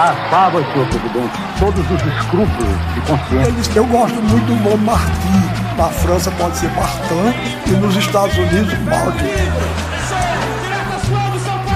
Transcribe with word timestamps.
Ah, 0.00 0.14
sábado, 0.30 0.64
senhor 0.72 0.86
presidente, 0.86 1.38
todos 1.58 1.90
os 1.90 2.06
escrúpulos 2.06 2.94
de 2.94 3.00
consciência. 3.00 3.72
Eu 3.74 3.86
gosto 3.86 4.22
muito 4.22 4.46
do 4.46 4.70
nome 4.70 4.84
Martim. 4.84 5.76
Na 5.76 5.88
França 5.88 6.30
pode 6.32 6.56
ser 6.56 6.70
Martin 6.72 7.34
e 7.66 7.70
nos 7.70 7.96
Estados 7.96 8.36
Unidos 8.36 8.78
Martin. 8.80 9.24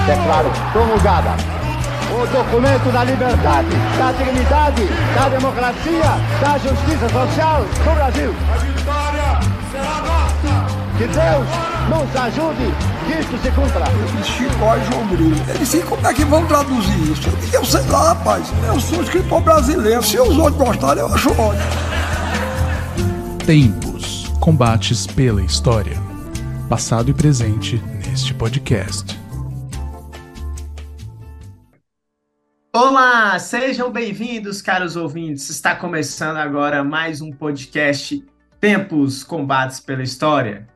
Declaro 0.06 0.50
promulgada 0.72 1.30
o 2.12 2.26
documento 2.26 2.92
da 2.92 3.04
liberdade, 3.04 3.68
da 3.98 4.12
dignidade, 4.12 4.86
da 5.14 5.28
democracia, 5.28 6.10
da 6.40 6.58
justiça 6.58 7.08
social 7.08 7.64
do 7.64 7.94
Brasil. 7.94 8.34
A 8.52 8.58
vitória 8.58 9.40
será 9.72 10.00
nossa! 10.02 10.82
Que 10.98 11.06
Deus 11.06 11.46
nos 11.88 12.16
ajude 12.22 12.91
que 13.12 13.20
isso 13.20 13.38
se 13.38 13.50
cumpra. 13.50 13.84
Chicó 14.24 14.76
e 14.76 14.84
João 14.90 15.06
Grilo. 15.08 15.36
Eu 15.48 15.58
disse, 15.58 15.82
como 15.82 16.06
é 16.06 16.14
que 16.14 16.24
vão 16.24 16.46
traduzir 16.46 17.12
isso? 17.12 17.28
Eu 17.28 17.36
disse, 17.36 17.54
eu 17.54 17.64
sei 17.64 17.82
lá, 17.90 18.14
rapaz. 18.14 18.48
Eu 18.66 18.80
sou 18.80 19.02
escritor 19.02 19.40
brasileiro. 19.42 20.02
Se 20.02 20.18
os 20.18 20.36
outros 20.38 20.56
gostarem, 20.56 21.02
eu 21.02 21.12
acho 21.12 21.30
ótimo. 21.30 21.62
Tempos. 23.44 24.28
Combates 24.40 25.06
pela 25.06 25.42
história. 25.42 25.96
Passado 26.68 27.10
e 27.10 27.14
presente 27.14 27.76
neste 28.06 28.32
podcast. 28.34 29.20
Olá, 32.74 33.38
sejam 33.38 33.92
bem-vindos, 33.92 34.62
caros 34.62 34.96
ouvintes. 34.96 35.50
Está 35.50 35.76
começando 35.76 36.38
agora 36.38 36.82
mais 36.82 37.20
um 37.20 37.30
podcast 37.30 38.24
Tempos 38.58 39.22
Combates 39.22 39.78
pela 39.78 40.02
História. 40.02 40.66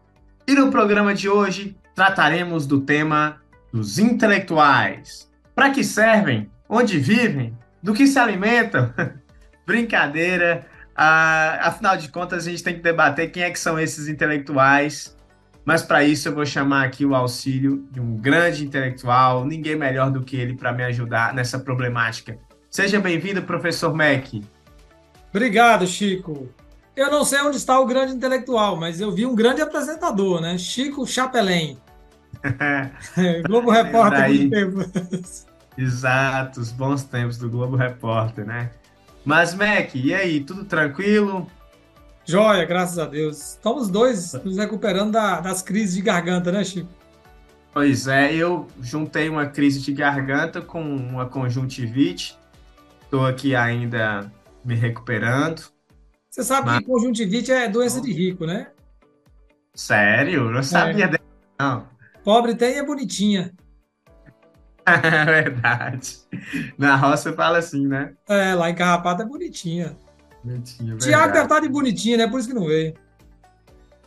E 0.46 0.54
no 0.54 0.70
programa 0.70 1.14
de 1.14 1.28
hoje 1.28 1.74
trataremos 1.96 2.66
do 2.66 2.82
tema 2.82 3.40
dos 3.72 3.98
intelectuais. 3.98 5.32
Para 5.54 5.70
que 5.70 5.82
servem? 5.82 6.50
Onde 6.68 6.98
vivem? 6.98 7.56
Do 7.82 7.94
que 7.94 8.06
se 8.06 8.18
alimentam? 8.18 8.92
Brincadeira. 9.66 10.66
Ah, 10.94 11.58
afinal 11.62 11.96
de 11.96 12.10
contas, 12.10 12.46
a 12.46 12.50
gente 12.50 12.62
tem 12.62 12.74
que 12.74 12.82
debater 12.82 13.32
quem 13.32 13.42
é 13.42 13.50
que 13.50 13.58
são 13.58 13.80
esses 13.80 14.08
intelectuais. 14.08 15.16
Mas 15.64 15.82
para 15.82 16.04
isso 16.04 16.28
eu 16.28 16.34
vou 16.34 16.44
chamar 16.44 16.84
aqui 16.84 17.04
o 17.04 17.14
auxílio 17.14 17.88
de 17.90 17.98
um 17.98 18.16
grande 18.16 18.64
intelectual, 18.64 19.44
ninguém 19.44 19.74
melhor 19.74 20.10
do 20.10 20.22
que 20.22 20.36
ele 20.36 20.54
para 20.54 20.72
me 20.72 20.84
ajudar 20.84 21.34
nessa 21.34 21.58
problemática. 21.58 22.38
Seja 22.70 23.00
bem-vindo, 23.00 23.42
professor 23.42 23.92
Mac. 23.92 24.26
Obrigado, 25.30 25.86
Chico. 25.86 26.48
Eu 26.94 27.10
não 27.10 27.24
sei 27.24 27.40
onde 27.40 27.56
está 27.56 27.80
o 27.80 27.86
grande 27.86 28.12
intelectual, 28.12 28.76
mas 28.76 29.00
eu 29.00 29.10
vi 29.10 29.26
um 29.26 29.34
grande 29.34 29.60
apresentador, 29.60 30.40
né? 30.40 30.56
Chico 30.56 31.06
Chapelin. 31.06 31.78
Globo 33.46 33.70
Repórter 33.70 34.20
Daí, 34.20 34.50
Exato, 35.78 36.60
os 36.60 36.72
bons 36.72 37.04
tempos 37.04 37.36
do 37.36 37.50
Globo 37.50 37.76
Repórter, 37.76 38.46
né? 38.46 38.70
Mas, 39.24 39.54
Mac, 39.54 39.94
e 39.94 40.14
aí, 40.14 40.40
tudo 40.40 40.64
tranquilo? 40.64 41.50
Joia, 42.24 42.64
graças 42.64 42.98
a 42.98 43.06
Deus. 43.06 43.50
Estamos 43.50 43.88
dois 43.88 44.32
nos 44.44 44.56
recuperando 44.56 45.12
da, 45.12 45.40
das 45.40 45.62
crises 45.62 45.94
de 45.94 46.02
garganta, 46.02 46.50
né, 46.50 46.64
Chico? 46.64 46.88
Pois 47.72 48.08
é, 48.08 48.34
eu 48.34 48.66
juntei 48.80 49.28
uma 49.28 49.46
crise 49.46 49.82
de 49.82 49.92
garganta 49.92 50.62
com 50.62 50.80
uma 50.82 51.26
conjuntivite. 51.26 52.38
Estou 53.02 53.26
aqui 53.26 53.54
ainda 53.54 54.32
me 54.64 54.74
recuperando. 54.74 55.62
Você 56.30 56.42
sabe 56.42 56.66
Mas... 56.66 56.78
que 56.78 56.86
conjuntivite 56.86 57.52
é 57.52 57.68
doença 57.68 58.00
de 58.00 58.12
rico, 58.12 58.46
né? 58.46 58.68
Sério? 59.74 60.50
Não 60.50 60.62
sabia 60.62 61.04
é. 61.04 61.08
dessa, 61.08 61.24
não. 61.60 61.86
Pobre 62.26 62.56
tem 62.56 62.76
é 62.76 62.84
bonitinha. 62.84 63.54
É 64.84 65.24
verdade. 65.24 66.18
Na 66.78 66.94
roça 66.94 67.32
fala 67.32 67.58
assim, 67.58 67.88
né? 67.88 68.14
É, 68.28 68.54
lá 68.54 68.70
em 68.70 68.74
Carrapato 68.74 69.22
é 69.22 69.24
bonitinha. 69.24 69.96
Bonitinha, 70.44 70.96
Tiago 70.96 71.32
deve 71.32 71.44
estar 71.44 71.58
de 71.58 71.68
bonitinha, 71.68 72.16
né? 72.16 72.28
Por 72.28 72.38
isso 72.38 72.48
que 72.48 72.54
não 72.54 72.66
veio. 72.66 72.94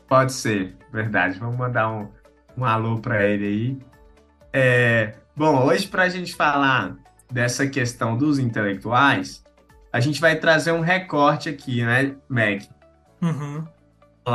Pode 0.08 0.32
ser, 0.32 0.78
verdade. 0.92 1.38
Vamos 1.38 1.58
mandar 1.58 1.92
um, 1.92 2.08
um 2.58 2.64
alô 2.64 2.98
para 2.98 3.26
ele 3.26 3.46
aí. 3.46 3.78
É, 4.54 5.16
bom, 5.36 5.66
hoje 5.66 5.88
para 5.88 6.04
a 6.04 6.10
gente 6.10 6.34
falar 6.34 6.96
dessa 7.30 7.68
questão 7.68 8.18
dos 8.18 8.40
intelectuais, 8.40 9.44
a 9.92 10.00
gente 10.00 10.22
vai 10.22 10.38
trazer 10.38 10.72
um 10.72 10.82
recorte 10.82 11.50
aqui, 11.50 11.84
né, 11.84 12.16
Meg? 12.30 12.70
Uhum. 13.22 13.66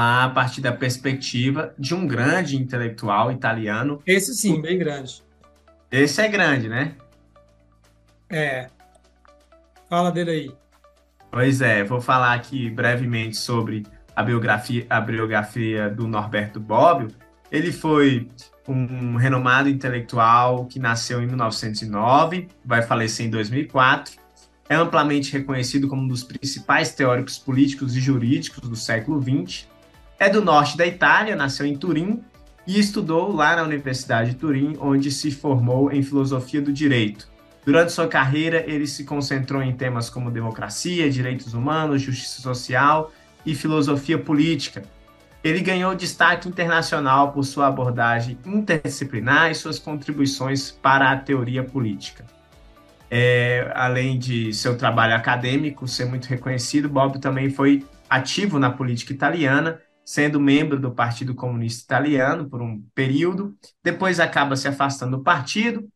A 0.03 0.29
partir 0.29 0.61
da 0.61 0.73
perspectiva 0.73 1.75
de 1.79 1.95
um 1.95 2.07
grande 2.07 2.57
intelectual 2.57 3.31
italiano. 3.31 4.03
Esse 4.07 4.35
sim, 4.35 4.61
bem 4.61 4.79
grande. 4.79 5.23
Esse 5.91 6.21
é 6.23 6.29
grande, 6.29 6.69
né? 6.69 6.95
É. 8.29 8.69
Fala 9.89 10.11
dele 10.11 10.31
aí. 10.31 10.55
Pois 11.31 11.61
é, 11.61 11.85
vou 11.85 12.01
falar 12.01 12.35
aqui 12.35 12.71
brevemente 12.71 13.37
sobre 13.37 13.85
a 14.15 14.23
biografia, 14.23 14.87
a 14.89 15.01
biografia 15.01 15.91
do 15.91 16.07
Norberto 16.07 16.61
Bobbio. 16.61 17.09
Ele 17.51 17.73
foi 17.73 18.29
um 18.67 19.17
renomado 19.17 19.69
intelectual 19.69 20.67
que 20.67 20.79
nasceu 20.79 21.23
em 21.23 21.27
1909, 21.27 22.49
vai 22.65 22.83
falecer 22.83 23.27
em 23.27 23.31
2004. 23.31 24.15
É 24.69 24.75
amplamente 24.75 25.33
reconhecido 25.33 25.89
como 25.89 26.03
um 26.03 26.09
dos 26.09 26.25
principais 26.25 26.95
teóricos 26.95 27.39
políticos 27.39 27.95
e 27.95 28.01
jurídicos 28.01 28.69
do 28.69 28.77
século 28.77 29.21
XX. 29.21 29.69
É 30.25 30.31
do 30.31 30.43
norte 30.43 30.75
da 30.75 30.87
Itália, 30.87 31.37
nasceu 31.37 31.67
em 31.67 31.77
Turim 31.77 32.25
e 32.67 32.81
estudou 32.81 33.31
lá 33.31 33.57
na 33.57 33.63
Universidade 33.63 34.31
de 34.31 34.37
Turim, 34.37 34.75
onde 34.81 35.11
se 35.11 35.31
formou 35.31 35.93
em 35.93 36.03
filosofia 36.03 36.63
do 36.63 36.73
direito. 36.73 37.29
Durante 37.63 37.93
sua 37.93 38.09
carreira, 38.09 38.65
ele 38.67 38.87
se 38.87 39.05
concentrou 39.05 39.61
em 39.61 39.77
temas 39.77 40.09
como 40.09 40.31
democracia, 40.31 41.11
direitos 41.11 41.53
humanos, 41.53 42.01
justiça 42.01 42.41
social 42.41 43.13
e 43.45 43.55
filosofia 43.55 44.17
política. 44.17 44.85
Ele 45.45 45.61
ganhou 45.61 45.95
destaque 45.95 46.49
internacional 46.49 47.31
por 47.31 47.45
sua 47.45 47.67
abordagem 47.67 48.39
interdisciplinar 48.47 49.51
e 49.51 49.55
suas 49.55 49.79
contribuições 49.79 50.71
para 50.71 51.13
a 51.13 51.19
teoria 51.19 51.63
política. 51.63 52.25
É, 53.11 53.71
além 53.75 54.19
de 54.19 54.55
seu 54.55 54.75
trabalho 54.79 55.15
acadêmico 55.15 55.87
ser 55.87 56.07
muito 56.07 56.25
reconhecido, 56.29 56.89
Bob 56.89 57.19
também 57.19 57.51
foi 57.51 57.85
ativo 58.09 58.59
na 58.59 58.71
política 58.71 59.13
italiana 59.13 59.79
sendo 60.05 60.41
membro 60.41 60.79
do 60.79 60.93
Partido 60.93 61.35
Comunista 61.35 61.83
Italiano 61.85 62.49
por 62.49 62.61
um 62.61 62.83
período, 62.95 63.57
depois 63.83 64.21
acaba 64.21 64.57
se 64.57 64.69
afastando 64.69 65.17
do 65.17 65.23
partido, 65.23 65.89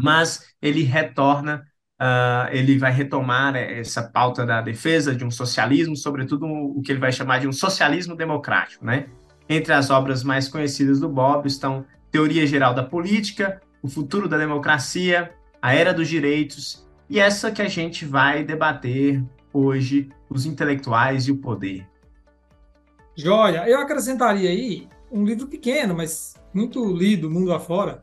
mas 0.00 0.54
ele 0.60 0.82
retorna, 0.82 1.66
uh, 2.00 2.52
ele 2.52 2.78
vai 2.78 2.92
retomar 2.92 3.56
essa 3.56 4.02
pauta 4.02 4.44
da 4.44 4.60
defesa 4.60 5.14
de 5.14 5.24
um 5.24 5.30
socialismo, 5.30 5.96
sobretudo 5.96 6.46
o 6.46 6.82
que 6.82 6.92
ele 6.92 7.00
vai 7.00 7.12
chamar 7.12 7.40
de 7.40 7.48
um 7.48 7.52
socialismo 7.52 8.14
democrático, 8.14 8.84
né? 8.84 9.08
Entre 9.48 9.72
as 9.72 9.90
obras 9.90 10.22
mais 10.22 10.48
conhecidas 10.48 11.00
do 11.00 11.08
Bob 11.08 11.46
estão 11.46 11.84
Teoria 12.10 12.46
Geral 12.46 12.74
da 12.74 12.82
Política, 12.82 13.60
O 13.82 13.88
Futuro 13.88 14.28
da 14.28 14.36
Democracia, 14.36 15.32
A 15.60 15.74
Era 15.74 15.92
dos 15.92 16.08
Direitos 16.08 16.86
e 17.08 17.18
essa 17.18 17.50
que 17.50 17.60
a 17.60 17.68
gente 17.68 18.04
vai 18.04 18.44
debater 18.44 19.22
hoje, 19.52 20.08
Os 20.28 20.46
Intelectuais 20.46 21.26
e 21.26 21.32
o 21.32 21.36
Poder. 21.36 21.84
Joia. 23.16 23.68
Eu 23.68 23.80
acrescentaria 23.80 24.50
aí 24.50 24.88
um 25.10 25.24
livro 25.24 25.46
pequeno, 25.46 25.94
mas 25.94 26.34
muito 26.54 26.84
lido 26.92 27.30
mundo 27.30 27.52
afora, 27.52 28.02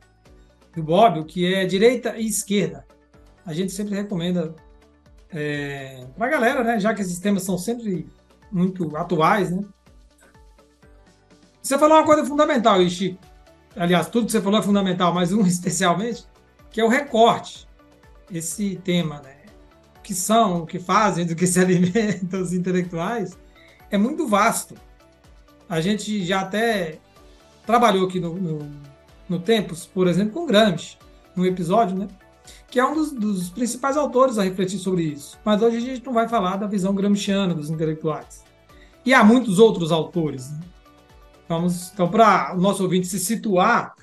do 0.74 0.82
Bob, 0.82 1.24
que 1.24 1.52
é 1.52 1.64
Direita 1.64 2.16
e 2.16 2.26
Esquerda. 2.26 2.86
A 3.44 3.52
gente 3.52 3.72
sempre 3.72 3.94
recomenda 3.94 4.54
é, 5.30 6.06
para 6.16 6.26
a 6.26 6.30
galera, 6.30 6.64
né? 6.64 6.78
Já 6.78 6.94
que 6.94 7.02
esses 7.02 7.18
temas 7.18 7.42
são 7.42 7.58
sempre 7.58 8.06
muito 8.50 8.96
atuais, 8.96 9.50
né? 9.50 9.64
Você 11.62 11.78
falou 11.78 11.98
uma 11.98 12.04
coisa 12.04 12.24
fundamental 12.24 12.86
Chico. 12.88 13.18
Aliás, 13.76 14.08
tudo 14.08 14.26
que 14.26 14.32
você 14.32 14.40
falou 14.40 14.58
é 14.58 14.62
fundamental, 14.62 15.12
mas 15.12 15.32
um 15.32 15.42
especialmente, 15.46 16.26
que 16.70 16.80
é 16.80 16.84
o 16.84 16.88
recorte. 16.88 17.68
Esse 18.30 18.76
tema, 18.76 19.20
né? 19.20 19.36
O 19.96 20.00
que 20.00 20.14
são, 20.14 20.62
o 20.62 20.66
que 20.66 20.78
fazem, 20.78 21.26
do 21.26 21.34
que 21.34 21.46
se 21.46 21.60
alimentam 21.60 22.40
os 22.40 22.52
intelectuais, 22.52 23.36
é 23.90 23.98
muito 23.98 24.26
vasto. 24.26 24.74
A 25.68 25.80
gente 25.80 26.24
já 26.24 26.40
até 26.40 26.98
trabalhou 27.66 28.06
aqui 28.06 28.18
no, 28.18 28.34
no, 28.34 28.70
no 29.28 29.38
Tempos, 29.38 29.86
por 29.86 30.06
exemplo, 30.06 30.32
com 30.32 30.46
Gramsci, 30.46 30.96
num 31.36 31.44
episódio, 31.44 31.96
né? 31.96 32.08
Que 32.70 32.80
é 32.80 32.84
um 32.84 32.94
dos, 32.94 33.12
dos, 33.12 33.50
principais 33.50 33.96
autores 33.96 34.38
a 34.38 34.42
refletir 34.42 34.78
sobre 34.78 35.02
isso. 35.02 35.38
Mas 35.44 35.60
hoje 35.62 35.76
a 35.76 35.80
gente 35.80 36.04
não 36.04 36.12
vai 36.12 36.28
falar 36.28 36.56
da 36.56 36.66
visão 36.66 36.94
gramsciana 36.94 37.54
dos 37.54 37.70
intelectuais. 37.70 38.44
E 39.04 39.12
há 39.12 39.22
muitos 39.22 39.58
outros 39.58 39.92
autores. 39.92 40.50
Né? 40.50 40.60
Vamos, 41.48 41.90
então, 41.92 42.08
para 42.08 42.54
o 42.54 42.60
nosso 42.60 42.82
ouvinte 42.82 43.06
se 43.06 43.18
situar, 43.18 43.94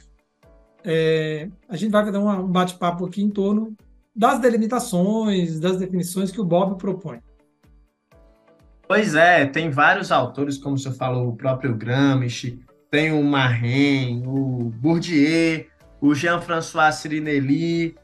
é, 0.83 1.49
a 1.67 1.75
gente 1.75 1.91
vai 1.91 2.05
fazer 2.05 2.17
um 2.17 2.47
bate-papo 2.47 3.05
aqui 3.05 3.21
em 3.21 3.29
torno 3.29 3.75
das 4.15 4.39
delimitações, 4.39 5.59
das 5.59 5.77
definições 5.77 6.31
que 6.31 6.39
o 6.39 6.45
Bob 6.45 6.77
propõe. 6.77 7.19
Pois 8.87 9.15
é, 9.15 9.45
tem 9.45 9.71
vários 9.71 10.11
autores, 10.11 10.57
como 10.57 10.77
você 10.77 10.91
falou, 10.91 11.29
o 11.29 11.35
próprio 11.35 11.75
Gramsci, 11.75 12.59
tem 12.91 13.11
o 13.11 13.23
Marin, 13.23 14.23
o 14.25 14.69
Bourdieu, 14.69 15.65
o 15.99 16.13
Jean-François 16.13 16.93
Sirinelli, 16.93 17.95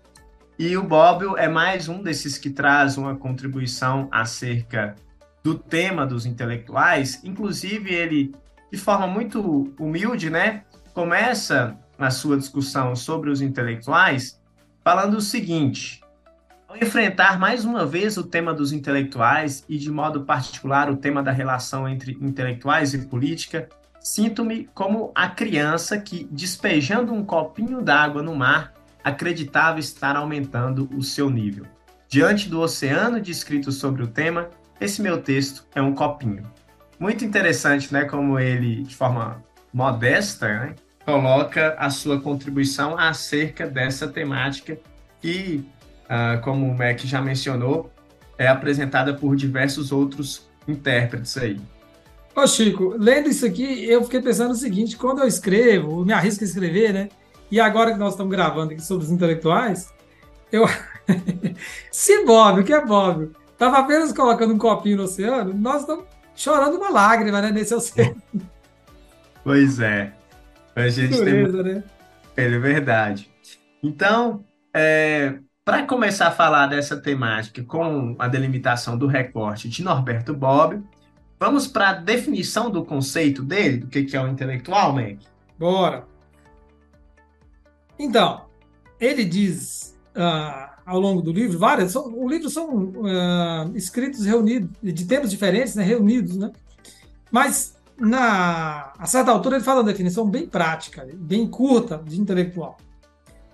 e 0.58 0.76
o 0.76 0.84
Bobbio 0.84 1.38
é 1.38 1.48
mais 1.48 1.88
um 1.88 2.02
desses 2.02 2.38
que 2.38 2.50
traz 2.50 2.98
uma 2.98 3.16
contribuição 3.16 4.08
acerca 4.12 4.96
do 5.44 5.56
tema 5.56 6.06
dos 6.06 6.26
intelectuais. 6.26 7.22
Inclusive, 7.24 7.94
ele, 7.94 8.36
de 8.72 8.78
forma 8.78 9.08
muito 9.08 9.74
humilde, 9.80 10.30
né, 10.30 10.64
começa 10.94 11.78
a 11.98 12.10
sua 12.10 12.38
discussão 12.38 12.96
sobre 12.96 13.30
os 13.30 13.42
intelectuais 13.42 14.40
falando 14.84 15.16
o 15.16 15.22
seguinte: 15.22 16.01
enfrentar 16.80 17.40
mais 17.40 17.66
uma 17.66 17.86
vez 17.86 18.18
o 18.18 18.24
tema 18.24 18.54
dos 18.54 18.72
intelectuais 18.72 19.64
e, 19.68 19.78
de 19.78 19.92
modo 19.92 20.22
particular, 20.24 20.90
o 20.90 20.98
tema 20.98 21.24
da 21.24 21.32
relação 21.32 21.88
entre 21.88 22.18
intelectuais 22.22 22.94
e 22.94 23.00
política, 23.00 23.68
sinto-me 24.00 24.70
como 24.74 25.12
a 25.16 25.28
criança 25.28 26.00
que, 26.00 26.28
despejando 26.32 27.14
um 27.14 27.24
copinho 27.26 27.82
d'água 27.82 28.22
no 28.22 28.36
mar, 28.36 28.74
acreditava 29.04 29.80
estar 29.80 30.16
aumentando 30.16 30.90
o 30.96 31.02
seu 31.02 31.30
nível. 31.30 31.66
Diante 32.08 32.50
do 32.50 32.60
oceano 32.60 33.20
de 33.20 33.32
escritos 33.32 33.76
sobre 33.76 34.04
o 34.04 34.08
tema, 34.08 34.50
esse 34.80 35.02
meu 35.02 35.22
texto 35.22 35.66
é 35.74 35.82
um 35.82 35.94
copinho. 35.94 36.44
Muito 37.00 37.26
interessante, 37.26 37.92
né, 37.92 38.06
como 38.06 38.40
ele, 38.40 38.84
de 38.84 38.96
forma 38.96 39.44
modesta, 39.74 40.48
né, 40.48 40.76
coloca 41.06 41.76
a 41.80 41.90
sua 41.90 42.22
contribuição 42.22 42.98
acerca 42.98 43.66
dessa 43.68 44.08
temática 44.08 44.74
uh, 45.24 45.64
como 46.44 46.68
o 46.68 46.78
Mac 46.78 47.00
já 47.00 47.22
mencionou, 47.22 47.92
é 48.38 48.48
apresentada 48.48 49.14
por 49.14 49.36
diversos 49.36 49.92
outros 49.92 50.50
intérpretes 50.68 51.38
aí. 51.38 51.60
Ô 52.36 52.48
Chico, 52.48 52.96
lendo 52.98 53.30
isso 53.30 53.46
aqui, 53.46 53.86
eu 53.90 54.04
fiquei 54.04 54.22
pensando 54.22 54.52
o 54.52 54.56
seguinte, 54.56 54.96
quando 54.96 55.20
eu 55.20 55.28
escrevo, 55.28 56.06
me 56.06 56.14
arrisco 56.14 56.44
a 56.44 56.48
escrever, 56.48 56.94
né, 56.94 57.10
e 57.52 57.60
agora 57.60 57.92
que 57.92 58.00
nós 58.00 58.14
estamos 58.14 58.32
gravando 58.32 58.72
aqui 58.72 58.82
sobre 58.82 59.06
os 59.06 59.12
intelectuais, 59.12 59.94
eu. 60.52 60.66
Se 61.92 62.24
Bob, 62.26 62.62
o 62.62 62.64
que 62.64 62.74
é 62.74 62.84
Bob, 62.84 63.32
estava 63.52 63.80
apenas 63.80 64.14
colocando 64.14 64.54
um 64.54 64.58
copinho 64.58 64.98
no 64.98 65.04
oceano, 65.04 65.54
nós 65.54 65.82
estamos 65.82 66.06
chorando 66.36 66.78
uma 66.78 66.90
lágrima 66.90 67.42
né, 67.42 67.52
nesse 67.52 67.74
oceano. 67.74 68.22
Pois 69.44 69.80
é. 69.80 70.14
A 70.76 70.88
gente 70.88 71.18
Dureza, 71.18 71.64
tem. 71.64 71.74
Né? 71.74 71.84
É 72.38 72.48
verdade. 72.60 73.28
Então, 73.82 74.46
é, 74.72 75.40
para 75.64 75.86
começar 75.86 76.28
a 76.28 76.32
falar 76.32 76.68
dessa 76.68 76.98
temática 76.98 77.64
com 77.64 78.16
a 78.18 78.28
delimitação 78.28 78.98
do 78.98 79.06
recorte 79.06 79.70
de 79.70 79.84
Norberto 79.84 80.34
Bob, 80.34 80.82
vamos 81.40 81.68
para 81.68 81.90
a 81.90 81.94
definição 81.94 82.72
do 82.72 82.84
conceito 82.84 83.44
dele, 83.44 83.78
do 83.78 83.88
que 83.88 84.16
é 84.16 84.22
o 84.22 84.28
intelectual, 84.28 84.94
Mac? 84.94 85.18
Bora. 85.60 86.08
Então, 88.00 88.46
ele 89.00 89.24
diz 89.24 89.96
uh, 90.16 90.72
ao 90.84 91.00
longo 91.00 91.22
do 91.22 91.32
livro, 91.32 91.60
várias, 91.60 91.96
o 91.96 92.28
livro 92.28 92.50
são 92.50 92.76
uh, 92.76 93.78
escritos 93.78 94.26
reunidos, 94.26 94.70
de 94.82 95.06
tempos 95.06 95.30
diferentes, 95.30 95.76
né, 95.76 95.84
reunidos, 95.84 96.38
né? 96.38 96.52
Mas, 97.30 97.78
na, 98.00 98.92
a 98.98 99.06
certa 99.06 99.32
altura, 99.32 99.58
ele 99.58 99.64
fala 99.64 99.82
uma 99.82 99.92
definição 99.92 100.28
bem 100.28 100.48
prática, 100.48 101.08
bem 101.14 101.48
curta 101.48 102.02
de 102.04 102.20
intelectual. 102.20 102.78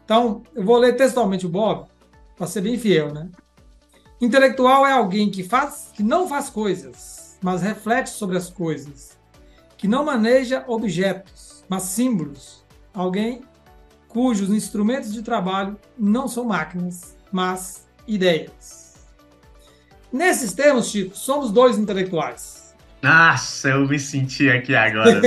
Então, 0.06 0.42
eu 0.56 0.64
vou 0.64 0.78
ler 0.78 0.96
textualmente 0.96 1.46
o 1.46 1.50
Bob, 1.50 1.86
para 2.38 2.48
ser 2.48 2.62
bem 2.62 2.78
fiel, 2.78 3.14
né? 3.14 3.30
Intelectual 4.22 4.86
é 4.86 4.92
alguém 4.92 5.30
que 5.30 5.44
faz, 5.44 5.92
que 5.94 6.04
não 6.04 6.28
faz 6.28 6.50
coisas, 6.50 7.38
mas 7.42 7.62
reflete 7.62 8.10
sobre 8.10 8.38
as 8.38 8.50
coisas, 8.50 9.18
que 9.78 9.88
não 9.88 10.06
maneja 10.06 10.64
objetos, 10.68 11.64
mas 11.68 11.84
símbolos. 11.84 12.66
Alguém 12.94 13.42
cujos 14.08 14.50
instrumentos 14.50 15.14
de 15.14 15.22
trabalho 15.22 15.78
não 15.98 16.28
são 16.28 16.46
máquinas, 16.46 17.16
mas 17.32 17.88
ideias. 18.08 18.96
Nesses 20.12 20.54
termos, 20.54 20.90
Chico, 20.90 21.16
somos 21.16 21.52
dois 21.52 21.78
intelectuais. 21.78 22.76
Nossa, 23.02 23.70
eu 23.70 23.88
me 23.88 24.00
senti 24.00 24.50
aqui 24.50 24.76
agora. 24.76 25.22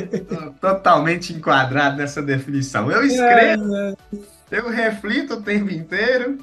totalmente 0.60 1.34
enquadrado 1.34 1.98
nessa 1.98 2.22
definição. 2.22 2.90
Eu 2.90 3.04
escrevo, 3.04 3.76
é, 3.76 3.90
é. 3.90 4.18
Eu 4.50 4.68
reflito 4.68 5.34
o 5.34 5.42
tempo 5.42 5.70
inteiro, 5.70 6.38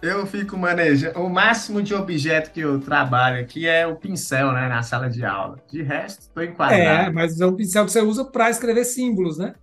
eu 0.00 0.26
fico 0.26 0.56
manejando. 0.56 1.20
O 1.20 1.30
máximo 1.30 1.82
de 1.82 1.94
objeto 1.94 2.50
que 2.50 2.60
eu 2.60 2.80
trabalho 2.80 3.40
aqui 3.40 3.68
é 3.68 3.86
o 3.86 3.96
pincel, 3.96 4.52
né, 4.52 4.68
na 4.68 4.82
sala 4.82 5.08
de 5.08 5.24
aula. 5.24 5.56
De 5.70 5.82
resto, 5.82 6.22
estou 6.22 6.42
enquadrado. 6.42 6.82
É, 6.82 7.10
mas 7.10 7.40
é 7.40 7.46
um 7.46 7.54
pincel 7.54 7.84
que 7.84 7.92
você 7.92 8.00
usa 8.00 8.24
para 8.24 8.50
escrever 8.50 8.84
símbolos, 8.84 9.38
né? 9.38 9.54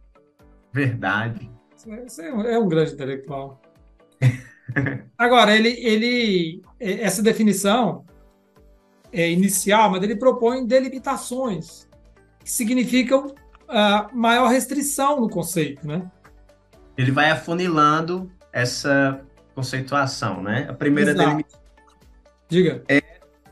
Verdade. 0.72 1.52
Você 1.76 2.24
é 2.24 2.58
um 2.58 2.68
grande 2.68 2.94
intelectual. 2.94 3.62
Agora, 5.18 5.56
ele, 5.56 5.70
ele, 5.70 6.62
essa 6.80 7.22
definição 7.22 8.06
é 9.12 9.30
inicial, 9.30 9.90
mas 9.90 10.04
ele 10.04 10.16
propõe 10.16 10.66
delimitações 10.66 11.88
que 12.40 12.52
significam 12.52 13.28
uh, 13.28 14.16
maior 14.16 14.48
restrição 14.48 15.20
no 15.20 15.30
conceito, 15.30 15.86
né? 15.86 16.10
Ele 17.00 17.12
vai 17.12 17.32
afunilando 17.32 18.30
essa 18.52 19.22
conceituação, 19.56 20.44
né? 20.44 20.68
A 20.70 20.74
primeira 20.74 21.14
delimitação 21.14 21.62
Diga. 22.50 22.84
é 22.90 23.02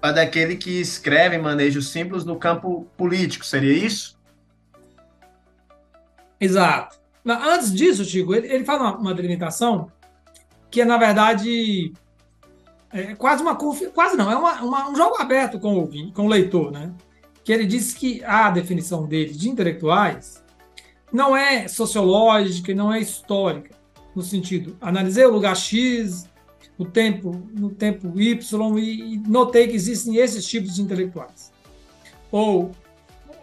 a 0.01 0.11
daquele 0.11 0.57
que 0.57 0.81
escreve 0.81 1.37
e 1.37 1.39
maneja 1.39 1.79
os 1.79 1.87
símbolos 1.87 2.25
no 2.25 2.35
campo 2.35 2.85
político, 2.97 3.45
seria 3.45 3.71
isso? 3.71 4.19
Exato. 6.41 6.99
Antes 7.25 7.73
disso, 7.73 8.03
Chico, 8.03 8.35
ele, 8.35 8.51
ele 8.51 8.65
faz 8.65 8.81
uma, 8.81 8.97
uma 8.97 9.13
delimitação 9.13 9.89
que 10.69 10.81
é, 10.81 10.85
na 10.85 10.97
verdade, 10.97 11.93
é 12.91 13.15
quase 13.15 13.41
uma 13.41 13.55
quase 13.55 14.17
não, 14.17 14.29
é 14.29 14.35
uma, 14.35 14.61
uma, 14.61 14.89
um 14.89 14.95
jogo 14.95 15.21
aberto 15.21 15.57
com 15.57 15.83
o, 15.83 16.11
com 16.11 16.25
o 16.25 16.29
leitor, 16.29 16.69
né? 16.69 16.93
Que 17.45 17.53
ele 17.53 17.65
diz 17.65 17.93
que 17.93 18.21
a 18.25 18.51
definição 18.51 19.05
dele 19.05 19.31
de 19.33 19.47
intelectuais 19.47 20.43
não 21.11 21.35
é 21.35 21.67
sociológica 21.67 22.71
e 22.71 22.75
não 22.75 22.91
é 22.91 22.99
histórica, 22.99 23.75
no 24.15 24.21
sentido, 24.21 24.75
analisei 24.81 25.25
o 25.25 25.31
lugar 25.31 25.55
X, 25.55 26.27
no 26.77 26.85
tempo, 26.85 27.31
no 27.53 27.69
tempo 27.69 28.19
Y 28.19 28.77
e, 28.77 29.13
e 29.13 29.17
notei 29.19 29.67
que 29.67 29.75
existem 29.75 30.17
esses 30.17 30.45
tipos 30.45 30.75
de 30.75 30.81
intelectuais. 30.81 31.51
Ou 32.31 32.71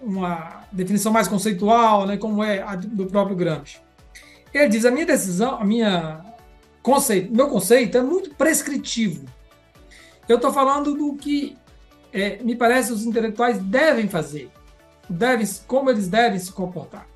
uma 0.03 0.65
definição 0.71 1.13
mais 1.13 1.27
conceitual, 1.27 2.07
né, 2.07 2.17
como 2.17 2.43
é 2.43 2.63
a 2.63 2.77
do 2.77 3.07
próprio 3.07 3.37
Gramsci. 3.37 3.79
Ele 4.53 4.69
diz: 4.69 4.85
a 4.85 4.91
minha 4.91 5.07
decisão, 5.07 5.61
a 5.61 5.65
minha 5.65 6.25
conceito, 6.83 7.35
meu 7.35 7.49
conceito 7.49 7.97
é 7.97 8.03
muito 8.03 8.35
prescritivo. 8.35 9.25
Eu 10.29 10.37
estou 10.37 10.53
falando 10.53 10.95
do 10.95 11.15
que 11.15 11.57
é, 12.13 12.43
me 12.43 12.55
parece 12.55 12.93
os 12.93 13.05
intelectuais 13.05 13.59
devem 13.59 14.09
fazer, 14.09 14.51
devem, 15.09 15.47
como 15.67 15.91
eles 15.91 16.09
devem 16.09 16.39
se 16.39 16.53
comportar. 16.53 17.07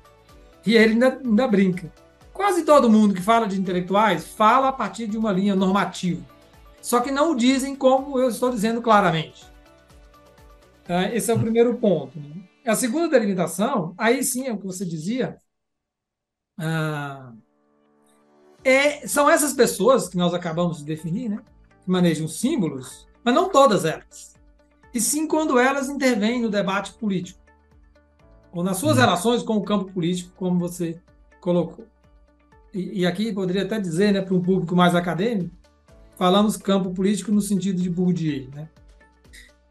E 0.69 0.77
ele 0.77 0.93
ainda, 0.93 1.19
ainda 1.25 1.47
brinca. 1.47 1.91
Quase 2.31 2.63
todo 2.63 2.91
mundo 2.91 3.15
que 3.15 3.23
fala 3.23 3.47
de 3.47 3.59
intelectuais 3.59 4.27
fala 4.27 4.67
a 4.67 4.71
partir 4.71 5.07
de 5.07 5.17
uma 5.17 5.31
linha 5.31 5.55
normativa. 5.55 6.23
Só 6.79 6.99
que 6.99 7.09
não 7.09 7.31
o 7.31 7.35
dizem 7.35 7.75
como 7.75 8.19
eu 8.19 8.29
estou 8.29 8.51
dizendo 8.51 8.79
claramente. 8.79 9.47
É, 10.87 11.15
esse 11.15 11.31
é 11.31 11.33
o 11.33 11.39
primeiro 11.39 11.75
ponto. 11.77 12.19
Né? 12.19 12.43
A 12.67 12.75
segunda 12.75 13.09
delimitação, 13.09 13.95
aí 13.97 14.23
sim 14.23 14.45
é 14.45 14.53
o 14.53 14.59
que 14.59 14.67
você 14.67 14.85
dizia, 14.85 15.41
ah, 16.55 17.33
é, 18.63 19.07
são 19.07 19.27
essas 19.27 19.53
pessoas 19.53 20.07
que 20.07 20.17
nós 20.17 20.35
acabamos 20.35 20.77
de 20.77 20.83
definir, 20.83 21.29
né? 21.29 21.41
Que 21.83 21.89
manejam 21.89 22.27
símbolos, 22.27 23.07
mas 23.23 23.33
não 23.33 23.49
todas 23.49 23.85
elas. 23.85 24.35
E 24.93 25.01
sim 25.01 25.27
quando 25.27 25.57
elas 25.57 25.89
intervêm 25.89 26.39
no 26.39 26.49
debate 26.49 26.93
político. 26.93 27.39
Ou 28.51 28.63
nas 28.63 28.77
suas 28.77 28.97
hum. 28.97 29.01
relações 29.01 29.43
com 29.43 29.55
o 29.55 29.63
campo 29.63 29.91
político, 29.91 30.31
como 30.35 30.59
você 30.59 30.99
colocou. 31.39 31.85
E, 32.73 33.01
e 33.01 33.05
aqui 33.05 33.33
poderia 33.33 33.63
até 33.63 33.79
dizer, 33.79 34.11
né, 34.11 34.21
para 34.21 34.33
um 34.33 34.41
público 34.41 34.75
mais 34.75 34.95
acadêmico, 34.95 35.55
falamos 36.17 36.57
campo 36.57 36.91
político 36.91 37.31
no 37.31 37.41
sentido 37.41 37.81
de 37.81 37.89
Bourdieu, 37.89 38.49
né? 38.53 38.69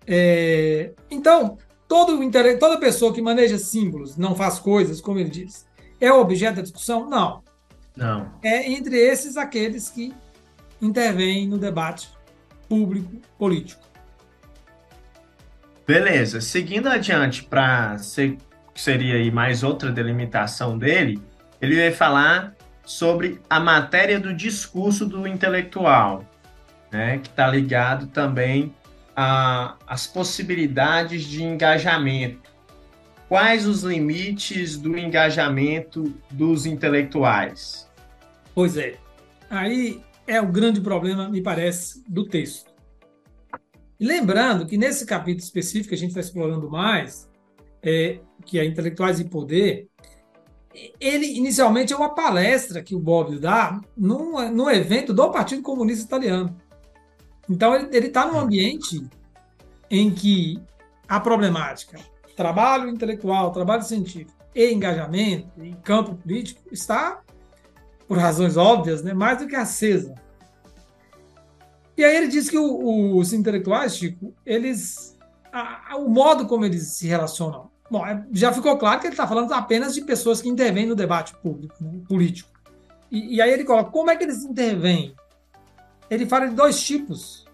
É, 0.07 0.93
então, 1.11 1.59
todo 1.87 2.19
toda 2.59 2.81
pessoa 2.81 3.13
que 3.13 3.21
maneja 3.21 3.59
símbolos 3.59 4.17
não 4.17 4.35
faz 4.35 4.59
coisas, 4.59 5.01
como 5.01 5.19
ele 5.19 5.29
diz, 5.29 5.67
é 6.01 6.11
objeto 6.11 6.57
da 6.57 6.63
discussão? 6.63 7.09
Não. 7.09 7.43
Não. 7.95 8.33
É 8.43 8.71
entre 8.71 8.97
esses 8.97 9.37
aqueles 9.37 9.91
que 9.91 10.15
intervêm 10.81 11.47
no 11.47 11.59
debate 11.59 12.09
público 12.69 13.11
político. 13.37 13.83
Beleza. 15.87 16.41
Seguindo 16.41 16.87
adiante 16.87 17.43
para 17.43 17.99
ser 18.81 18.93
seria 18.99 19.15
aí 19.17 19.31
mais 19.31 19.63
outra 19.63 19.91
delimitação 19.91 20.79
dele, 20.79 21.21
ele 21.61 21.77
vai 21.77 21.93
falar 21.93 22.55
sobre 22.85 23.41
a 23.49 23.61
matéria 23.61 24.19
do 24.19 24.33
discurso 24.33 25.05
do 25.05 25.27
intelectual, 25.27 26.25
né, 26.91 27.19
que 27.19 27.29
está 27.29 27.47
ligado 27.47 28.07
também 28.07 28.75
às 29.15 30.07
possibilidades 30.07 31.25
de 31.25 31.43
engajamento 31.43 32.49
quais 33.29 33.67
os 33.67 33.83
limites 33.83 34.79
do 34.79 34.97
engajamento 34.97 36.15
dos 36.31 36.67
intelectuais? 36.67 37.89
Pois 38.55 38.77
é. 38.77 38.97
Aí 39.51 40.03
é 40.27 40.41
o 40.41 40.51
grande 40.51 40.81
problema, 40.81 41.29
me 41.29 41.43
parece, 41.43 42.03
do 42.09 42.27
texto. 42.27 42.69
lembrando 44.01 44.65
que 44.67 44.79
nesse 44.79 45.05
capítulo 45.05 45.45
específico 45.45 45.89
que 45.89 45.95
a 45.95 45.99
gente 45.99 46.11
está 46.11 46.21
explorando 46.21 46.71
mais, 46.71 47.28
é, 47.83 48.21
que 48.45 48.59
é 48.59 48.65
Intelectuais 48.65 49.21
e 49.21 49.25
Poder, 49.25 49.89
ele 51.01 51.27
inicialmente 51.37 51.93
é 51.93 51.97
uma 51.97 52.15
palestra 52.15 52.83
que 52.83 52.95
o 52.95 53.01
Bobbio 53.01 53.41
dá 53.41 53.81
num, 53.97 54.51
num 54.51 54.71
evento 54.71 55.13
do 55.13 55.31
Partido 55.31 55.63
Comunista 55.63 56.05
Italiano. 56.05 56.57
Então 57.49 57.75
ele 57.75 58.07
está 58.07 58.27
num 58.27 58.39
ambiente 58.39 59.03
em 59.91 60.11
que 60.11 60.63
a 61.09 61.19
problemática 61.19 61.99
trabalho 62.39 62.89
intelectual, 62.89 63.51
trabalho 63.51 63.83
científico 63.83 64.33
e 64.55 64.73
engajamento 64.73 65.61
em 65.61 65.75
campo 65.75 66.15
político 66.15 66.63
está, 66.71 67.21
por 68.07 68.17
razões 68.17 68.57
óbvias, 68.57 69.03
né, 69.03 69.13
mais 69.13 69.39
do 69.39 69.49
que 69.49 69.57
acesa. 69.57 70.15
E 71.97 72.05
aí 72.05 72.17
ele 72.17 72.29
diz 72.29 72.49
que 72.49 72.57
o, 72.57 73.17
os 73.17 73.33
intelectuais, 73.33 73.97
Chico, 73.97 74.33
eles, 74.47 75.18
a, 75.53 75.93
a, 75.93 75.97
o 75.97 76.09
modo 76.09 76.47
como 76.47 76.65
eles 76.65 76.89
se 76.89 77.07
relacionam, 77.07 77.71
bom, 77.91 78.07
é, 78.07 78.25
já 78.33 78.53
ficou 78.53 78.77
claro 78.79 79.01
que 79.01 79.07
ele 79.07 79.15
está 79.15 79.27
falando 79.27 79.53
apenas 79.53 79.95
de 79.95 80.03
pessoas 80.03 80.41
que 80.41 80.49
intervêm 80.49 80.87
no 80.87 80.95
debate 80.95 81.35
público, 81.37 81.75
né, 81.81 82.01
político. 82.09 82.51
E, 83.11 83.37
e 83.37 83.43
aí 83.43 83.51
ele 83.51 83.65
coloca 83.65 83.91
como 83.91 84.11
é 84.11 84.17
que 84.17 84.25
eles 84.25 84.45
intervêm. 84.45 85.15
Ele 86.11 86.27
fala 86.27 86.49
de 86.49 86.55
dois 86.55 86.81
tipos. 86.81 87.47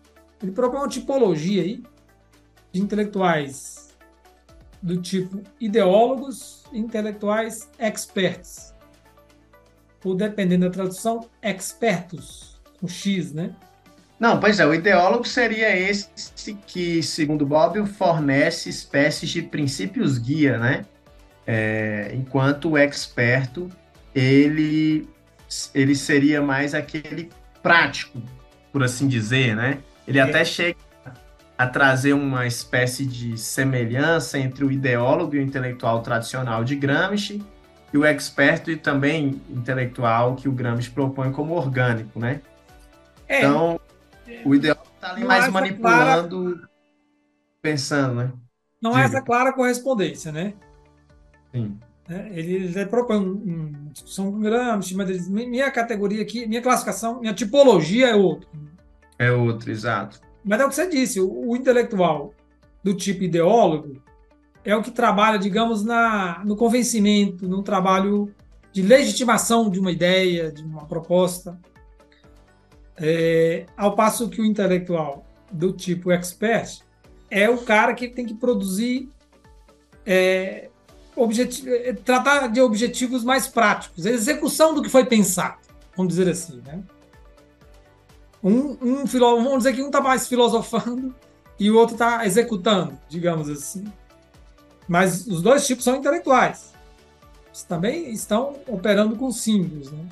Ele 0.42 0.52
propõe 0.52 0.80
uma 0.80 0.88
tipologia 0.88 1.62
aí 1.62 1.82
de 2.72 2.80
intelectuais 2.80 3.84
do 4.82 5.00
tipo 5.00 5.40
ideólogos 5.58 6.64
intelectuais 6.72 7.70
experts. 7.78 8.74
Ou, 10.04 10.14
dependendo 10.14 10.66
da 10.66 10.70
tradução, 10.70 11.26
expertos, 11.42 12.60
com 12.78 12.86
X, 12.86 13.32
né? 13.32 13.56
Não, 14.18 14.38
pois 14.38 14.60
é, 14.60 14.66
o 14.66 14.72
ideólogo 14.72 15.24
seria 15.26 15.76
esse 15.76 16.54
que, 16.66 17.02
segundo 17.02 17.44
Bob, 17.44 17.84
fornece 17.86 18.68
espécies 18.68 19.30
de 19.30 19.42
princípios 19.42 20.18
guia, 20.18 20.56
né? 20.58 20.84
É, 21.46 22.10
enquanto 22.14 22.70
o 22.70 22.78
experto, 22.78 23.68
ele, 24.14 25.08
ele 25.74 25.94
seria 25.94 26.40
mais 26.40 26.74
aquele 26.74 27.28
prático, 27.62 28.22
por 28.72 28.82
assim 28.82 29.08
dizer, 29.08 29.56
né? 29.56 29.78
Ele 30.06 30.18
é. 30.18 30.22
até 30.22 30.44
chega 30.44 30.78
a 31.56 31.66
trazer 31.66 32.12
uma 32.12 32.46
espécie 32.46 33.04
de 33.06 33.38
semelhança 33.38 34.38
entre 34.38 34.64
o 34.64 34.70
ideólogo 34.70 35.34
e 35.36 35.38
o 35.38 35.42
intelectual 35.42 36.02
tradicional 36.02 36.64
de 36.64 36.74
Gramsci 36.76 37.44
e 37.92 37.98
o 37.98 38.04
experto 38.04 38.70
e 38.70 38.76
também 38.76 39.40
intelectual 39.48 40.34
que 40.34 40.48
o 40.48 40.52
Gramsci 40.52 40.90
propõe 40.90 41.30
como 41.30 41.54
orgânico, 41.54 42.18
né? 42.18 42.40
É, 43.28 43.38
então, 43.38 43.80
o 44.44 44.54
ideólogo 44.54 44.86
está 44.94 45.12
ali 45.12 45.24
mais 45.24 45.48
manipulando, 45.50 46.52
clara, 46.52 46.68
pensando, 47.60 48.14
né? 48.14 48.32
Não 48.80 48.92
Diga. 48.92 49.02
é 49.02 49.06
essa 49.06 49.22
clara 49.22 49.52
correspondência, 49.52 50.30
né? 50.30 50.54
Sim. 51.52 51.78
É, 52.08 52.28
ele, 52.38 52.54
ele 52.66 52.86
propõe 52.86 53.16
uma 53.16 53.90
discussão 53.90 54.30
com 54.30 54.40
Gramsci, 54.40 54.94
mas 54.94 55.08
ele, 55.08 55.46
minha 55.46 55.70
categoria 55.70 56.22
aqui, 56.22 56.46
minha 56.46 56.60
classificação, 56.60 57.20
minha 57.20 57.32
tipologia 57.32 58.08
é 58.08 58.14
outra. 58.14 58.48
É 59.18 59.30
outra, 59.32 59.70
exato. 59.70 60.20
Mas 60.44 60.60
é 60.60 60.66
o 60.66 60.68
que 60.68 60.74
você 60.74 60.88
disse, 60.88 61.20
o, 61.20 61.48
o 61.48 61.56
intelectual 61.56 62.34
do 62.82 62.92
tipo 62.94 63.22
ideólogo 63.22 64.02
é 64.64 64.76
o 64.76 64.82
que 64.82 64.90
trabalha, 64.90 65.38
digamos, 65.38 65.84
na, 65.84 66.42
no 66.44 66.56
convencimento, 66.56 67.48
no 67.48 67.62
trabalho 67.62 68.34
de 68.72 68.82
legitimação 68.82 69.70
de 69.70 69.78
uma 69.78 69.92
ideia, 69.92 70.50
de 70.50 70.62
uma 70.62 70.84
proposta. 70.86 71.58
É, 72.96 73.66
ao 73.76 73.94
passo 73.94 74.28
que 74.28 74.40
o 74.40 74.44
intelectual 74.44 75.26
do 75.50 75.72
tipo 75.72 76.12
expert 76.12 76.80
é 77.30 77.48
o 77.50 77.58
cara 77.58 77.94
que 77.94 78.08
tem 78.08 78.24
que 78.24 78.34
produzir, 78.34 79.08
é, 80.06 80.68
é 81.16 81.92
tratar 81.92 82.48
de 82.48 82.60
objetivos 82.60 83.24
mais 83.24 83.48
práticos, 83.48 84.06
execução 84.06 84.74
do 84.74 84.82
que 84.82 84.88
foi 84.88 85.04
pensado, 85.04 85.56
vamos 85.96 86.14
dizer 86.14 86.30
assim. 86.30 86.62
Né? 86.64 86.82
Um, 88.42 88.76
um 88.80 89.04
vamos 89.04 89.58
dizer 89.58 89.74
que 89.74 89.82
um 89.82 89.86
está 89.86 90.00
mais 90.00 90.28
filosofando 90.28 91.14
e 91.58 91.70
o 91.70 91.76
outro 91.76 91.94
está 91.94 92.26
executando, 92.26 92.98
digamos 93.08 93.48
assim. 93.48 93.84
Mas 94.86 95.26
os 95.26 95.40
dois 95.40 95.66
tipos 95.66 95.84
são 95.84 95.96
intelectuais. 95.96 96.72
Eles 97.46 97.62
também 97.62 98.12
estão 98.12 98.56
operando 98.66 99.16
com 99.16 99.30
símbolos. 99.30 99.90
Né? 99.90 100.06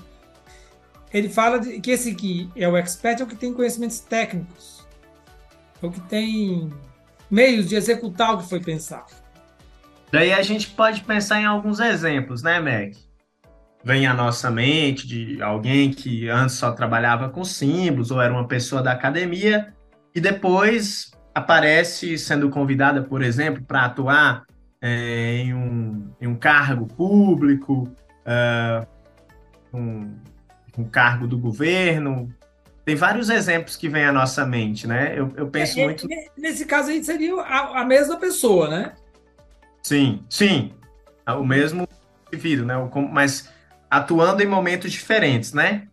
Ele 1.13 1.29
fala 1.29 1.59
de, 1.59 1.81
que 1.81 1.91
esse 1.91 2.11
aqui 2.11 2.51
é 2.57 2.69
o 2.69 2.77
expert, 2.77 3.21
é 3.21 3.25
o 3.25 3.27
que 3.27 3.37
tem 3.37 3.53
conhecimentos 3.53 4.01
técnicos, 4.01 4.87
é 5.83 5.87
o 5.87 5.91
que 5.91 6.01
tem 6.03 6.73
meios 7.31 7.69
de 7.69 7.77
executar 7.77 8.35
o 8.35 8.39
que 8.39 8.49
foi 8.49 8.61
pensado. 8.61 9.13
Daí 10.11 10.33
a 10.33 10.43
gente 10.43 10.69
pode 10.69 11.03
pensar 11.03 11.41
em 11.41 11.45
alguns 11.45 11.81
exemplos, 11.81 12.43
né, 12.43 12.61
Meg? 12.61 12.97
vem 13.85 14.07
à 14.07 14.15
nossa 14.15 14.51
mente 14.51 15.07
de 15.07 15.43
alguém 15.43 15.91
que 15.91 16.29
antes 16.29 16.57
só 16.57 16.73
trabalhava 16.73 17.29
com 17.29 17.45
símbolos 17.45 18.11
ou 18.11 18.21
era 18.21 18.33
uma 18.33 18.47
pessoa 18.47 18.83
da 18.83 18.93
academia 18.93 19.75
e 20.15 20.21
depois 20.21 21.11
aparece 21.35 22.17
sendo 22.19 22.49
convidada, 22.51 23.03
por 23.03 23.23
exemplo, 23.23 23.63
para 23.63 23.87
atuar 23.87 24.45
é, 24.81 25.37
em, 25.39 25.55
um, 25.55 26.11
em, 26.21 26.27
um, 26.27 26.37
cargo 26.37 26.87
público, 26.87 27.89
uh, 28.27 28.87
um, 29.75 30.15
um, 30.77 30.85
cargo 30.85 31.27
do 31.27 31.39
governo. 31.39 32.33
Tem 32.85 32.97
vários 32.97 33.31
exemplos 33.31 33.77
que 33.77 33.89
vêm 33.89 34.05
à 34.05 34.13
nossa 34.13 34.45
mente, 34.45 34.87
né? 34.87 35.15
Eu, 35.17 35.33
eu 35.37 35.47
penso 35.49 35.79
é, 35.79 35.85
muito. 35.85 36.07
Nesse 36.37 36.67
caso 36.67 36.91
aí 36.91 37.03
seria 37.03 37.41
a, 37.41 37.83
a 37.83 37.85
mesma 37.85 38.17
pessoa, 38.17 38.69
né? 38.69 38.93
Sim, 39.83 40.25
sim. 40.29 40.73
O 41.27 41.45
mesmo 41.45 41.87
indivíduo, 42.29 42.67
né? 42.67 42.75
Mas 43.11 43.49
atuando 43.91 44.43
em 44.43 44.47
momentos 44.47 44.91
diferentes, 44.91 45.53
né? 45.53 45.87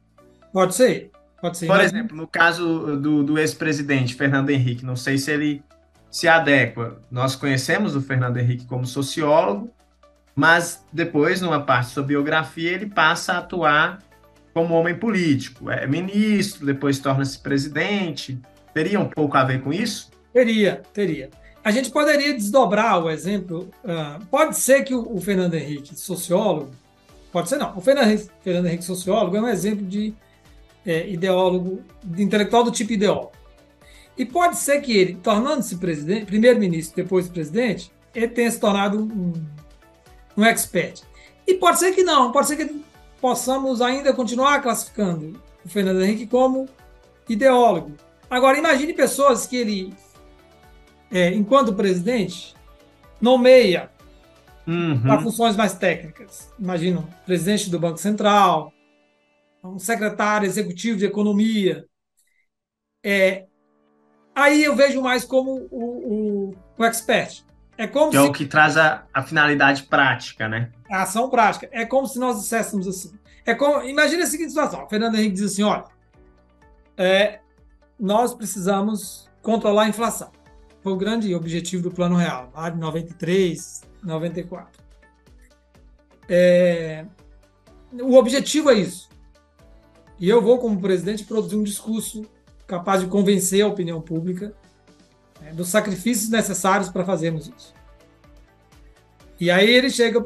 Pode 0.51 0.73
ser. 0.73 1.11
Pode 1.41 1.57
ser. 1.57 1.67
Por 1.67 1.79
exemplo, 1.79 2.17
no 2.17 2.27
caso 2.27 2.97
do, 2.97 3.23
do 3.23 3.37
ex-presidente 3.37 4.15
Fernando 4.15 4.49
Henrique, 4.49 4.85
não 4.85 4.95
sei 4.95 5.17
se 5.17 5.31
ele 5.31 5.63
se 6.09 6.27
adequa. 6.27 7.01
Nós 7.11 7.35
conhecemos 7.35 7.95
o 7.95 8.01
Fernando 8.01 8.37
Henrique 8.37 8.65
como 8.65 8.85
sociólogo, 8.85 9.71
mas 10.35 10.85
depois, 10.91 11.41
numa 11.41 11.61
parte 11.61 11.87
de 11.87 11.93
sua 11.93 12.03
biografia, 12.03 12.71
ele 12.71 12.87
passa 12.87 13.33
a 13.33 13.37
atuar 13.39 13.99
como 14.53 14.73
homem 14.75 14.95
político. 14.95 15.69
É 15.69 15.85
ministro, 15.87 16.65
depois 16.65 16.99
torna-se 16.99 17.39
presidente. 17.39 18.39
Teria 18.73 18.99
um 18.99 19.09
pouco 19.09 19.37
a 19.37 19.43
ver 19.43 19.61
com 19.61 19.71
isso? 19.71 20.11
Teria, 20.33 20.81
teria. 20.93 21.29
A 21.63 21.71
gente 21.71 21.89
poderia 21.91 22.33
desdobrar 22.33 23.03
o 23.03 23.09
exemplo. 23.09 23.69
Uh, 23.83 24.25
pode 24.27 24.57
ser 24.57 24.83
que 24.83 24.93
o, 24.93 25.15
o 25.15 25.19
Fernando 25.19 25.55
Henrique, 25.55 25.95
sociólogo, 25.95 26.71
Pode 27.31 27.49
ser 27.49 27.57
não. 27.57 27.77
O 27.77 27.81
Fernando 27.81 28.09
Henrique, 28.09 28.29
Fernando 28.43 28.65
Henrique 28.65 28.83
sociólogo, 28.83 29.37
é 29.37 29.41
um 29.41 29.47
exemplo 29.47 29.85
de 29.85 30.13
é, 30.85 31.07
ideólogo, 31.07 31.83
de 32.03 32.23
intelectual 32.23 32.63
do 32.63 32.71
tipo 32.71 32.93
ideólogo. 32.93 33.31
E 34.17 34.25
pode 34.25 34.57
ser 34.57 34.81
que 34.81 34.97
ele, 34.97 35.15
tornando-se 35.15 35.77
presidente, 35.77 36.25
primeiro-ministro, 36.25 36.95
depois 36.95 37.29
presidente, 37.29 37.91
ele 38.13 38.27
tenha 38.27 38.49
se 38.49 38.59
tornado 38.59 38.99
um, 38.99 39.33
um 40.35 40.43
expert. 40.43 41.01
E 41.47 41.53
pode 41.53 41.79
ser 41.79 41.93
que 41.93 42.03
não, 42.03 42.31
pode 42.31 42.47
ser 42.47 42.57
que 42.57 42.83
possamos 43.21 43.81
ainda 43.81 44.13
continuar 44.13 44.61
classificando 44.61 45.41
o 45.63 45.69
Fernando 45.69 46.01
Henrique 46.01 46.27
como 46.27 46.67
ideólogo. 47.27 47.95
Agora, 48.29 48.57
imagine 48.57 48.93
pessoas 48.93 49.45
que 49.45 49.57
ele, 49.57 49.93
é, 51.11 51.33
enquanto 51.33 51.73
presidente, 51.73 52.55
nomeia 53.19 53.91
uhum. 54.67 55.01
para 55.01 55.21
funções 55.21 55.55
mais 55.55 55.73
técnicas. 55.73 56.51
Imagina, 56.59 57.01
presidente 57.25 57.69
do 57.69 57.79
Banco 57.79 57.97
Central, 57.97 58.71
um 59.63 59.79
secretário 59.79 60.45
executivo 60.45 60.97
de 60.97 61.05
economia. 61.05 61.85
É, 63.03 63.45
aí 64.35 64.63
eu 64.63 64.75
vejo 64.75 65.01
mais 65.01 65.23
como 65.23 65.67
o, 65.71 66.49
o, 66.49 66.55
o 66.77 66.85
expert. 66.85 67.43
É 67.79 67.87
como 67.87 68.11
que 68.11 68.17
se... 68.17 68.23
é 68.23 68.27
o 68.27 68.33
que 68.33 68.45
traz 68.45 68.75
a, 68.75 69.05
a 69.13 69.23
finalidade 69.23 69.83
prática, 69.83 70.49
né? 70.49 70.69
A 70.91 71.03
ação 71.03 71.29
prática. 71.29 71.69
É 71.71 71.85
como 71.85 72.05
se 72.05 72.19
nós 72.19 72.41
disséssemos 72.41 72.85
assim. 72.85 73.17
É 73.45 73.55
como, 73.55 73.81
imagina 73.83 74.25
a 74.25 74.27
seguinte 74.27 74.49
situação: 74.49 74.83
o 74.83 74.89
Fernando 74.89 75.15
Henrique 75.15 75.35
diz 75.35 75.53
assim: 75.53 75.63
olha, 75.63 75.85
é, 76.97 77.39
nós 77.97 78.33
precisamos 78.33 79.29
controlar 79.41 79.83
a 79.83 79.87
inflação. 79.87 80.29
Foi 80.81 80.91
o 80.91 80.97
grande 80.97 81.33
objetivo 81.33 81.83
do 81.83 81.91
Plano 81.91 82.17
Real, 82.17 82.51
lá 82.53 82.69
de 82.69 82.77
93, 82.77 83.83
94. 84.03 84.83
É, 86.27 87.05
o 87.93 88.15
objetivo 88.15 88.71
é 88.71 88.73
isso. 88.73 89.07
E 90.19 90.27
eu 90.27 90.41
vou, 90.41 90.59
como 90.59 90.81
presidente, 90.81 91.23
produzir 91.23 91.55
um 91.55 91.63
discurso 91.63 92.29
capaz 92.67 92.99
de 92.99 93.07
convencer 93.07 93.63
a 93.63 93.67
opinião 93.67 94.01
pública 94.01 94.53
né, 95.41 95.53
dos 95.53 95.69
sacrifícios 95.69 96.29
necessários 96.29 96.89
para 96.89 97.03
fazermos 97.05 97.47
isso. 97.47 97.73
E 99.39 99.49
aí 99.49 99.69
ele 99.69 99.89
chega 99.89 100.21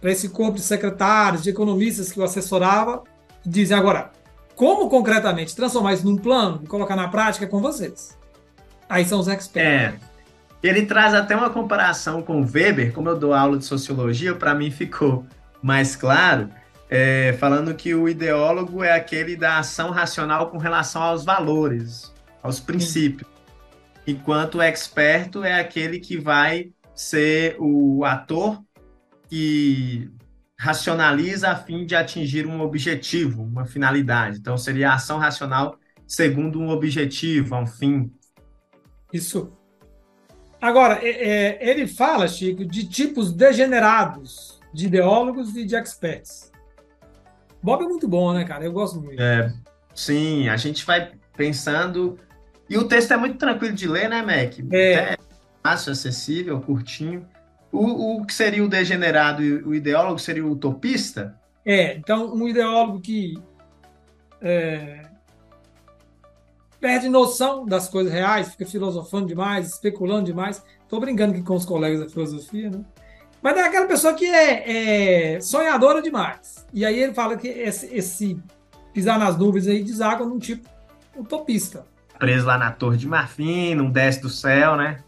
para 0.00 0.10
esse 0.10 0.28
corpo 0.28 0.56
de 0.56 0.62
secretários, 0.62 1.42
de 1.42 1.50
economistas 1.50 2.12
que 2.12 2.20
o 2.20 2.24
assessorava, 2.24 3.02
e 3.44 3.48
dizem 3.48 3.76
agora, 3.76 4.10
como 4.54 4.90
concretamente 4.90 5.56
transformar 5.56 5.94
isso 5.94 6.04
num 6.04 6.16
plano 6.16 6.60
e 6.62 6.66
colocar 6.66 6.94
na 6.94 7.08
prática 7.08 7.46
é 7.46 7.48
com 7.48 7.60
vocês. 7.60 8.18
Aí 8.88 9.04
são 9.04 9.20
os 9.20 9.28
experts. 9.28 10.00
É. 10.04 10.10
Ele 10.62 10.84
traz 10.84 11.14
até 11.14 11.34
uma 11.34 11.48
comparação 11.48 12.20
com 12.20 12.42
Weber, 12.42 12.92
como 12.92 13.08
eu 13.08 13.18
dou 13.18 13.32
aula 13.32 13.56
de 13.56 13.64
sociologia, 13.64 14.34
para 14.34 14.54
mim 14.54 14.70
ficou 14.70 15.24
mais 15.62 15.96
claro, 15.96 16.50
é, 16.90 17.34
falando 17.38 17.74
que 17.74 17.94
o 17.94 18.08
ideólogo 18.08 18.84
é 18.84 18.92
aquele 18.92 19.36
da 19.36 19.58
ação 19.58 19.90
racional 19.90 20.50
com 20.50 20.58
relação 20.58 21.00
aos 21.02 21.24
valores, 21.24 22.12
aos 22.42 22.60
princípios, 22.60 23.30
enquanto 24.06 24.56
o 24.56 24.62
experto 24.62 25.44
é 25.44 25.60
aquele 25.60 25.98
que 26.00 26.18
vai 26.18 26.72
ser 26.94 27.56
o 27.58 28.04
ator 28.04 28.62
que 29.28 30.10
racionaliza 30.58 31.50
a 31.50 31.56
fim 31.56 31.86
de 31.86 31.96
atingir 31.96 32.46
um 32.46 32.60
objetivo, 32.60 33.42
uma 33.42 33.64
finalidade. 33.64 34.38
Então, 34.38 34.58
seria 34.58 34.90
a 34.90 34.94
ação 34.94 35.18
racional 35.18 35.78
segundo 36.06 36.60
um 36.60 36.68
objetivo, 36.68 37.56
um 37.56 37.66
fim. 37.66 38.12
Isso. 39.12 39.52
Agora, 40.60 40.98
é, 41.02 41.08
é, 41.08 41.70
ele 41.70 41.86
fala, 41.86 42.28
Chico, 42.28 42.64
de 42.64 42.86
tipos 42.86 43.32
degenerados 43.32 44.60
de 44.74 44.86
ideólogos 44.86 45.56
e 45.56 45.64
de 45.64 45.74
experts. 45.74 46.50
Bob 47.62 47.84
é 47.84 47.88
muito 47.88 48.08
bom, 48.08 48.32
né, 48.32 48.44
cara? 48.44 48.64
Eu 48.64 48.72
gosto 48.72 49.00
muito. 49.00 49.20
É, 49.20 49.52
sim, 49.94 50.48
a 50.48 50.56
gente 50.56 50.84
vai 50.84 51.12
pensando. 51.36 52.18
E 52.70 52.78
o 52.78 52.84
texto 52.84 53.12
é 53.12 53.16
muito 53.16 53.36
tranquilo 53.36 53.74
de 53.74 53.88
ler, 53.88 54.08
né, 54.08 54.22
Mac? 54.22 54.60
É. 54.70 54.92
é 54.92 55.16
fácil, 55.60 55.90
acessível, 55.90 56.60
curtinho. 56.60 57.26
O, 57.72 58.18
o 58.20 58.24
que 58.24 58.32
seria 58.32 58.64
o 58.64 58.68
degenerado 58.68 59.42
e 59.42 59.54
o 59.62 59.74
ideólogo 59.74 60.20
seria 60.20 60.46
o 60.46 60.52
utopista? 60.52 61.36
É, 61.66 61.94
então 61.96 62.32
um 62.32 62.48
ideólogo 62.48 63.00
que 63.00 63.34
é, 64.40 65.02
perde 66.80 67.08
noção 67.08 67.66
das 67.66 67.88
coisas 67.88 68.12
reais, 68.12 68.50
fica 68.52 68.64
filosofando 68.64 69.26
demais, 69.26 69.68
especulando 69.68 70.26
demais. 70.26 70.62
Estou 70.82 71.00
brincando 71.00 71.32
aqui 71.32 71.42
com 71.42 71.54
os 71.54 71.64
colegas 71.64 72.00
da 72.00 72.08
filosofia, 72.08 72.70
né? 72.70 72.84
Mas 73.42 73.56
é 73.56 73.62
aquela 73.62 73.86
pessoa 73.86 74.14
que 74.14 74.26
é, 74.26 75.34
é 75.34 75.40
sonhadora 75.40 76.00
demais. 76.00 76.66
E 76.72 76.84
aí 76.84 77.00
ele 77.00 77.14
fala 77.14 77.36
que 77.36 77.48
esse, 77.48 77.86
esse 77.92 78.40
pisar 78.92 79.18
nas 79.18 79.36
nuvens 79.36 79.66
aí 79.66 79.82
deságua 79.82 80.26
num 80.26 80.38
tipo 80.38 80.68
utopista. 81.16 81.84
Preso 82.20 82.46
lá 82.46 82.58
na 82.58 82.70
Torre 82.70 82.98
de 82.98 83.08
Marfim, 83.08 83.74
não 83.74 83.90
desce 83.90 84.20
do 84.20 84.28
céu, 84.28 84.76
né? 84.76 85.02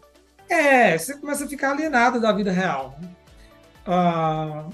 É, 0.49 0.97
você 0.97 1.15
começa 1.15 1.45
a 1.45 1.47
ficar 1.47 1.71
alienado 1.71 2.19
da 2.19 2.33
vida 2.33 2.51
real. 2.51 2.99
Ah, 3.85 4.65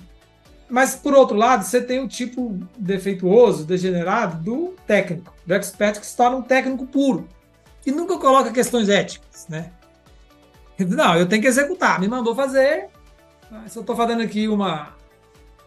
mas, 0.69 0.96
por 0.96 1.13
outro 1.13 1.36
lado, 1.36 1.63
você 1.63 1.81
tem 1.81 2.00
o 2.00 2.08
tipo 2.08 2.58
defeituoso, 2.77 3.65
degenerado 3.65 4.41
do 4.41 4.75
técnico, 4.88 5.34
do 5.46 5.53
expert 5.53 6.00
que 6.00 6.05
se 6.05 6.15
torna 6.15 6.38
um 6.38 6.41
técnico 6.41 6.86
puro, 6.86 7.27
que 7.81 7.91
nunca 7.91 8.17
coloca 8.17 8.51
questões 8.51 8.88
éticas, 8.88 9.46
né? 9.50 9.72
Não, 10.79 11.17
eu 11.17 11.27
tenho 11.27 11.41
que 11.41 11.48
executar. 11.48 12.00
Me 12.00 12.08
mandou 12.08 12.34
fazer. 12.34 12.88
Se 13.67 13.77
eu 13.77 13.81
estou 13.81 13.96
fazendo 13.96 14.22
aqui 14.22 14.48
uma. 14.48 14.96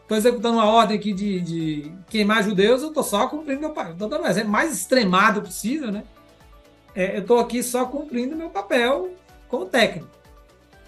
Estou 0.03 0.17
executando 0.17 0.57
uma 0.57 0.67
ordem 0.67 0.97
aqui 0.97 1.13
de, 1.13 1.41
de 1.41 1.93
queimar 2.09 2.43
judeus, 2.43 2.83
eu 2.83 2.89
estou 2.89 3.03
só 3.03 3.27
cumprindo 3.29 3.61
meu 3.61 3.71
papel. 3.71 3.93
Estou 3.93 4.09
dando 4.09 4.25
um 4.25 4.27
exemplo 4.27 4.51
mais 4.51 4.73
extremado 4.73 5.43
possível, 5.43 5.93
né? 5.93 6.03
É, 6.95 7.17
eu 7.17 7.23
estou 7.23 7.39
aqui 7.39 7.63
só 7.63 7.87
cumprindo 7.87 8.37
meu 8.37 8.51
papel 8.51 9.15
como 9.49 9.67
técnico. 9.67 10.11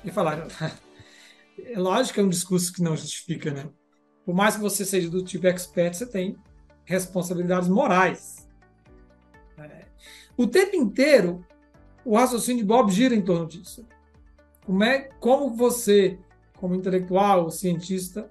E 0.04 0.10
falaram, 0.10 0.46
é 1.58 1.78
lógico 1.78 2.14
que 2.14 2.20
é 2.20 2.22
um 2.22 2.28
discurso 2.28 2.72
que 2.72 2.82
não 2.82 2.96
justifica, 2.96 3.50
né? 3.50 3.68
Por 4.24 4.34
mais 4.34 4.56
que 4.56 4.62
você 4.62 4.84
seja 4.84 5.08
do 5.08 5.22
tipo 5.22 5.46
expert, 5.46 5.94
você 5.94 6.06
tem 6.06 6.36
responsabilidades 6.84 7.68
morais. 7.68 8.48
É. 9.58 9.84
O 10.36 10.46
tempo 10.46 10.76
inteiro, 10.76 11.44
o 12.04 12.16
raciocínio 12.16 12.62
de 12.62 12.68
Bob 12.68 12.90
gira 12.90 13.14
em 13.14 13.22
torno 13.22 13.46
disso. 13.46 13.86
Como, 14.64 14.82
é, 14.82 15.10
como 15.20 15.54
você, 15.54 16.18
como 16.56 16.74
intelectual 16.74 17.50
cientista, 17.50 18.30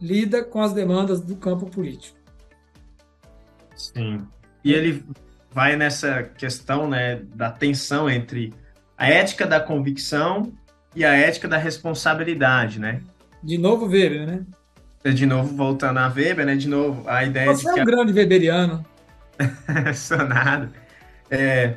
lida 0.00 0.44
com 0.44 0.60
as 0.60 0.72
demandas 0.72 1.20
do 1.20 1.36
campo 1.36 1.66
político. 1.66 2.18
Sim. 3.74 4.26
E 4.62 4.72
ele 4.72 5.04
vai 5.56 5.74
nessa 5.74 6.22
questão 6.22 6.86
né, 6.86 7.18
da 7.34 7.50
tensão 7.50 8.10
entre 8.10 8.52
a 8.94 9.08
ética 9.08 9.46
da 9.46 9.58
convicção 9.58 10.52
e 10.94 11.02
a 11.02 11.14
ética 11.14 11.48
da 11.48 11.56
responsabilidade, 11.56 12.78
né? 12.78 13.00
De 13.42 13.56
novo 13.56 13.86
Weber, 13.86 14.26
né? 14.26 14.44
É, 15.02 15.12
de 15.12 15.24
novo, 15.24 15.56
voltando 15.56 15.96
a 15.96 16.08
Weber, 16.08 16.44
né? 16.44 16.56
De 16.56 16.68
novo, 16.68 17.08
a 17.08 17.24
ideia 17.24 17.46
Você 17.46 17.62
de 17.62 17.70
é 17.70 17.72
que... 17.72 17.80
um 17.80 17.82
a... 17.82 17.86
grande 17.86 18.12
weberiano. 18.12 18.84
Sonado. 19.96 20.68
É, 21.30 21.76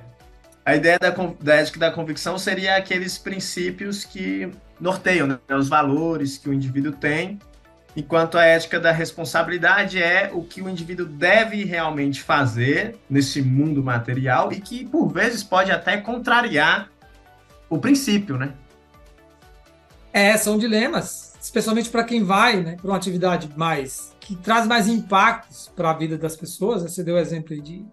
a 0.66 0.76
ideia 0.76 1.00
da, 1.00 1.12
da 1.40 1.56
ética 1.56 1.80
da 1.80 1.90
convicção 1.90 2.38
seria 2.38 2.76
aqueles 2.76 3.18
princípios 3.18 4.04
que 4.04 4.52
norteiam 4.78 5.26
né? 5.26 5.40
os 5.58 5.70
valores 5.70 6.38
que 6.38 6.50
o 6.50 6.54
indivíduo 6.54 6.92
tem, 6.92 7.40
enquanto 8.00 8.38
a 8.38 8.46
ética 8.46 8.80
da 8.80 8.92
responsabilidade 8.92 10.02
é 10.02 10.32
o 10.34 10.42
que 10.42 10.62
o 10.62 10.70
indivíduo 10.70 11.06
deve 11.06 11.64
realmente 11.66 12.22
fazer 12.22 12.98
nesse 13.10 13.42
mundo 13.42 13.84
material 13.84 14.52
e 14.54 14.62
que, 14.62 14.86
por 14.86 15.10
vezes, 15.10 15.44
pode 15.44 15.72
até 15.72 15.98
contrariar 15.98 16.90
o 17.70 17.78
princípio, 17.78 18.38
né? 18.38 18.54
É, 20.12 20.36
são 20.38 20.58
dilemas, 20.58 21.34
especialmente 21.40 21.90
para 21.90 22.04
quem 22.04 22.24
vai 22.24 22.64
né, 22.64 22.76
para 22.78 22.88
uma 22.88 22.98
atividade 22.98 23.50
mais 23.56 24.16
que 24.20 24.36
traz 24.36 24.66
mais 24.66 24.88
impactos 24.88 25.72
para 25.76 25.92
a 25.92 25.94
vida 25.94 26.18
das 26.18 26.36
pessoas. 26.36 26.82
Você 26.82 27.04
deu 27.04 27.16
o 27.16 27.20
exemplo 27.20 27.60
de 27.62 27.86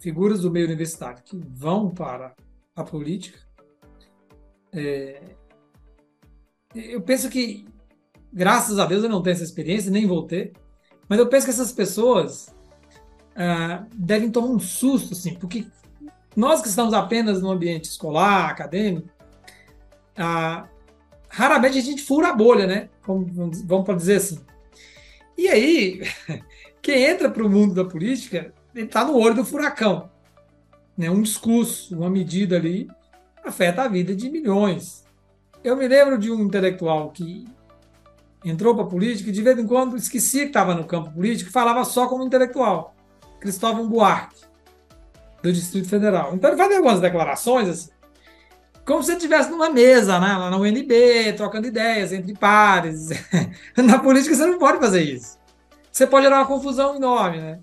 figuras 0.00 0.40
do 0.40 0.50
meio 0.50 0.66
universitário 0.66 1.22
que 1.22 1.36
vão 1.36 1.90
para 1.90 2.34
a 2.74 2.82
política. 2.82 3.38
É, 4.72 5.20
eu 6.74 7.02
penso 7.02 7.28
que, 7.28 7.66
graças 8.32 8.78
a 8.78 8.86
Deus, 8.86 9.04
eu 9.04 9.10
não 9.10 9.22
tenho 9.22 9.34
essa 9.34 9.44
experiência, 9.44 9.90
nem 9.90 10.06
vou 10.06 10.22
ter, 10.22 10.52
mas 11.08 11.18
eu 11.18 11.26
penso 11.26 11.46
que 11.46 11.50
essas 11.50 11.72
pessoas 11.72 12.54
ah, 13.36 13.84
devem 13.94 14.30
tomar 14.30 14.48
um 14.48 14.58
susto, 14.58 15.12
assim, 15.12 15.34
porque 15.34 15.66
nós 16.34 16.62
que 16.62 16.68
estamos 16.68 16.94
apenas 16.94 17.42
no 17.42 17.50
ambiente 17.50 17.84
escolar, 17.84 18.48
acadêmico, 18.48 19.08
ah, 20.16 20.66
raramente 21.28 21.78
a 21.78 21.82
gente 21.82 22.02
fura 22.02 22.28
a 22.28 22.34
bolha, 22.34 22.66
né? 22.66 22.88
Vamos, 23.06 23.62
vamos 23.62 23.96
dizer 23.96 24.16
assim. 24.16 24.40
E 25.36 25.48
aí, 25.48 26.02
quem 26.80 27.04
entra 27.04 27.30
para 27.30 27.44
o 27.44 27.50
mundo 27.50 27.74
da 27.74 27.84
política, 27.84 28.52
ele 28.74 28.86
está 28.86 29.04
no 29.04 29.16
olho 29.16 29.34
do 29.34 29.44
furacão. 29.44 30.10
Né? 30.96 31.10
Um 31.10 31.22
discurso, 31.22 31.96
uma 31.96 32.10
medida 32.10 32.56
ali, 32.56 32.88
afeta 33.44 33.82
a 33.82 33.88
vida 33.88 34.14
de 34.14 34.30
milhões. 34.30 35.04
Eu 35.64 35.76
me 35.76 35.86
lembro 35.86 36.18
de 36.18 36.30
um 36.30 36.40
intelectual 36.42 37.10
que 37.10 37.46
entrou 38.44 38.74
para 38.74 38.84
a 38.84 38.88
política 38.88 39.30
e 39.30 39.32
de 39.32 39.42
vez 39.42 39.58
em 39.58 39.66
quando 39.66 39.96
esquecia 39.96 40.42
que 40.42 40.48
estava 40.48 40.74
no 40.74 40.84
campo 40.84 41.10
político 41.10 41.50
e 41.50 41.52
falava 41.52 41.84
só 41.84 42.06
como 42.06 42.24
intelectual. 42.24 42.94
Cristóvão 43.40 43.88
Buarque 43.88 44.42
do 45.42 45.52
Distrito 45.52 45.88
Federal. 45.88 46.34
Então 46.34 46.50
ele 46.50 46.56
fazia 46.56 46.76
algumas 46.76 47.00
declarações 47.00 47.68
assim, 47.68 47.90
como 48.84 49.02
se 49.02 49.12
estivesse 49.12 49.50
numa 49.50 49.70
mesa, 49.70 50.18
né, 50.18 50.36
lá 50.36 50.50
na 50.50 50.56
UNB, 50.56 51.32
trocando 51.36 51.66
ideias 51.66 52.12
entre 52.12 52.34
pares. 52.34 53.08
na 53.76 53.98
política 53.98 54.34
você 54.34 54.46
não 54.46 54.58
pode 54.58 54.78
fazer 54.78 55.02
isso. 55.02 55.38
Você 55.90 56.06
pode 56.06 56.24
gerar 56.24 56.38
uma 56.38 56.46
confusão 56.46 56.96
enorme, 56.96 57.38
né? 57.38 57.58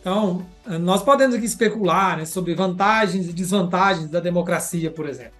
Então, 0.00 0.44
nós 0.66 1.02
podemos 1.02 1.34
aqui 1.34 1.46
especular 1.46 2.18
né, 2.18 2.26
sobre 2.26 2.54
vantagens 2.54 3.26
e 3.26 3.32
desvantagens 3.32 4.10
da 4.10 4.20
democracia, 4.20 4.90
por 4.90 5.08
exemplo. 5.08 5.32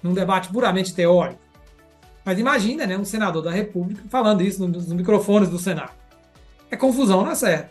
Num 0.00 0.14
debate 0.14 0.48
puramente 0.50 0.94
teórico. 0.94 1.40
Mas 2.24 2.38
imagina, 2.38 2.86
né, 2.86 2.96
um 2.96 3.04
senador 3.04 3.42
da 3.42 3.50
República 3.50 4.02
falando 4.08 4.42
isso 4.42 4.66
nos 4.66 4.92
microfones 4.92 5.48
do 5.48 5.58
Senado. 5.58 5.92
É 6.70 6.76
confusão, 6.76 7.24
não 7.24 7.32
é 7.32 7.34
certo? 7.34 7.70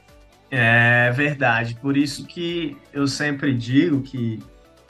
É 0.50 1.10
verdade. 1.12 1.76
Por 1.76 1.96
isso 1.96 2.26
que 2.26 2.78
eu 2.92 3.08
sempre 3.08 3.54
digo 3.54 4.02
que 4.02 4.40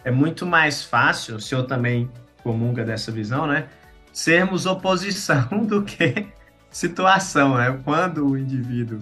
é 0.04 0.10
muito 0.10 0.45
mais 0.45 0.84
fácil, 0.84 1.36
o 1.36 1.39
senhor 1.39 1.63
também 1.63 2.10
comunga 2.43 2.84
dessa 2.84 3.12
visão, 3.12 3.45
né? 3.45 3.67
Sermos 4.12 4.65
oposição 4.65 5.47
do 5.65 5.84
que 5.84 6.28
situação, 6.71 7.56
né? 7.58 7.80
Quando 7.84 8.28
o 8.28 8.38
indivíduo 8.38 9.00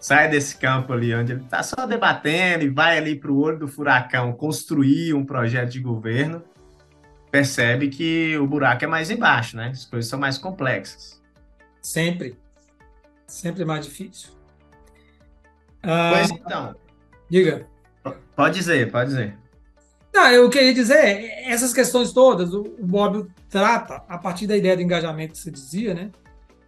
sai 0.00 0.28
desse 0.30 0.56
campo 0.56 0.92
ali, 0.92 1.14
onde 1.14 1.32
ele 1.32 1.42
está 1.42 1.62
só 1.62 1.86
debatendo 1.86 2.64
e 2.64 2.68
vai 2.68 2.96
ali 2.96 3.14
para 3.14 3.30
o 3.30 3.38
olho 3.38 3.58
do 3.58 3.68
furacão 3.68 4.32
construir 4.32 5.12
um 5.12 5.24
projeto 5.24 5.70
de 5.70 5.80
governo, 5.80 6.42
percebe 7.30 7.88
que 7.88 8.36
o 8.38 8.46
buraco 8.46 8.84
é 8.84 8.88
mais 8.88 9.10
embaixo, 9.10 9.56
né? 9.56 9.68
As 9.68 9.84
coisas 9.84 10.08
são 10.08 10.18
mais 10.18 10.38
complexas. 10.38 11.20
Sempre. 11.82 12.38
Sempre 13.26 13.64
mais 13.64 13.86
difícil. 13.86 14.30
Ah, 15.82 16.12
pois 16.14 16.30
então. 16.30 16.76
Diga. 17.30 17.66
Pode 18.34 18.54
dizer, 18.54 18.90
pode 18.90 19.10
dizer. 19.10 19.38
Não, 20.12 20.30
eu 20.30 20.48
queria 20.48 20.74
dizer, 20.74 21.30
essas 21.44 21.72
questões 21.72 22.12
todas, 22.12 22.52
o, 22.52 22.64
Bob 22.80 23.30
trata 23.48 24.02
a 24.08 24.18
partir 24.18 24.46
da 24.46 24.56
ideia 24.56 24.74
do 24.74 24.82
engajamento 24.82 25.32
que 25.32 25.38
você 25.38 25.50
dizia, 25.50 25.94
né? 25.94 26.10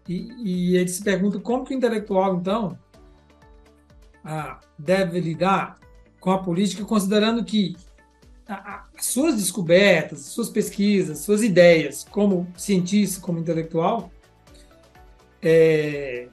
E, 0.09 0.73
e 0.73 0.77
ele 0.77 0.89
se 0.89 1.03
pergunta 1.03 1.39
como 1.41 1.65
que 1.65 1.75
o 1.75 1.77
intelectual, 1.77 2.37
então, 2.37 2.79
ah, 4.25 4.61
deve 4.79 5.21
lidar 5.21 5.79
com 6.21 6.31
a 6.31 6.39
política, 6.39 6.85
considerando 6.85 7.43
que 7.45 7.75
as 8.51 9.07
suas 9.07 9.37
descobertas, 9.37 10.21
suas 10.21 10.49
pesquisas, 10.49 11.19
suas 11.21 11.43
ideias, 11.43 12.07
como 12.11 12.47
cientista, 12.57 13.21
como 13.21 13.39
intelectual, 13.39 14.11
é, 15.43 16.29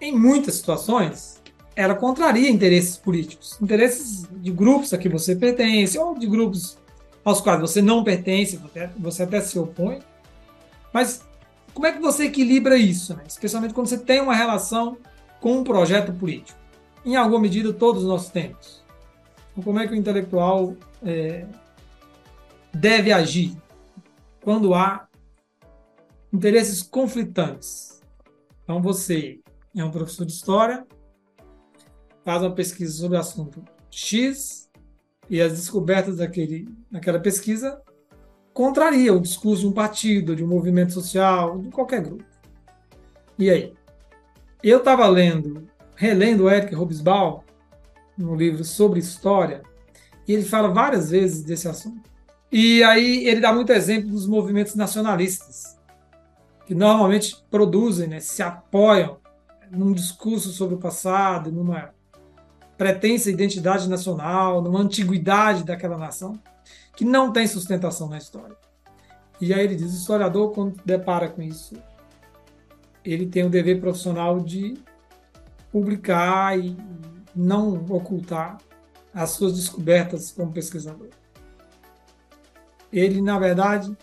em 0.00 0.12
muitas 0.16 0.56
situações, 0.56 1.40
ela 1.74 1.94
contraria 1.94 2.50
interesses 2.50 2.96
políticos, 2.96 3.56
interesses 3.62 4.28
de 4.30 4.50
grupos 4.50 4.92
a 4.92 4.98
que 4.98 5.08
você 5.08 5.36
pertence, 5.36 5.98
ou 5.98 6.18
de 6.18 6.26
grupos 6.26 6.76
aos 7.24 7.40
quais 7.40 7.60
você 7.60 7.80
não 7.80 8.02
pertence, 8.02 8.60
você 8.98 9.22
até 9.22 9.40
se 9.40 9.58
opõe. 9.58 10.00
Mas 10.92 11.22
como 11.72 11.86
é 11.86 11.92
que 11.92 12.00
você 12.00 12.24
equilibra 12.24 12.76
isso, 12.76 13.14
né? 13.16 13.22
especialmente 13.26 13.72
quando 13.72 13.86
você 13.86 13.98
tem 13.98 14.20
uma 14.20 14.34
relação 14.34 14.98
com 15.40 15.58
um 15.58 15.64
projeto 15.64 16.12
político? 16.12 16.58
Em 17.04 17.16
alguma 17.16 17.40
medida, 17.40 17.72
todos 17.72 18.04
nós 18.04 18.28
temos. 18.28 18.81
Então, 19.52 19.62
como 19.62 19.78
é 19.78 19.86
que 19.86 19.92
o 19.92 19.96
intelectual 19.96 20.74
é, 21.04 21.46
deve 22.72 23.12
agir 23.12 23.56
quando 24.42 24.74
há 24.74 25.06
interesses 26.32 26.82
conflitantes? 26.82 28.02
Então, 28.64 28.80
você 28.80 29.40
é 29.76 29.84
um 29.84 29.90
professor 29.90 30.24
de 30.24 30.32
história, 30.32 30.86
faz 32.24 32.42
uma 32.42 32.54
pesquisa 32.54 32.92
sobre 32.92 33.16
o 33.16 33.20
assunto 33.20 33.62
X 33.90 34.70
e 35.28 35.40
as 35.40 35.52
descobertas 35.52 36.16
daquele, 36.16 36.68
daquela 36.90 37.20
pesquisa 37.20 37.80
contraria 38.52 39.12
o 39.12 39.20
discurso 39.20 39.62
de 39.62 39.68
um 39.68 39.72
partido, 39.72 40.36
de 40.36 40.44
um 40.44 40.48
movimento 40.48 40.92
social, 40.92 41.58
de 41.58 41.70
qualquer 41.70 42.02
grupo. 42.02 42.24
E 43.38 43.50
aí? 43.50 43.72
Eu 44.62 44.78
estava 44.78 45.06
lendo, 45.08 45.66
relendo 45.96 46.44
o 46.44 46.50
Eric 46.50 46.74
Hobsbawm, 46.74 47.40
no 48.22 48.34
livro 48.34 48.64
sobre 48.64 49.00
história, 49.00 49.62
e 50.26 50.32
ele 50.32 50.44
fala 50.44 50.68
várias 50.68 51.10
vezes 51.10 51.42
desse 51.42 51.68
assunto. 51.68 52.08
E 52.50 52.82
aí 52.84 53.26
ele 53.26 53.40
dá 53.40 53.52
muito 53.52 53.72
exemplo 53.72 54.10
dos 54.10 54.26
movimentos 54.26 54.74
nacionalistas, 54.74 55.78
que 56.66 56.74
normalmente 56.74 57.42
produzem, 57.50 58.08
né, 58.08 58.20
se 58.20 58.42
apoiam 58.42 59.18
num 59.70 59.92
discurso 59.92 60.50
sobre 60.50 60.74
o 60.74 60.78
passado, 60.78 61.50
numa 61.50 61.90
pretensa 62.76 63.30
identidade 63.30 63.88
nacional, 63.88 64.60
numa 64.60 64.80
antiguidade 64.80 65.64
daquela 65.64 65.96
nação, 65.96 66.38
que 66.94 67.04
não 67.04 67.32
tem 67.32 67.46
sustentação 67.46 68.08
na 68.08 68.18
história. 68.18 68.56
E 69.40 69.52
aí 69.52 69.64
ele 69.64 69.74
diz: 69.74 69.92
o 69.92 69.96
historiador, 69.96 70.52
quando 70.52 70.80
depara 70.84 71.28
com 71.28 71.42
isso, 71.42 71.74
ele 73.04 73.26
tem 73.26 73.44
o 73.44 73.50
dever 73.50 73.80
profissional 73.80 74.38
de 74.38 74.78
publicar 75.70 76.58
e 76.58 76.76
não 77.34 77.84
ocultar 77.88 78.58
as 79.14 79.30
suas 79.30 79.54
descobertas 79.54 80.30
como 80.32 80.52
pesquisador. 80.52 81.08
Ele, 82.92 83.20
na 83.20 83.38
verdade, 83.38 83.96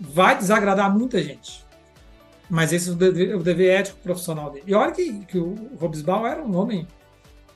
vai 0.00 0.36
desagradar 0.36 0.96
muita 0.96 1.22
gente. 1.22 1.64
Mas 2.48 2.72
esse 2.72 2.88
é 2.88 2.92
o 2.92 2.94
dever, 2.94 3.36
o 3.36 3.42
dever 3.42 3.80
ético 3.80 3.98
profissional 4.00 4.50
dele. 4.50 4.64
E 4.66 4.74
olha 4.74 4.92
que, 4.92 5.24
que 5.26 5.38
o 5.38 5.54
Robesbal 5.78 6.26
era 6.26 6.42
um 6.42 6.56
homem 6.56 6.86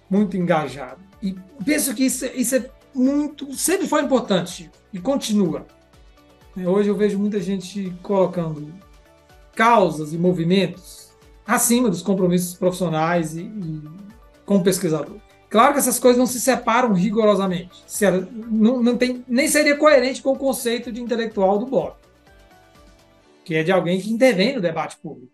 muito 0.08 0.36
engajado. 0.36 1.00
E 1.22 1.36
penso 1.64 1.94
que 1.94 2.04
isso, 2.04 2.26
isso 2.26 2.56
é 2.56 2.70
muito, 2.94 3.54
sempre 3.54 3.86
foi 3.86 4.02
importante 4.02 4.70
e 4.92 4.98
continua. 4.98 5.66
Hoje 6.56 6.88
eu 6.88 6.96
vejo 6.96 7.18
muita 7.18 7.40
gente 7.40 7.96
colocando 8.02 8.74
causas 9.54 10.12
e 10.12 10.18
movimentos 10.18 11.10
acima 11.46 11.88
dos 11.88 12.02
compromissos 12.02 12.54
profissionais 12.54 13.36
e, 13.36 13.42
e 13.42 13.82
como 14.50 14.64
pesquisador. 14.64 15.16
Claro 15.48 15.74
que 15.74 15.78
essas 15.78 16.00
coisas 16.00 16.18
não 16.18 16.26
se 16.26 16.40
separam 16.40 16.92
rigorosamente. 16.92 17.84
Não, 18.50 18.82
não 18.82 18.98
tem, 18.98 19.24
nem 19.28 19.46
seria 19.46 19.76
coerente 19.76 20.20
com 20.20 20.32
o 20.32 20.38
conceito 20.38 20.90
de 20.90 21.00
intelectual 21.00 21.56
do 21.56 21.66
Bob, 21.66 21.94
que 23.44 23.54
é 23.54 23.62
de 23.62 23.70
alguém 23.70 24.00
que 24.00 24.12
intervém 24.12 24.56
no 24.56 24.60
debate 24.60 24.96
público. 24.96 25.32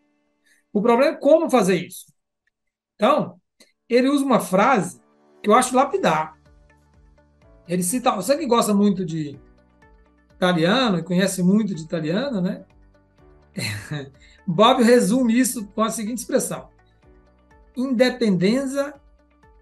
O 0.71 0.83
problema 0.83 1.15
é 1.15 1.17
como 1.17 1.49
fazer 1.49 1.77
isso. 1.77 2.13
Então, 2.95 3.41
ele 3.89 4.11
usa 4.11 4.23
uma 4.23 4.39
frase 4.39 5.01
que 5.43 5.49
eu 5.49 5.55
acho 5.55 5.75
lapidar. 5.75 6.37
Ele 7.67 7.83
cita, 7.83 8.15
você 8.15 8.37
que 8.37 8.45
gosta 8.45 8.75
muito 8.75 9.03
de 9.03 9.41
italiano 10.35 10.99
e 10.99 11.03
conhece 11.03 11.43
muito 11.43 11.75
de 11.75 11.83
italiano, 11.83 12.43
né? 12.43 12.67
Bob 14.47 14.83
resume 14.83 15.39
isso 15.39 15.67
com 15.69 15.83
a 15.83 15.89
seguinte 15.89 16.19
expressão: 16.19 16.69
independência, 17.75 18.95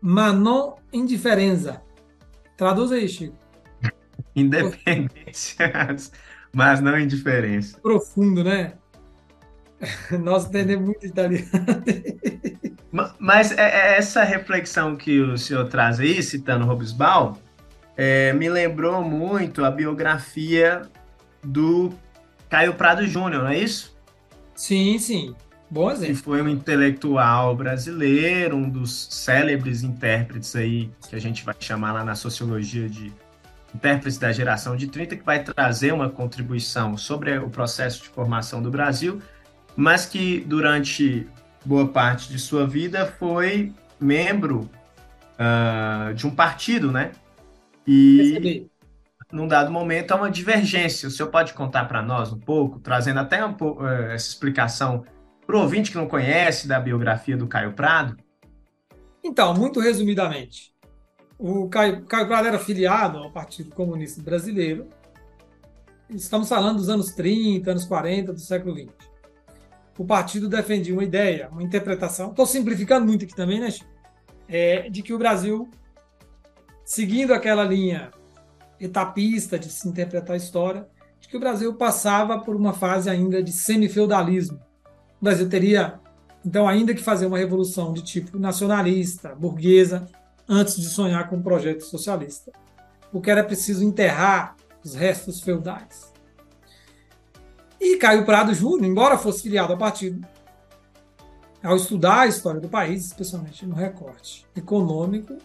mas 0.07 0.35
não 0.35 0.77
indiferença. 0.93 1.81
Traduz 2.59 2.93
aí, 2.93 3.09
Chico. 3.09 3.35
Independência, 4.37 5.73
mas 6.53 6.83
não 6.83 6.99
indiferença. 6.99 7.81
Profundo, 7.81 8.45
né? 8.45 8.75
Nós 10.23 10.45
entendemos 10.45 10.85
muito 10.85 11.07
italiano. 11.07 11.49
Mas 13.19 13.51
é, 13.53 13.63
é 13.63 13.97
essa 13.97 14.23
reflexão 14.23 14.95
que 14.95 15.21
o 15.21 15.39
senhor 15.39 15.69
traz 15.69 15.99
aí, 15.99 16.23
citando 16.23 16.67
Robesbal, 16.67 17.39
é, 17.97 18.35
me 18.35 18.51
lembrou 18.51 19.03
muito 19.03 19.65
a 19.65 19.71
biografia 19.71 20.83
do 21.43 21.95
Caio 22.51 22.75
Prado 22.75 23.07
Júnior, 23.07 23.43
não 23.43 23.51
é 23.51 23.59
isso? 23.59 23.97
Sim, 24.55 24.99
sim. 24.99 25.35
Bom 25.75 25.91
exemplo. 25.91 26.15
Que 26.15 26.23
foi 26.23 26.41
um 26.41 26.49
intelectual 26.49 27.57
brasileiro, 27.57 28.57
um 28.57 28.71
dos 28.71 29.09
célebres 29.11 29.83
intérpretes 29.83 30.55
aí, 30.55 30.89
que 31.09 31.17
a 31.17 31.19
gente 31.21 31.45
vai 31.45 31.57
chamar 31.59 31.93
lá 31.93 32.05
na 32.05 32.15
sociologia 32.15 32.89
de 32.89 33.13
intérpretes 33.75 34.17
da 34.17 34.31
geração 34.31 34.77
de 34.77 34.87
30, 34.87 35.17
que 35.17 35.25
vai 35.25 35.43
trazer 35.43 35.93
uma 35.93 36.09
contribuição 36.09 36.97
sobre 36.97 37.37
o 37.39 37.51
processo 37.51 38.05
de 38.05 38.09
formação 38.09 38.63
do 38.63 38.71
Brasil, 38.71 39.21
mas 39.75 40.07
que 40.07 40.45
durante 40.47 41.27
boa 41.65 41.89
parte 41.89 42.29
de 42.29 42.39
sua 42.39 42.65
vida 42.65 43.13
foi 43.19 43.73
membro 43.99 44.71
uh, 45.35 46.15
de 46.15 46.25
um 46.25 46.31
partido, 46.31 46.93
né? 46.93 47.11
E 47.85 48.17
Percebi. 48.19 48.71
num 49.33 49.49
dado 49.49 49.73
momento 49.73 50.13
há 50.13 50.15
uma 50.15 50.31
divergência. 50.31 51.09
O 51.09 51.11
senhor 51.11 51.31
pode 51.31 51.53
contar 51.53 51.87
para 51.87 52.01
nós 52.01 52.33
um 52.33 52.39
pouco, 52.39 52.79
trazendo 52.79 53.19
até 53.19 53.45
um 53.45 53.55
pouco, 53.55 53.83
uh, 53.83 54.13
essa 54.13 54.29
explicação 54.29 55.05
para 55.47 55.57
o 55.57 55.61
ouvinte 55.61 55.91
que 55.91 55.97
não 55.97 56.09
conhece 56.09 56.67
da 56.67 56.81
biografia 56.81 57.37
do 57.37 57.47
Caio 57.47 57.73
Prado? 57.73 58.17
Então, 59.23 59.55
muito 59.55 59.81
resumidamente, 59.81 60.75
o 61.39 61.69
Caio, 61.69 62.05
Caio 62.05 62.27
Prado 62.27 62.49
era 62.49 62.59
filiado 62.59 63.19
ao 63.19 63.33
Partido 63.33 63.71
Comunista 63.75 64.23
Brasileiro. 64.23 64.89
Estamos 66.11 66.49
falando 66.49 66.77
dos 66.77 66.89
anos 66.89 67.13
30, 67.13 67.71
anos 67.71 67.85
40 67.85 68.33
do 68.33 68.41
século 68.41 68.75
XX. 68.77 68.93
O 69.99 70.05
partido 70.05 70.49
defendia 70.49 70.93
uma 70.93 71.05
ideia, 71.05 71.49
uma 71.51 71.63
interpretação, 71.63 72.31
estou 72.31 72.47
simplificando 72.47 73.07
muito 73.07 73.25
aqui 73.25 73.35
também, 73.35 73.61
né? 73.61 73.69
É, 74.49 74.91
de 74.91 75.03
que 75.03 75.13
o 75.13 75.19
Brasil 75.19 75.71
seguindo 76.85 77.33
aquela 77.33 77.65
linha 77.65 78.11
etapista 78.79 79.59
de 79.59 79.71
se 79.71 79.89
interpretar 79.89 80.35
a 80.35 80.37
história, 80.37 80.87
de 81.19 81.29
que 81.29 81.37
o 81.37 81.41
Brasil 81.41 81.75
passava 81.75 82.39
por 82.39 82.55
uma 82.55 82.75
fase 82.75 83.09
ainda 83.09 83.43
de 83.43 83.53
semifeudalismo. 83.53 84.61
O 85.25 85.31
Brasil 85.33 85.49
teria, 85.49 85.99
então, 86.45 86.69
ainda 86.69 86.93
que 86.93 87.01
fazer 87.01 87.25
uma 87.25 87.39
revolução 87.39 87.95
de 87.95 88.03
tipo 88.03 88.39
nacionalista, 88.39 89.35
burguesa, 89.35 90.07
antes 90.47 90.77
de 90.77 90.87
sonhar 90.87 91.31
com 91.31 91.37
um 91.37 91.43
projeto 91.43 91.81
socialista. 91.81 92.53
Porque 93.11 93.31
era 93.31 93.43
preciso 93.43 93.83
enterrar 93.83 94.55
os 94.85 94.95
restos 94.95 95.41
feudais. 95.41 96.13
E 97.81 97.97
Caio 97.97 98.27
Prado 98.27 98.53
Júnior, 98.53 98.85
embora 98.85 99.17
fosse 99.17 99.45
filiado 99.45 99.73
ao 99.73 99.79
partido, 99.79 100.29
ao 101.63 101.77
estudar 101.77 102.21
a 102.21 102.27
história 102.27 102.61
do 102.61 102.69
país, 102.69 103.07
especialmente 103.07 103.65
no 103.65 103.75
recorte 103.75 104.47
econômico, 104.55 105.39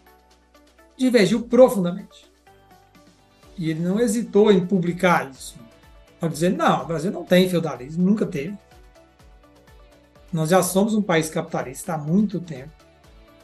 divergiu 0.98 1.44
profundamente. 1.44 2.30
E 3.58 3.70
ele 3.70 3.80
não 3.80 3.98
hesitou 3.98 4.52
em 4.52 4.68
publicar 4.68 5.32
isso. 5.32 5.56
Ao 6.20 6.28
dizer, 6.28 6.50
não, 6.50 6.84
o 6.84 6.86
Brasil 6.86 7.12
não 7.12 7.24
tem 7.24 7.50
feudalismo, 7.50 8.06
nunca 8.06 8.26
teve. 8.26 8.58
Nós 10.32 10.50
já 10.50 10.62
somos 10.62 10.94
um 10.94 11.02
país 11.02 11.30
capitalista 11.30 11.94
há 11.94 11.98
muito 11.98 12.40
tempo. 12.40 12.72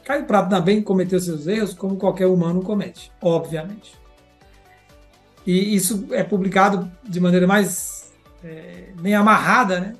Caio 0.04 0.24
Prado 0.24 0.48
também 0.48 0.80
cometeu 0.80 1.18
seus 1.18 1.46
erros, 1.46 1.74
como 1.74 1.96
qualquer 1.96 2.26
humano 2.26 2.62
comete, 2.62 3.10
obviamente. 3.20 3.98
E 5.44 5.74
isso 5.74 6.06
é 6.12 6.22
publicado 6.22 6.90
de 7.02 7.20
maneira 7.20 7.46
mais 7.46 8.12
é, 8.42 8.92
bem 9.00 9.14
amarrada, 9.14 9.80
né? 9.80 9.96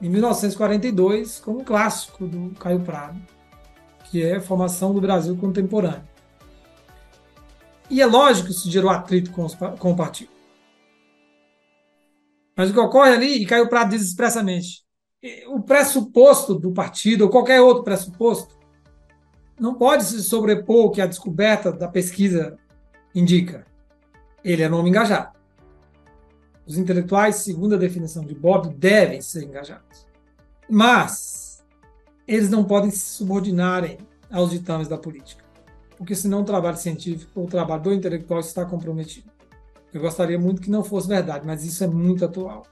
em 0.00 0.08
1942, 0.08 1.38
como 1.40 1.64
clássico 1.64 2.26
do 2.26 2.50
Caio 2.58 2.80
Prado, 2.80 3.20
que 4.04 4.22
é 4.22 4.40
formação 4.40 4.92
do 4.92 5.00
Brasil 5.00 5.36
contemporâneo. 5.36 6.06
E 7.88 8.02
é 8.02 8.06
lógico 8.06 8.48
que 8.48 8.52
isso 8.52 8.70
gerou 8.70 8.90
atrito 8.90 9.30
com, 9.30 9.44
os, 9.44 9.54
com 9.54 9.92
o 9.92 9.96
partido. 9.96 10.30
Mas 12.56 12.70
o 12.70 12.72
que 12.72 12.80
ocorre 12.80 13.12
ali, 13.12 13.42
e 13.42 13.46
Caio 13.46 13.68
Prado 13.68 13.90
diz 13.90 14.02
expressamente, 14.02 14.84
o 15.48 15.60
pressuposto 15.60 16.54
do 16.54 16.72
partido, 16.72 17.22
ou 17.22 17.30
qualquer 17.30 17.60
outro 17.60 17.84
pressuposto, 17.84 18.56
não 19.58 19.74
pode 19.74 20.04
se 20.04 20.22
sobrepor 20.22 20.86
o 20.86 20.90
que 20.90 21.00
a 21.00 21.06
descoberta 21.06 21.72
da 21.72 21.88
pesquisa 21.88 22.58
indica. 23.14 23.66
Ele 24.44 24.62
é 24.62 24.68
nome 24.68 24.90
engajado. 24.90 25.34
Os 26.66 26.76
intelectuais, 26.76 27.36
segundo 27.36 27.74
a 27.74 27.78
definição 27.78 28.24
de 28.24 28.34
Bob, 28.34 28.74
devem 28.74 29.20
ser 29.20 29.44
engajados. 29.44 30.06
Mas 30.68 31.64
eles 32.26 32.50
não 32.50 32.64
podem 32.64 32.90
se 32.90 32.98
subordinarem 32.98 33.98
aos 34.30 34.50
ditames 34.50 34.88
da 34.88 34.98
política, 34.98 35.44
porque 35.96 36.14
senão 36.14 36.40
o 36.40 36.44
trabalho 36.44 36.76
científico 36.76 37.30
ou 37.36 37.46
o 37.46 37.48
trabalho 37.48 37.82
do 37.82 37.94
intelectual 37.94 38.40
está 38.40 38.64
comprometido. 38.64 39.30
Eu 39.92 40.00
gostaria 40.00 40.38
muito 40.38 40.60
que 40.60 40.70
não 40.70 40.82
fosse 40.82 41.08
verdade, 41.08 41.46
mas 41.46 41.64
isso 41.64 41.82
é 41.84 41.86
muito 41.86 42.24
atual. 42.24 42.66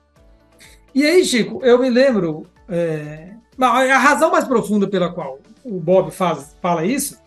E 0.95 1.05
aí, 1.05 1.25
Chico, 1.25 1.61
eu 1.65 1.79
me 1.79 1.91
lembro. 1.91 2.47
É, 2.69 3.35
a 3.59 3.99
razão 3.99 4.31
mais 4.31 4.45
profunda 4.45 4.89
pela 4.89 5.13
qual 5.13 5.39
o 5.65 5.79
Bob 5.79 6.11
faz, 6.11 6.57
fala 6.61 6.85
isso, 6.85 7.19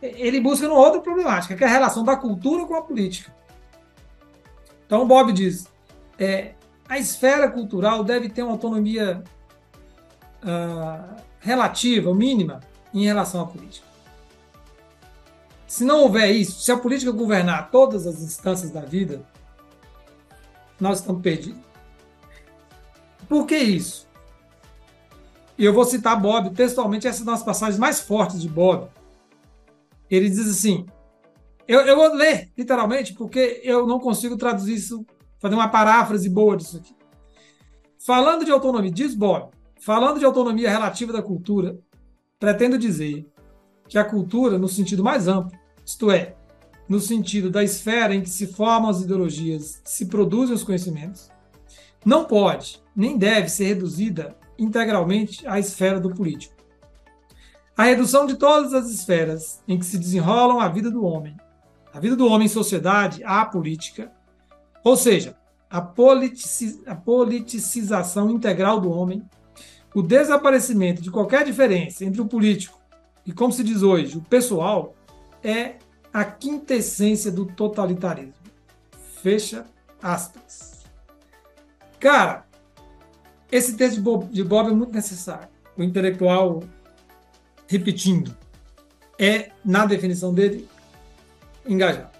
ele 0.00 0.40
busca 0.40 0.68
numa 0.68 0.78
outra 0.78 1.00
problemática, 1.00 1.54
que 1.54 1.64
é 1.64 1.66
a 1.66 1.70
relação 1.70 2.04
da 2.04 2.16
cultura 2.16 2.64
com 2.64 2.74
a 2.74 2.82
política. 2.82 3.34
Então, 4.86 5.02
o 5.02 5.06
Bob 5.06 5.32
diz: 5.32 5.68
é, 6.18 6.52
a 6.88 6.98
esfera 6.98 7.48
cultural 7.50 8.02
deve 8.02 8.28
ter 8.28 8.42
uma 8.42 8.52
autonomia 8.52 9.22
uh, 10.42 11.16
relativa, 11.40 12.14
mínima, 12.14 12.60
em 12.92 13.04
relação 13.04 13.40
à 13.40 13.46
política. 13.46 13.86
Se 15.66 15.84
não 15.84 16.00
houver 16.00 16.30
isso, 16.30 16.60
se 16.60 16.70
a 16.70 16.76
política 16.76 17.10
governar 17.12 17.70
todas 17.70 18.06
as 18.06 18.20
instâncias 18.20 18.70
da 18.70 18.82
vida, 18.82 19.22
nós 20.78 20.98
estamos 20.98 21.22
perdidos. 21.22 21.71
Por 23.32 23.46
que 23.46 23.56
isso? 23.56 24.06
E 25.56 25.64
eu 25.64 25.72
vou 25.72 25.86
citar 25.86 26.20
Bob 26.20 26.50
textualmente, 26.50 27.08
essa 27.08 27.22
é 27.22 27.24
uma 27.24 27.32
das 27.32 27.42
passagens 27.42 27.78
mais 27.78 27.98
fortes 27.98 28.38
de 28.38 28.46
Bob. 28.46 28.90
Ele 30.10 30.28
diz 30.28 30.46
assim: 30.50 30.84
eu, 31.66 31.80
eu 31.80 31.96
vou 31.96 32.12
ler 32.12 32.52
literalmente, 32.54 33.14
porque 33.14 33.62
eu 33.64 33.86
não 33.86 33.98
consigo 33.98 34.36
traduzir 34.36 34.74
isso, 34.74 35.06
fazer 35.38 35.54
uma 35.54 35.68
paráfrase 35.68 36.28
boa 36.28 36.58
disso 36.58 36.76
aqui. 36.76 36.94
Falando 38.04 38.44
de 38.44 38.50
autonomia, 38.50 38.90
diz 38.90 39.14
Bob, 39.14 39.48
falando 39.80 40.18
de 40.18 40.26
autonomia 40.26 40.68
relativa 40.68 41.10
da 41.10 41.22
cultura, 41.22 41.78
pretendo 42.38 42.76
dizer 42.76 43.26
que 43.88 43.96
a 43.96 44.04
cultura, 44.04 44.58
no 44.58 44.68
sentido 44.68 45.02
mais 45.02 45.26
amplo, 45.26 45.58
isto 45.86 46.10
é, 46.10 46.36
no 46.86 47.00
sentido 47.00 47.48
da 47.48 47.64
esfera 47.64 48.14
em 48.14 48.20
que 48.20 48.28
se 48.28 48.46
formam 48.46 48.90
as 48.90 49.00
ideologias, 49.00 49.80
se 49.86 50.04
produzem 50.04 50.54
os 50.54 50.62
conhecimentos, 50.62 51.32
não 52.04 52.24
pode 52.24 52.82
nem 52.94 53.16
deve 53.16 53.48
ser 53.48 53.64
reduzida 53.64 54.36
integralmente 54.58 55.46
à 55.46 55.58
esfera 55.58 55.98
do 55.98 56.14
político. 56.14 56.54
A 57.76 57.84
redução 57.84 58.26
de 58.26 58.36
todas 58.36 58.74
as 58.74 58.90
esferas 58.90 59.62
em 59.66 59.78
que 59.78 59.86
se 59.86 59.98
desenrolam 59.98 60.60
a 60.60 60.68
vida 60.68 60.90
do 60.90 61.04
homem, 61.04 61.36
a 61.92 61.98
vida 61.98 62.14
do 62.14 62.26
homem 62.26 62.46
em 62.46 62.50
sociedade, 62.50 63.22
à 63.24 63.44
política, 63.44 64.12
ou 64.84 64.96
seja, 64.96 65.36
a, 65.70 65.80
politici 65.80 66.82
a 66.86 66.94
politicização 66.94 68.30
integral 68.30 68.80
do 68.80 68.90
homem, 68.90 69.22
o 69.94 70.02
desaparecimento 70.02 71.00
de 71.00 71.10
qualquer 71.10 71.44
diferença 71.44 72.04
entre 72.04 72.20
o 72.20 72.26
político 72.26 72.78
e, 73.24 73.32
como 73.32 73.52
se 73.52 73.62
diz 73.62 73.82
hoje, 73.82 74.18
o 74.18 74.22
pessoal, 74.22 74.94
é 75.42 75.76
a 76.12 76.24
quintessência 76.24 77.30
do 77.30 77.46
totalitarismo. 77.46 78.34
Fecha 79.22 79.64
aspas. 80.02 80.81
Cara, 82.02 82.44
esse 83.52 83.76
texto 83.76 83.94
de 83.94 84.00
Bob, 84.00 84.26
de 84.26 84.42
Bob 84.42 84.68
é 84.68 84.74
muito 84.74 84.92
necessário. 84.92 85.46
O 85.76 85.84
intelectual, 85.84 86.64
repetindo, 87.68 88.36
é, 89.16 89.52
na 89.64 89.86
definição 89.86 90.34
dele, 90.34 90.68
engajado. 91.64 92.10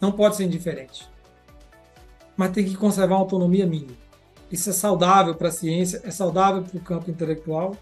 Não 0.00 0.10
pode 0.10 0.36
ser 0.36 0.44
indiferente. 0.44 1.06
Mas 2.34 2.52
tem 2.52 2.64
que 2.64 2.74
conservar 2.78 3.16
uma 3.16 3.20
autonomia 3.20 3.66
mínima. 3.66 3.92
Isso 4.50 4.70
é 4.70 4.72
saudável 4.72 5.34
para 5.34 5.48
a 5.48 5.52
ciência, 5.52 6.00
é 6.02 6.10
saudável 6.10 6.62
para 6.62 6.78
o 6.78 6.80
campo 6.80 7.10
intelectual. 7.10 7.76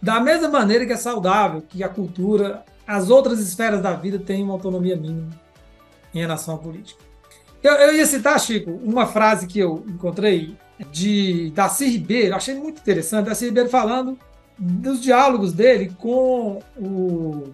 Da 0.00 0.20
mesma 0.20 0.48
maneira 0.48 0.86
que 0.86 0.92
é 0.92 0.96
saudável 0.96 1.60
que 1.60 1.82
a 1.82 1.88
cultura, 1.88 2.64
as 2.86 3.10
outras 3.10 3.40
esferas 3.40 3.82
da 3.82 3.94
vida 3.94 4.20
têm 4.20 4.44
uma 4.44 4.52
autonomia 4.52 4.94
mínima 4.94 5.30
em 6.14 6.20
relação 6.20 6.54
à 6.54 6.58
política. 6.58 7.11
Eu, 7.62 7.72
eu 7.74 7.94
ia 7.94 8.06
citar, 8.06 8.40
Chico, 8.40 8.70
uma 8.70 9.06
frase 9.06 9.46
que 9.46 9.58
eu 9.58 9.84
encontrei 9.88 10.56
de 10.90 11.50
Darcy 11.50 11.86
Ribeiro, 11.86 12.34
achei 12.34 12.54
muito 12.54 12.80
interessante, 12.80 13.26
Darcy 13.26 13.46
Ribeiro 13.46 13.68
falando 13.68 14.18
dos 14.58 15.00
diálogos 15.00 15.52
dele 15.52 15.92
com 15.98 16.60
o 16.76 17.52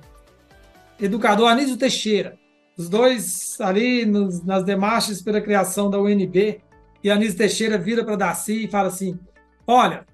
educador 0.98 1.48
Anísio 1.48 1.76
Teixeira. 1.76 2.38
Os 2.76 2.88
dois 2.88 3.60
ali 3.60 4.06
nos, 4.06 4.42
nas 4.44 4.64
demarches 4.64 5.20
pela 5.20 5.40
criação 5.40 5.90
da 5.90 5.98
UNB, 5.98 6.60
e 7.02 7.10
Anísio 7.10 7.38
Teixeira 7.38 7.78
vira 7.78 8.04
para 8.04 8.16
Darcy 8.16 8.64
e 8.64 8.70
fala 8.70 8.88
assim: 8.88 9.18
Olha, 9.66 10.06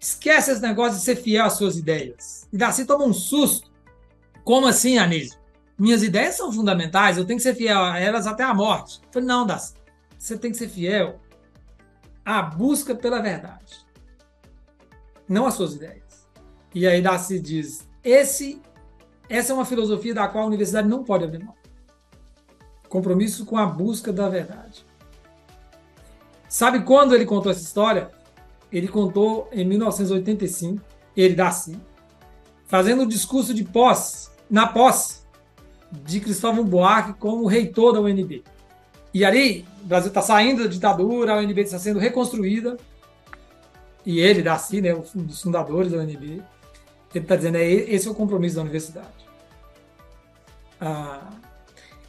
esquece 0.00 0.50
esse 0.50 0.62
negócio 0.62 0.98
de 0.98 1.04
ser 1.04 1.16
fiel 1.16 1.44
às 1.44 1.54
suas 1.54 1.76
ideias. 1.76 2.46
E 2.52 2.56
Darcy 2.56 2.84
toma 2.84 3.04
um 3.04 3.12
susto. 3.12 3.70
Como 4.44 4.66
assim, 4.66 4.98
Anísio? 4.98 5.38
Minhas 5.78 6.02
ideias 6.02 6.36
são 6.36 6.50
fundamentais, 6.50 7.18
eu 7.18 7.24
tenho 7.24 7.38
que 7.38 7.42
ser 7.42 7.54
fiel 7.54 7.82
a 7.82 7.98
elas 7.98 8.26
até 8.26 8.42
a 8.42 8.54
morte. 8.54 9.00
Eu 9.02 9.12
falei: 9.12 9.28
Não, 9.28 9.46
Darcy, 9.46 9.74
você 10.18 10.38
tem 10.38 10.50
que 10.50 10.56
ser 10.56 10.68
fiel 10.68 11.20
a 12.24 12.42
busca 12.42 12.94
pela 12.94 13.20
verdade, 13.20 13.86
não 15.28 15.46
as 15.46 15.54
suas 15.54 15.74
ideias. 15.74 16.26
E 16.74 16.86
aí 16.86 17.02
Darcy 17.02 17.38
diz: 17.38 17.86
esse, 18.02 18.60
essa 19.28 19.52
é 19.52 19.54
uma 19.54 19.66
filosofia 19.66 20.14
da 20.14 20.28
qual 20.28 20.44
a 20.44 20.46
universidade 20.46 20.88
não 20.88 21.04
pode 21.04 21.24
abrir 21.24 21.44
mão. 21.44 21.54
Compromisso 22.88 23.44
com 23.44 23.58
a 23.58 23.66
busca 23.66 24.12
da 24.12 24.28
verdade. 24.28 24.86
Sabe 26.48 26.80
quando 26.84 27.14
ele 27.14 27.26
contou 27.26 27.52
essa 27.52 27.60
história? 27.60 28.10
Ele 28.72 28.88
contou 28.88 29.48
em 29.52 29.64
1985, 29.64 30.82
ele 31.16 31.34
Darcy, 31.34 31.78
fazendo 32.66 33.00
o 33.00 33.02
um 33.04 33.08
discurso 33.08 33.52
de 33.52 33.64
posse, 33.64 34.30
na 34.48 34.66
posse 34.66 35.25
de 36.04 36.20
Cristóvão 36.20 36.64
Buarque 36.64 37.14
como 37.14 37.46
reitor 37.46 37.92
da 37.92 38.00
UNB. 38.00 38.42
E 39.12 39.24
ali, 39.24 39.66
o 39.82 39.86
Brasil 39.86 40.08
está 40.08 40.20
saindo 40.20 40.64
da 40.64 40.68
ditadura, 40.68 41.32
a 41.32 41.38
UNB 41.38 41.60
está 41.62 41.78
sendo 41.78 41.98
reconstruída. 41.98 42.76
E 44.04 44.20
ele, 44.20 44.42
Darcy, 44.42 44.80
né, 44.80 44.94
um 44.94 45.22
dos 45.22 45.42
fundadores 45.42 45.92
da 45.92 45.98
UNB, 45.98 46.42
ele 47.14 47.24
está 47.24 47.34
dizendo, 47.34 47.56
é, 47.56 47.64
esse 47.64 48.06
é 48.06 48.10
o 48.10 48.14
compromisso 48.14 48.56
da 48.56 48.62
universidade. 48.62 49.08
Ah, 50.80 51.30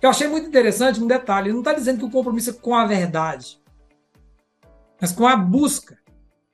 eu 0.02 0.10
achei 0.10 0.28
muito 0.28 0.48
interessante 0.48 1.02
um 1.02 1.08
detalhe, 1.08 1.48
ele 1.48 1.54
não 1.54 1.62
está 1.62 1.74
dizendo 1.74 2.00
que 2.00 2.06
o 2.06 2.12
compromisso 2.12 2.50
é 2.52 2.54
com 2.54 2.76
a 2.76 2.86
verdade, 2.86 3.60
mas 5.00 5.12
com 5.12 5.26
a 5.26 5.36
busca. 5.36 5.98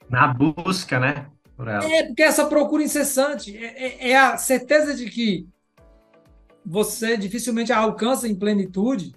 Na 0.10 0.28
busca, 0.28 1.00
né? 1.00 1.28
Por. 1.58 1.68
É, 1.68 2.04
porque 2.04 2.24
essa 2.24 2.46
procura 2.46 2.84
incessante 2.84 3.58
é, 3.58 4.08
é, 4.08 4.10
é 4.12 4.18
a 4.18 4.38
certeza 4.38 4.96
de 4.96 5.10
que 5.10 5.48
você 6.66 7.18
dificilmente 7.18 7.72
a 7.72 7.78
alcança 7.78 8.28
em 8.28 8.36
plenitude 8.36 9.14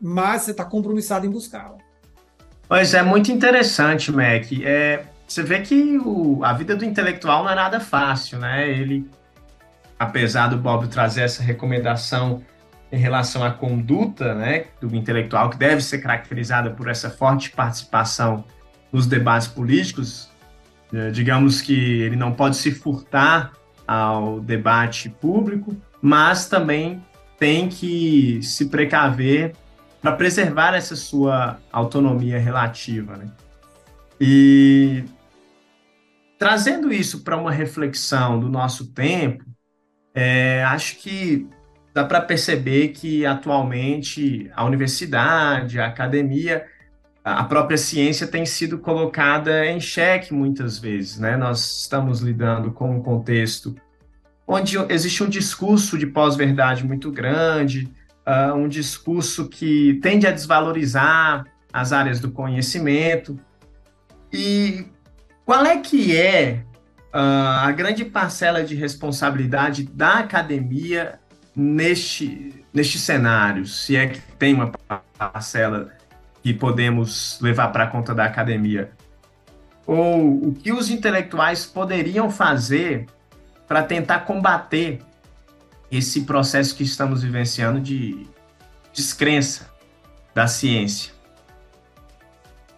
mas 0.00 0.42
você 0.42 0.52
está 0.52 0.64
compromissado 0.64 1.26
em 1.26 1.30
buscá-la. 1.30 1.78
Pois 2.68 2.94
é, 2.94 3.02
muito 3.02 3.32
interessante, 3.32 4.12
Mac. 4.12 4.52
É, 4.62 5.04
você 5.26 5.42
vê 5.42 5.60
que 5.60 5.98
o, 5.98 6.44
a 6.44 6.52
vida 6.52 6.76
do 6.76 6.84
intelectual 6.84 7.44
não 7.44 7.50
é 7.50 7.54
nada 7.54 7.80
fácil, 7.80 8.38
né? 8.38 8.68
Ele, 8.68 9.08
apesar 9.98 10.48
do 10.48 10.56
Bob 10.56 10.86
trazer 10.88 11.22
essa 11.22 11.42
recomendação 11.42 12.42
em 12.90 12.98
relação 12.98 13.44
à 13.44 13.50
conduta 13.50 14.34
né, 14.34 14.66
do 14.80 14.94
intelectual, 14.94 15.50
que 15.50 15.58
deve 15.58 15.82
ser 15.82 15.98
caracterizada 15.98 16.70
por 16.70 16.88
essa 16.88 17.10
forte 17.10 17.50
participação 17.50 18.44
nos 18.90 19.06
debates 19.06 19.46
políticos, 19.46 20.30
é, 20.92 21.10
digamos 21.10 21.60
que 21.60 21.74
ele 21.74 22.16
não 22.16 22.32
pode 22.32 22.56
se 22.56 22.70
furtar 22.70 23.52
ao 23.88 24.38
debate 24.38 25.08
público, 25.08 25.74
mas 26.02 26.46
também 26.46 27.02
tem 27.38 27.70
que 27.70 28.38
se 28.42 28.66
precaver 28.66 29.54
para 30.02 30.12
preservar 30.12 30.74
essa 30.74 30.94
sua 30.94 31.58
autonomia 31.72 32.38
relativa. 32.38 33.16
Né? 33.16 33.26
E 34.20 35.04
trazendo 36.38 36.92
isso 36.92 37.24
para 37.24 37.36
uma 37.36 37.50
reflexão 37.50 38.38
do 38.38 38.50
nosso 38.50 38.92
tempo, 38.92 39.44
é, 40.14 40.62
acho 40.64 40.98
que 40.98 41.48
dá 41.94 42.04
para 42.04 42.20
perceber 42.20 42.88
que 42.88 43.24
atualmente 43.24 44.50
a 44.54 44.64
universidade, 44.64 45.80
a 45.80 45.86
academia, 45.86 46.66
a 47.24 47.44
própria 47.44 47.76
ciência 47.76 48.26
tem 48.26 48.46
sido 48.46 48.78
colocada 48.78 49.66
em 49.66 49.80
xeque 49.80 50.32
muitas 50.32 50.78
vezes. 50.78 51.18
Né? 51.18 51.36
Nós 51.36 51.80
estamos 51.80 52.20
lidando 52.20 52.70
com 52.70 52.96
um 52.96 53.02
contexto 53.02 53.74
onde 54.46 54.78
existe 54.88 55.22
um 55.22 55.28
discurso 55.28 55.98
de 55.98 56.06
pós-verdade 56.06 56.84
muito 56.86 57.12
grande, 57.12 57.92
uh, 58.26 58.54
um 58.54 58.66
discurso 58.66 59.46
que 59.46 59.98
tende 60.02 60.26
a 60.26 60.30
desvalorizar 60.30 61.44
as 61.70 61.92
áreas 61.92 62.18
do 62.18 62.30
conhecimento. 62.30 63.38
E 64.32 64.86
qual 65.44 65.66
é 65.66 65.76
que 65.76 66.16
é 66.16 66.64
uh, 67.12 67.60
a 67.60 67.72
grande 67.72 68.06
parcela 68.06 68.64
de 68.64 68.74
responsabilidade 68.74 69.84
da 69.84 70.20
academia 70.20 71.20
neste, 71.54 72.64
neste 72.72 72.98
cenário? 72.98 73.66
Se 73.66 73.96
é 73.96 74.06
que 74.06 74.20
tem 74.38 74.54
uma 74.54 74.72
parcela 75.18 75.92
que 76.48 76.54
podemos 76.54 77.38
levar 77.42 77.68
para 77.68 77.86
conta 77.88 78.14
da 78.14 78.24
academia? 78.24 78.90
Ou 79.86 80.48
o 80.48 80.54
que 80.54 80.72
os 80.72 80.88
intelectuais 80.88 81.66
poderiam 81.66 82.30
fazer 82.30 83.06
para 83.66 83.82
tentar 83.82 84.20
combater 84.20 85.00
esse 85.90 86.22
processo 86.22 86.74
que 86.74 86.82
estamos 86.82 87.22
vivenciando 87.22 87.78
de 87.78 88.26
descrença 88.94 89.68
da 90.34 90.46
ciência? 90.46 91.12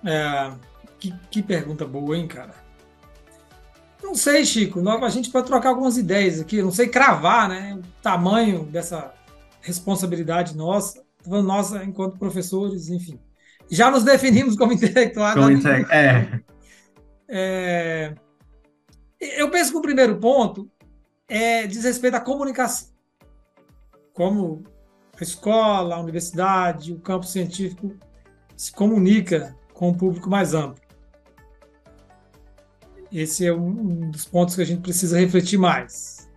É, 0.05 0.51
que, 0.99 1.15
que 1.31 1.41
pergunta 1.41 1.85
boa, 1.85 2.17
hein, 2.17 2.27
cara? 2.27 2.55
Não 4.03 4.17
sei, 4.17 4.45
Chico. 4.45 4.81
A 4.89 5.09
gente 5.11 5.31
pode 5.31 5.47
trocar 5.47 5.69
algumas 5.69 5.97
ideias 5.97 6.41
aqui. 6.41 6.61
Não 6.61 6.73
sei 6.73 6.89
cravar, 6.89 7.49
né? 7.49 7.75
O 7.75 8.03
tamanho 8.03 8.65
dessa 8.65 9.15
responsabilidade 9.61 10.57
nossa, 10.57 11.01
nossa 11.25 11.85
enquanto 11.85 12.19
professores, 12.19 12.89
enfim. 12.89 13.21
Já 13.71 13.91
nos 13.91 14.05
definimos 14.05 14.57
como 14.57 14.73
intelectuais. 14.75 15.35
Como 15.35 15.51
inte 15.51 15.69
é. 15.69 16.43
é. 17.29 18.15
Eu 19.21 19.51
penso 19.51 19.71
que 19.73 19.79
o 19.79 19.83
primeiro 19.83 20.19
ponto 20.19 20.69
é 21.29 21.67
diz 21.67 21.85
respeito 21.85 22.17
à 22.17 22.21
comunicação. 22.21 22.89
Como 24.13 24.65
a 25.19 25.23
escola, 25.23 25.95
a 25.95 26.01
universidade, 26.01 26.93
o 26.93 26.99
campo 26.99 27.27
científico 27.27 27.95
se 28.57 28.73
comunica 28.73 29.57
com 29.73 29.91
o 29.91 29.97
público 29.97 30.29
mais 30.29 30.53
amplo. 30.53 30.83
Esse 33.13 33.47
é 33.47 33.53
um 33.53 34.11
dos 34.11 34.25
pontos 34.25 34.55
que 34.55 34.63
a 34.63 34.65
gente 34.65 34.83
precisa 34.83 35.19
refletir 35.19 35.59
mais. 35.59 36.29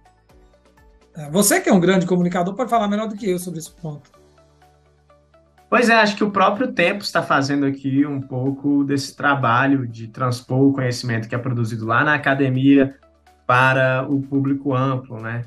Você 1.32 1.62
que 1.62 1.70
é 1.70 1.74
um 1.74 1.80
grande 1.80 2.06
comunicador 2.06 2.56
pode 2.56 2.70
falar 2.70 2.88
melhor 2.88 3.08
do 3.08 3.16
que 3.16 3.30
eu 3.30 3.38
sobre 3.38 3.60
esse 3.60 3.72
ponto. 3.72 4.12
Pois 5.74 5.90
é, 5.90 5.96
acho 5.96 6.16
que 6.16 6.24
o 6.24 6.30
próprio 6.30 6.72
tempo 6.72 7.04
está 7.04 7.24
fazendo 7.24 7.66
aqui 7.66 8.06
um 8.06 8.22
pouco 8.22 8.84
desse 8.84 9.18
trabalho 9.18 9.88
de 9.88 10.08
transpor 10.08 10.68
o 10.68 10.72
conhecimento 10.72 11.28
que 11.28 11.34
é 11.34 11.38
produzido 11.40 11.84
lá 11.84 12.04
na 12.04 12.14
academia 12.14 12.96
para 13.48 14.06
o 14.08 14.22
público 14.22 14.76
amplo, 14.76 15.20
né? 15.20 15.46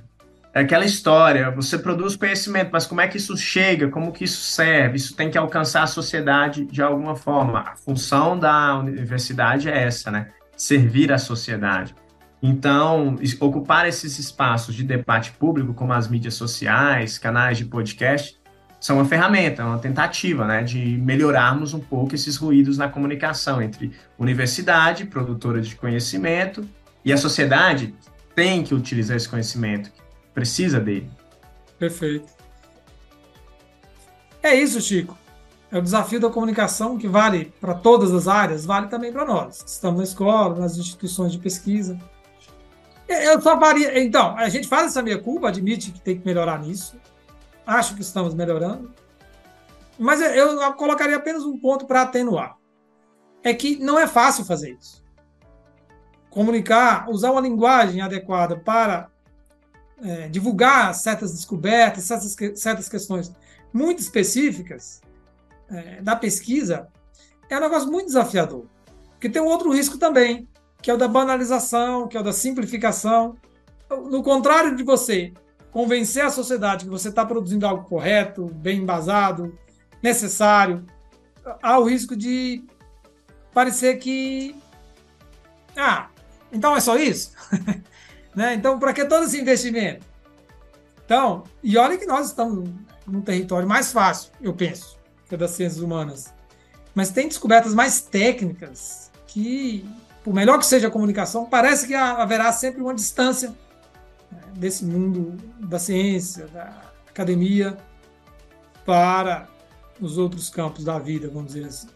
É 0.53 0.62
aquela 0.62 0.85
história, 0.85 1.49
você 1.53 1.79
produz 1.79 2.17
conhecimento, 2.17 2.71
mas 2.73 2.85
como 2.89 3.01
é 3.01 3.07
que 3.07 3.19
isso 3.19 3.37
chega? 3.37 3.89
Como 3.89 4.11
que 4.11 4.25
isso 4.25 4.41
serve? 4.41 4.97
Isso 4.97 5.15
tem 5.15 5.31
que 5.31 5.39
alcançar 5.39 5.85
a 5.85 5.87
sociedade 5.87 6.65
de 6.65 6.83
alguma 6.83 7.15
forma. 7.15 7.61
A 7.61 7.77
função 7.77 8.37
da 8.37 8.77
universidade 8.81 9.69
é 9.69 9.85
essa, 9.85 10.11
né? 10.11 10.31
Servir 10.57 11.12
a 11.12 11.19
sociedade. 11.19 11.95
Então, 12.43 13.15
ocupar 13.39 13.87
esses 13.87 14.19
espaços 14.19 14.75
de 14.75 14.83
debate 14.83 15.31
público, 15.31 15.73
como 15.73 15.93
as 15.93 16.09
mídias 16.09 16.35
sociais, 16.35 17.17
canais 17.17 17.59
de 17.59 17.65
podcast, 17.65 18.37
são 18.81 18.97
uma 18.97 19.05
ferramenta, 19.05 19.65
uma 19.65 19.79
tentativa 19.79 20.47
né, 20.47 20.62
de 20.62 20.79
melhorarmos 20.99 21.75
um 21.75 21.81
pouco 21.81 22.15
esses 22.15 22.37
ruídos 22.37 22.77
na 22.79 22.89
comunicação 22.89 23.61
entre 23.61 23.93
universidade, 24.19 25.07
produtora 25.07 25.61
de 25.61 25.75
conhecimento, 25.75 26.69
e 27.05 27.12
a 27.12 27.17
sociedade 27.17 27.95
tem 28.35 28.62
que 28.62 28.75
utilizar 28.75 29.17
esse 29.17 29.29
conhecimento, 29.29 29.91
precisa 30.35 30.79
dele. 30.79 31.11
Perfeito. 31.79 32.27
É 34.43 34.55
isso, 34.55 34.81
Chico. 34.81 35.17
É 35.71 35.79
o 35.79 35.83
desafio 35.83 36.21
da 36.21 36.31
comunicação 36.31 36.97
que 36.97 37.09
vale 37.09 37.53
para 37.61 37.75
todas 37.75 38.12
as 38.12 38.29
áreas, 38.29 38.65
vale 38.65 38.87
também 38.87 39.12
para 39.12 39.25
nós. 39.25 39.65
Estamos 39.67 39.99
na 39.99 40.05
escola, 40.05 40.55
nas 40.61 40.77
instituições 40.77 41.33
de 41.33 41.39
pesquisa. 41.39 41.99
Eu 43.09 43.41
só 43.41 43.57
varia. 43.59 43.99
Então, 44.01 44.37
a 44.37 44.49
gente 44.49 44.69
faz 44.69 44.87
essa 44.87 45.03
minha 45.03 45.19
culpa, 45.19 45.49
admite 45.49 45.91
que 45.91 46.01
tem 46.01 46.19
que 46.19 46.27
melhorar 46.27 46.61
nisso. 46.61 46.97
Acho 47.67 47.97
que 47.97 48.03
estamos 48.03 48.33
melhorando. 48.33 48.95
Mas 49.99 50.21
eu 50.21 50.73
colocaria 50.75 51.17
apenas 51.17 51.43
um 51.43 51.59
ponto 51.59 51.87
para 51.87 52.03
atenuar. 52.03 52.57
É 53.43 53.53
que 53.53 53.77
não 53.77 53.99
é 53.99 54.07
fácil 54.07 54.45
fazer 54.45 54.77
isso. 54.79 55.03
Comunicar, 56.31 57.09
usar 57.09 57.33
uma 57.33 57.41
linguagem 57.41 58.01
adequada 58.01 58.59
para 58.59 59.09
é, 60.03 60.29
divulgar 60.29 60.95
certas 60.95 61.33
descobertas, 61.33 62.05
certas, 62.05 62.37
certas 62.61 62.89
questões 62.89 63.33
muito 63.73 64.01
específicas 64.01 65.01
é, 65.71 66.01
da 66.03 66.15
pesquisa, 66.15 66.89
é 67.49 67.57
um 67.57 67.61
negócio 67.61 67.91
muito 67.91 68.07
desafiador. 68.07 68.67
Porque 69.13 69.31
tem 69.31 69.41
um 69.41 69.47
outro 69.47 69.73
risco 69.73 69.99
também, 69.99 70.49
que 70.83 70.91
é 70.91 70.95
o 70.95 70.99
da 70.99 71.09
banalização, 71.09 72.07
que 72.07 72.17
é 72.17 72.21
o 72.21 72.23
da 72.23 72.33
simplificação. 72.33 73.37
No 73.89 74.23
contrário 74.23 74.77
de 74.77 74.83
você 74.83 75.33
convencer 75.77 76.25
a 76.25 76.31
sociedade 76.31 76.87
que 76.87 76.91
você 76.91 77.11
está 77.11 77.27
produzindo 77.27 77.67
algo 77.67 77.85
correto, 77.85 78.47
bem 78.47 78.79
embasado, 78.79 79.59
necessário, 80.03 80.87
há 81.62 81.79
o 81.79 81.85
risco 81.85 82.17
de 82.17 82.65
parecer 83.53 83.99
que. 83.99 84.57
Ah, 85.77 86.09
então 86.51 86.75
é 86.75 86.81
só 86.81 86.97
isso? 86.97 87.33
né? 88.35 88.55
Então, 88.55 88.79
para 88.79 88.95
que 88.95 89.05
todo 89.05 89.25
esse 89.27 89.39
investimento? 89.39 90.07
Então, 91.05 91.45
e 91.62 91.77
olha 91.77 91.99
que 91.99 92.07
nós 92.07 92.29
estamos 92.29 92.71
num 93.07 93.21
território 93.21 93.69
mais 93.69 93.93
fácil, 93.93 94.33
eu 94.41 94.55
penso, 94.55 94.99
que 95.29 95.35
é 95.35 95.39
das 95.39 95.51
ciências 95.51 95.83
humanas. 95.83 96.33
Mas 96.95 97.11
tem 97.11 97.29
descobertas 97.29 97.75
mais 97.75 98.01
técnicas 98.01 99.11
que 99.27 99.87
por 100.25 100.33
melhor 100.33 100.59
que 100.59 100.65
seja 100.65 100.89
a 100.89 100.91
comunicação, 100.91 101.45
parece 101.45 101.87
que 101.87 101.95
haverá 101.95 102.51
sempre 102.51 102.81
uma 102.81 102.95
distância 102.95 103.55
desse 104.57 104.85
mundo 104.85 105.37
da 105.61 105.79
ciência, 105.79 106.47
da 106.49 106.73
academia, 107.09 107.77
para 108.85 109.49
os 110.01 110.19
outros 110.19 110.49
campos 110.49 110.85
da 110.85 110.99
vida, 110.99 111.29
vamos 111.29 111.53
dizer 111.53 111.66
assim. 111.66 111.88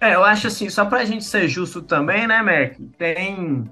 É, 0.00 0.14
eu 0.14 0.24
acho 0.24 0.46
assim, 0.46 0.70
só 0.70 0.84
para 0.86 1.00
a 1.00 1.04
gente 1.04 1.24
ser 1.24 1.46
justo 1.46 1.82
também, 1.82 2.26
né, 2.26 2.40
Mac? 2.42 2.78
Tem 2.96 3.70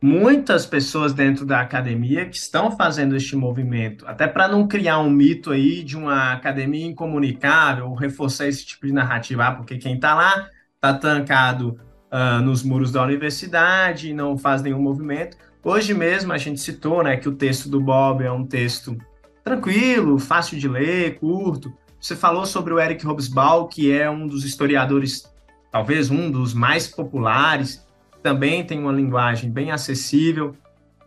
muitas 0.00 0.66
pessoas 0.66 1.14
dentro 1.14 1.46
da 1.46 1.60
academia 1.60 2.28
que 2.28 2.36
estão 2.36 2.76
fazendo 2.76 3.16
este 3.16 3.34
movimento, 3.34 4.06
até 4.06 4.26
para 4.26 4.46
não 4.46 4.68
criar 4.68 4.98
um 4.98 5.08
mito 5.08 5.50
aí 5.50 5.82
de 5.82 5.96
uma 5.96 6.34
academia 6.34 6.84
incomunicável, 6.84 7.88
ou 7.88 7.94
reforçar 7.94 8.46
esse 8.46 8.66
tipo 8.66 8.86
de 8.86 8.92
narrativa, 8.92 9.46
ah, 9.46 9.52
porque 9.52 9.78
quem 9.78 9.94
está 9.94 10.14
lá 10.14 10.50
está 10.74 10.92
tancado 10.92 11.80
uh, 12.12 12.42
nos 12.42 12.62
muros 12.62 12.92
da 12.92 13.02
universidade, 13.02 14.12
não 14.12 14.36
faz 14.36 14.60
nenhum 14.60 14.82
movimento. 14.82 15.38
Hoje 15.64 15.94
mesmo 15.94 16.30
a 16.32 16.36
gente 16.36 16.60
citou 16.60 17.02
né, 17.02 17.16
que 17.16 17.28
o 17.28 17.34
texto 17.34 17.70
do 17.70 17.80
Bob 17.80 18.22
é 18.22 18.30
um 18.30 18.44
texto 18.44 18.96
tranquilo, 19.42 20.18
fácil 20.18 20.58
de 20.58 20.68
ler, 20.68 21.18
curto. 21.18 21.72
Você 21.98 22.14
falou 22.14 22.44
sobre 22.44 22.74
o 22.74 22.78
Eric 22.78 23.06
Hobsbawm, 23.06 23.66
que 23.66 23.90
é 23.90 24.10
um 24.10 24.26
dos 24.26 24.44
historiadores, 24.44 25.24
talvez 25.72 26.10
um 26.10 26.30
dos 26.30 26.52
mais 26.52 26.86
populares, 26.86 27.82
também 28.22 28.62
tem 28.62 28.78
uma 28.78 28.92
linguagem 28.92 29.50
bem 29.50 29.70
acessível. 29.70 30.54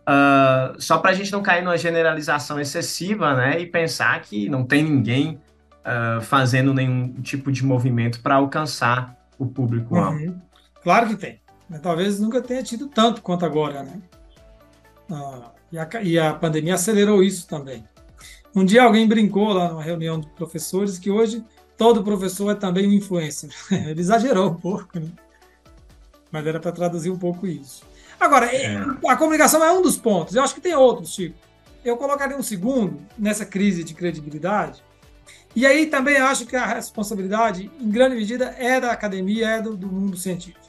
Uh, 0.00 0.80
só 0.80 0.98
para 0.98 1.10
a 1.10 1.14
gente 1.14 1.30
não 1.30 1.42
cair 1.42 1.62
numa 1.62 1.76
generalização 1.76 2.58
excessiva 2.58 3.34
né, 3.34 3.60
e 3.60 3.66
pensar 3.66 4.20
que 4.22 4.48
não 4.48 4.64
tem 4.64 4.82
ninguém 4.82 5.40
uh, 5.84 6.20
fazendo 6.20 6.74
nenhum 6.74 7.12
tipo 7.22 7.52
de 7.52 7.64
movimento 7.64 8.20
para 8.20 8.36
alcançar 8.36 9.16
o 9.38 9.46
público 9.46 9.96
uhum. 9.96 10.36
Claro 10.82 11.08
que 11.08 11.16
tem. 11.16 11.40
Talvez 11.82 12.18
nunca 12.18 12.40
tenha 12.40 12.62
tido 12.62 12.88
tanto 12.88 13.20
quanto 13.20 13.44
agora, 13.44 13.82
né? 13.82 14.00
Ah, 15.10 15.50
e, 15.72 15.78
a, 15.78 15.88
e 16.02 16.18
a 16.18 16.34
pandemia 16.34 16.74
acelerou 16.74 17.22
isso 17.22 17.46
também. 17.46 17.84
Um 18.54 18.64
dia 18.64 18.82
alguém 18.82 19.06
brincou 19.06 19.52
lá 19.52 19.68
numa 19.68 19.82
reunião 19.82 20.18
de 20.18 20.26
professores 20.28 20.98
que 20.98 21.10
hoje 21.10 21.44
todo 21.76 22.02
professor 22.02 22.50
é 22.50 22.54
também 22.54 22.86
um 22.86 22.92
influencer. 22.92 23.50
Ele 23.70 24.00
exagerou 24.00 24.50
um 24.50 24.54
pouco, 24.54 24.98
né? 24.98 25.08
Mas 26.30 26.46
era 26.46 26.60
para 26.60 26.72
traduzir 26.72 27.10
um 27.10 27.18
pouco 27.18 27.46
isso. 27.46 27.82
Agora, 28.20 28.46
é. 28.46 28.76
a 29.06 29.16
comunicação 29.16 29.64
é 29.64 29.72
um 29.72 29.80
dos 29.80 29.96
pontos. 29.96 30.34
Eu 30.34 30.42
acho 30.42 30.54
que 30.54 30.60
tem 30.60 30.74
outros, 30.74 31.14
Chico. 31.14 31.36
Eu 31.84 31.96
colocaria 31.96 32.36
um 32.36 32.42
segundo 32.42 33.00
nessa 33.16 33.46
crise 33.46 33.84
de 33.84 33.94
credibilidade. 33.94 34.82
E 35.54 35.64
aí 35.64 35.86
também 35.86 36.16
acho 36.16 36.44
que 36.44 36.56
a 36.56 36.66
responsabilidade, 36.66 37.70
em 37.80 37.90
grande 37.90 38.16
medida, 38.16 38.54
é 38.58 38.80
da 38.80 38.92
academia, 38.92 39.48
é 39.48 39.62
do, 39.62 39.76
do 39.76 39.86
mundo 39.86 40.16
científico 40.16 40.68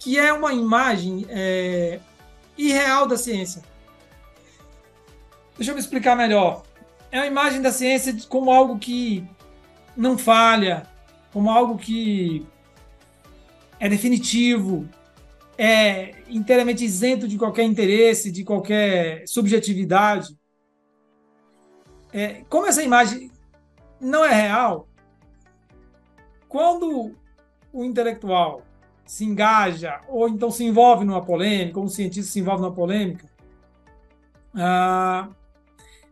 que 0.00 0.18
é 0.18 0.32
uma 0.32 0.52
imagem 0.52 1.26
é, 1.28 2.00
irreal 2.66 3.06
da 3.06 3.16
ciência. 3.16 3.62
Deixa 5.56 5.70
eu 5.70 5.74
me 5.74 5.80
explicar 5.80 6.16
melhor. 6.16 6.62
É 7.10 7.18
uma 7.18 7.26
imagem 7.26 7.60
da 7.60 7.72
ciência 7.72 8.14
como 8.28 8.50
algo 8.50 8.78
que 8.78 9.26
não 9.96 10.16
falha, 10.16 10.86
como 11.32 11.50
algo 11.50 11.76
que 11.76 12.46
é 13.78 13.88
definitivo, 13.88 14.88
é 15.58 16.14
inteiramente 16.28 16.84
isento 16.84 17.26
de 17.26 17.36
qualquer 17.36 17.64
interesse, 17.64 18.30
de 18.30 18.44
qualquer 18.44 19.26
subjetividade. 19.26 20.38
É, 22.12 22.44
como 22.48 22.66
essa 22.66 22.82
imagem 22.82 23.30
não 24.00 24.24
é 24.24 24.32
real, 24.32 24.88
quando 26.48 27.14
o 27.72 27.84
intelectual 27.84 28.62
se 29.10 29.24
engaja 29.24 30.00
ou 30.06 30.28
então 30.28 30.52
se 30.52 30.62
envolve 30.62 31.04
numa 31.04 31.20
polêmica, 31.20 31.80
ou 31.80 31.86
um 31.86 31.88
cientista 31.88 32.30
se 32.30 32.38
envolve 32.38 32.62
numa 32.62 32.72
polêmica, 32.72 33.28
ah, 34.54 35.28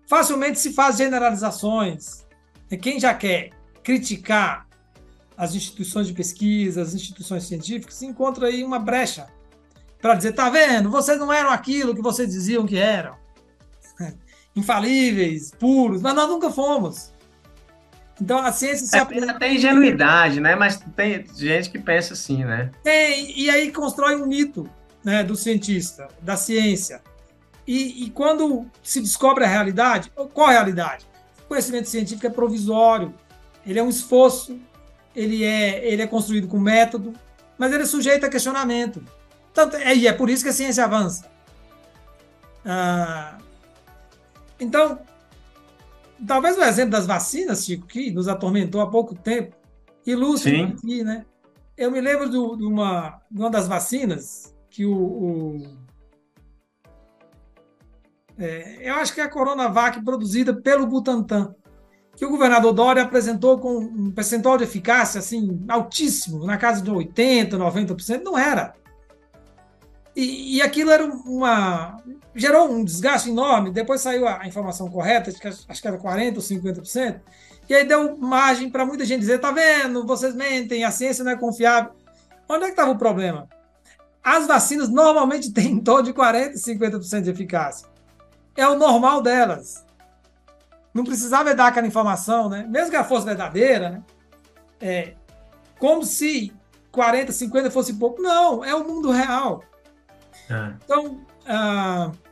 facilmente 0.08 0.58
se 0.58 0.72
faz 0.72 0.96
generalizações. 0.96 2.26
Quem 2.82 2.98
já 2.98 3.14
quer 3.14 3.50
criticar 3.84 4.66
as 5.36 5.54
instituições 5.54 6.08
de 6.08 6.12
pesquisa, 6.12 6.82
as 6.82 6.92
instituições 6.92 7.44
científicas, 7.44 8.02
encontra 8.02 8.48
aí 8.48 8.64
uma 8.64 8.80
brecha 8.80 9.28
para 10.02 10.16
dizer, 10.16 10.32
tá 10.32 10.50
vendo, 10.50 10.90
vocês 10.90 11.20
não 11.20 11.32
eram 11.32 11.50
aquilo 11.50 11.94
que 11.94 12.02
vocês 12.02 12.28
diziam 12.28 12.66
que 12.66 12.76
eram. 12.76 13.16
Infalíveis, 14.56 15.52
puros, 15.56 16.02
mas 16.02 16.16
nós 16.16 16.28
nunca 16.28 16.50
fomos. 16.50 17.12
Então 18.20 18.38
a 18.38 18.52
ciência 18.52 18.86
se 18.86 18.96
é, 18.96 19.00
aplica... 19.00 19.34
Tem 19.34 19.56
ingenuidade, 19.56 20.40
né? 20.40 20.56
Mas 20.56 20.80
tem 20.96 21.24
gente 21.34 21.70
que 21.70 21.78
pensa 21.78 22.14
assim, 22.14 22.44
né? 22.44 22.70
Tem, 22.82 23.38
e 23.38 23.48
aí 23.48 23.70
constrói 23.72 24.16
um 24.16 24.26
mito 24.26 24.68
né, 25.04 25.22
do 25.22 25.36
cientista, 25.36 26.08
da 26.20 26.36
ciência. 26.36 27.00
E, 27.66 28.04
e 28.04 28.10
quando 28.10 28.66
se 28.82 29.00
descobre 29.00 29.44
a 29.44 29.48
realidade, 29.48 30.10
qual 30.32 30.48
a 30.48 30.52
realidade? 30.52 31.06
O 31.44 31.48
conhecimento 31.48 31.88
científico 31.88 32.26
é 32.26 32.30
provisório, 32.30 33.14
ele 33.66 33.78
é 33.78 33.82
um 33.82 33.88
esforço, 33.88 34.58
ele 35.14 35.44
é, 35.44 35.86
ele 35.86 36.02
é 36.02 36.06
construído 36.06 36.48
com 36.48 36.58
método, 36.58 37.12
mas 37.56 37.72
ele 37.72 37.82
é 37.82 37.86
sujeito 37.86 38.24
a 38.24 38.28
questionamento. 38.28 39.02
Tanto, 39.52 39.76
é, 39.76 39.94
e 39.94 40.06
é 40.06 40.12
por 40.12 40.30
isso 40.30 40.42
que 40.42 40.48
a 40.48 40.52
ciência 40.52 40.84
avança. 40.84 41.30
Ah, 42.64 43.38
então, 44.58 44.98
talvez 46.26 46.56
o 46.56 46.62
exemplo 46.62 46.90
das 46.90 47.06
vacinas, 47.06 47.64
Chico, 47.64 47.86
que 47.86 48.10
nos 48.10 48.28
atormentou 48.28 48.80
há 48.80 48.90
pouco 48.90 49.14
tempo, 49.14 49.56
ilustre 50.06 50.62
aqui, 50.62 51.04
né? 51.04 51.24
Eu 51.76 51.90
me 51.90 52.00
lembro 52.00 52.28
do, 52.28 52.56
de, 52.56 52.64
uma, 52.64 53.20
de 53.30 53.38
uma 53.38 53.50
das 53.50 53.68
vacinas 53.68 54.54
que 54.68 54.84
o, 54.84 54.96
o 54.96 55.78
é, 58.38 58.88
eu 58.88 58.94
acho 58.94 59.12
que 59.12 59.20
é 59.20 59.24
a 59.24 59.28
Coronavac 59.28 60.02
produzida 60.04 60.54
pelo 60.54 60.86
Butantan, 60.86 61.54
que 62.16 62.24
o 62.24 62.30
governador 62.30 62.72
Dória 62.72 63.02
apresentou 63.02 63.58
com 63.58 63.78
um 63.78 64.10
percentual 64.12 64.56
de 64.56 64.64
eficácia 64.64 65.18
assim 65.18 65.64
altíssimo, 65.68 66.44
na 66.44 66.56
casa 66.56 66.82
de 66.82 66.90
80%, 66.90 67.50
90%, 67.50 68.22
não 68.22 68.38
era. 68.38 68.74
E, 70.18 70.56
e, 70.56 70.62
aquilo 70.62 70.90
era 70.90 71.04
uma. 71.04 71.96
gerou 72.34 72.68
um 72.68 72.82
desgaste 72.82 73.30
enorme. 73.30 73.70
Depois 73.70 74.00
saiu 74.00 74.26
a, 74.26 74.44
informação 74.48 74.90
correta, 74.90 75.30
acho 75.30 75.80
que, 75.80 75.86
era 75.86 75.96
40% 75.96 76.34
ou 76.34 76.42
50%, 76.42 77.20
e 77.68 77.74
aí 77.74 77.84
deu 77.86 78.18
margem 78.18 78.68
para 78.68 78.84
muita 78.84 79.04
gente 79.04 79.20
dizer: 79.20 79.38
tá 79.38 79.52
vendo, 79.52 80.04
vocês 80.04 80.34
mentem, 80.34 80.82
a 80.82 80.90
ciência 80.90 81.22
não 81.22 81.30
é 81.30 81.36
confiável. 81.36 81.92
Onde 82.48 82.64
é 82.64 82.66
que 82.66 82.72
estava 82.72 82.90
o 82.90 82.98
problema? 82.98 83.48
As 84.20 84.44
vacinas 84.48 84.88
normalmente 84.88 85.52
têm 85.54 85.68
em 85.74 85.80
torno 85.80 86.02
de 86.02 86.12
40% 86.12 86.50
e 86.52 86.58
50% 86.58 87.20
de 87.20 87.30
eficácia. 87.30 87.86
É 88.56 88.66
o 88.66 88.76
normal 88.76 89.22
delas. 89.22 89.86
Não 90.92 91.04
precisava 91.04 91.54
dar 91.54 91.68
aquela 91.68 91.86
informação, 91.86 92.48
né? 92.48 92.66
Mesmo 92.68 92.90
que 92.90 92.96
ela 92.96 93.04
fosse 93.04 93.24
verdadeira, 93.24 93.90
né? 93.90 94.02
É, 94.80 95.14
como 95.78 96.02
se 96.02 96.52
40, 96.90 97.30
50 97.30 97.70
fosse 97.70 97.94
pouco. 97.94 98.20
Não, 98.20 98.64
é 98.64 98.74
o 98.74 98.82
mundo 98.82 99.12
real. 99.12 99.62
É. 100.50 100.70
Então. 100.84 101.20
Uh... 101.46 102.28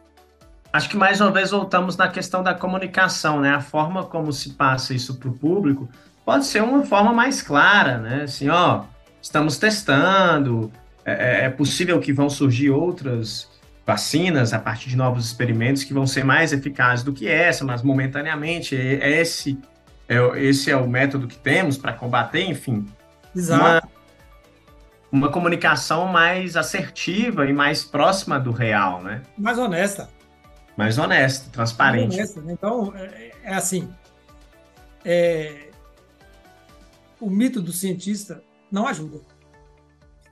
Acho 0.72 0.90
que 0.90 0.96
mais 0.96 1.20
uma 1.20 1.30
vez 1.30 1.50
voltamos 1.52 1.96
na 1.96 2.08
questão 2.08 2.42
da 2.42 2.52
comunicação, 2.52 3.40
né? 3.40 3.54
A 3.54 3.60
forma 3.60 4.04
como 4.04 4.30
se 4.32 4.50
passa 4.50 4.92
isso 4.92 5.16
para 5.16 5.28
o 5.28 5.32
público 5.32 5.88
pode 6.24 6.44
ser 6.44 6.62
uma 6.62 6.84
forma 6.84 7.12
mais 7.12 7.40
clara, 7.40 7.98
né? 7.98 8.24
Assim, 8.24 8.50
ó, 8.50 8.82
estamos 9.22 9.56
testando, 9.56 10.70
é, 11.04 11.12
é, 11.12 11.44
é 11.46 11.48
possível 11.48 11.98
que 11.98 12.12
vão 12.12 12.28
surgir 12.28 12.70
outras 12.70 13.48
vacinas 13.86 14.52
a 14.52 14.58
partir 14.58 14.90
de 14.90 14.96
novos 14.96 15.24
experimentos 15.24 15.82
que 15.82 15.94
vão 15.94 16.06
ser 16.06 16.24
mais 16.24 16.52
eficazes 16.52 17.04
do 17.04 17.12
que 17.12 17.26
essa, 17.26 17.64
mas 17.64 17.82
momentaneamente 17.82 18.76
é, 18.76 18.96
é 18.96 19.20
esse 19.20 19.58
é, 20.08 20.16
esse 20.40 20.70
é 20.70 20.76
o 20.76 20.86
método 20.86 21.26
que 21.26 21.38
temos 21.38 21.78
para 21.78 21.92
combater, 21.92 22.42
enfim. 22.42 22.86
Exato 23.34 23.62
uma 23.62 23.95
comunicação 25.30 26.06
mais 26.06 26.56
assertiva 26.56 27.46
e 27.46 27.52
mais 27.52 27.84
próxima 27.84 28.38
do 28.38 28.50
real, 28.50 29.02
né? 29.02 29.22
Mais 29.38 29.58
honesta. 29.58 30.08
Mais 30.76 30.98
honesta, 30.98 31.50
transparente. 31.50 32.16
Mais 32.16 32.30
honesta. 32.30 32.40
Né? 32.42 32.52
Então, 32.52 32.92
é, 32.96 33.32
é 33.44 33.54
assim, 33.54 33.92
é, 35.04 35.70
o 37.20 37.30
mito 37.30 37.62
do 37.62 37.72
cientista 37.72 38.42
não 38.70 38.86
ajuda. 38.86 39.20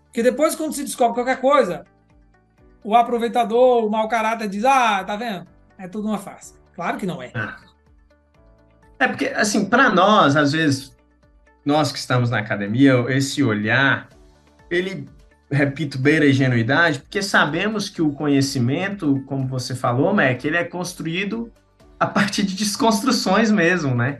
Porque 0.06 0.22
depois, 0.22 0.54
quando 0.54 0.72
se 0.72 0.84
descobre 0.84 1.14
qualquer 1.14 1.40
coisa, 1.40 1.84
o 2.82 2.94
aproveitador, 2.94 3.84
o 3.84 3.90
mau 3.90 4.06
caráter 4.08 4.48
diz, 4.48 4.64
ah, 4.64 5.02
tá 5.04 5.16
vendo? 5.16 5.46
É 5.78 5.88
tudo 5.88 6.08
uma 6.08 6.18
farsa. 6.18 6.54
Claro 6.74 6.98
que 6.98 7.06
não 7.06 7.22
é. 7.22 7.30
Ah. 7.34 7.56
É 8.98 9.08
porque, 9.08 9.28
assim, 9.28 9.64
para 9.64 9.90
nós, 9.90 10.36
às 10.36 10.52
vezes, 10.52 10.96
nós 11.64 11.90
que 11.90 11.98
estamos 11.98 12.30
na 12.30 12.38
academia, 12.38 12.94
esse 13.08 13.42
olhar 13.42 14.08
ele, 14.70 15.08
repito, 15.50 15.98
beira 15.98 16.24
a 16.24 16.28
ingenuidade, 16.28 17.00
porque 17.00 17.22
sabemos 17.22 17.88
que 17.88 18.02
o 18.02 18.10
conhecimento, 18.10 19.22
como 19.26 19.46
você 19.46 19.74
falou, 19.74 20.14
Mac, 20.14 20.44
ele 20.44 20.56
é 20.56 20.64
construído 20.64 21.52
a 21.98 22.06
partir 22.06 22.42
de 22.42 22.54
desconstruções 22.54 23.50
mesmo, 23.50 23.94
né? 23.94 24.18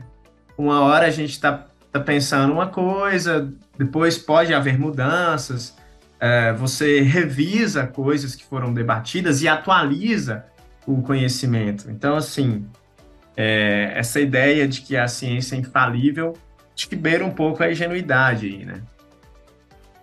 Uma 0.57 0.81
hora 0.81 1.07
a 1.07 1.11
gente 1.11 1.31
está 1.31 1.65
tá 1.91 1.99
pensando 1.99 2.53
uma 2.53 2.67
coisa, 2.67 3.53
depois 3.77 4.17
pode 4.17 4.53
haver 4.53 4.77
mudanças, 4.79 5.75
é, 6.19 6.53
você 6.53 7.01
revisa 7.01 7.85
coisas 7.85 8.35
que 8.35 8.45
foram 8.45 8.73
debatidas 8.73 9.41
e 9.41 9.47
atualiza 9.47 10.45
o 10.87 11.01
conhecimento. 11.01 11.89
Então, 11.89 12.15
assim, 12.15 12.65
é, 13.35 13.91
essa 13.95 14.19
ideia 14.19 14.67
de 14.67 14.81
que 14.81 14.95
a 14.95 15.07
ciência 15.07 15.55
é 15.55 15.59
infalível, 15.59 16.33
acho 16.75 16.87
que 16.87 16.95
beira 16.95 17.25
um 17.25 17.31
pouco 17.31 17.63
a 17.63 17.71
ingenuidade 17.71 18.47
aí, 18.47 18.65
né? 18.65 18.81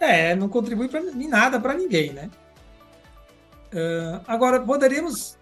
É, 0.03 0.35
não 0.35 0.49
contribui 0.49 0.91
em 1.15 1.29
nada 1.29 1.61
para 1.61 1.75
ninguém, 1.75 2.13
né? 2.13 2.29
Uh, 3.73 4.21
agora, 4.27 4.61
poderíamos 4.61 5.39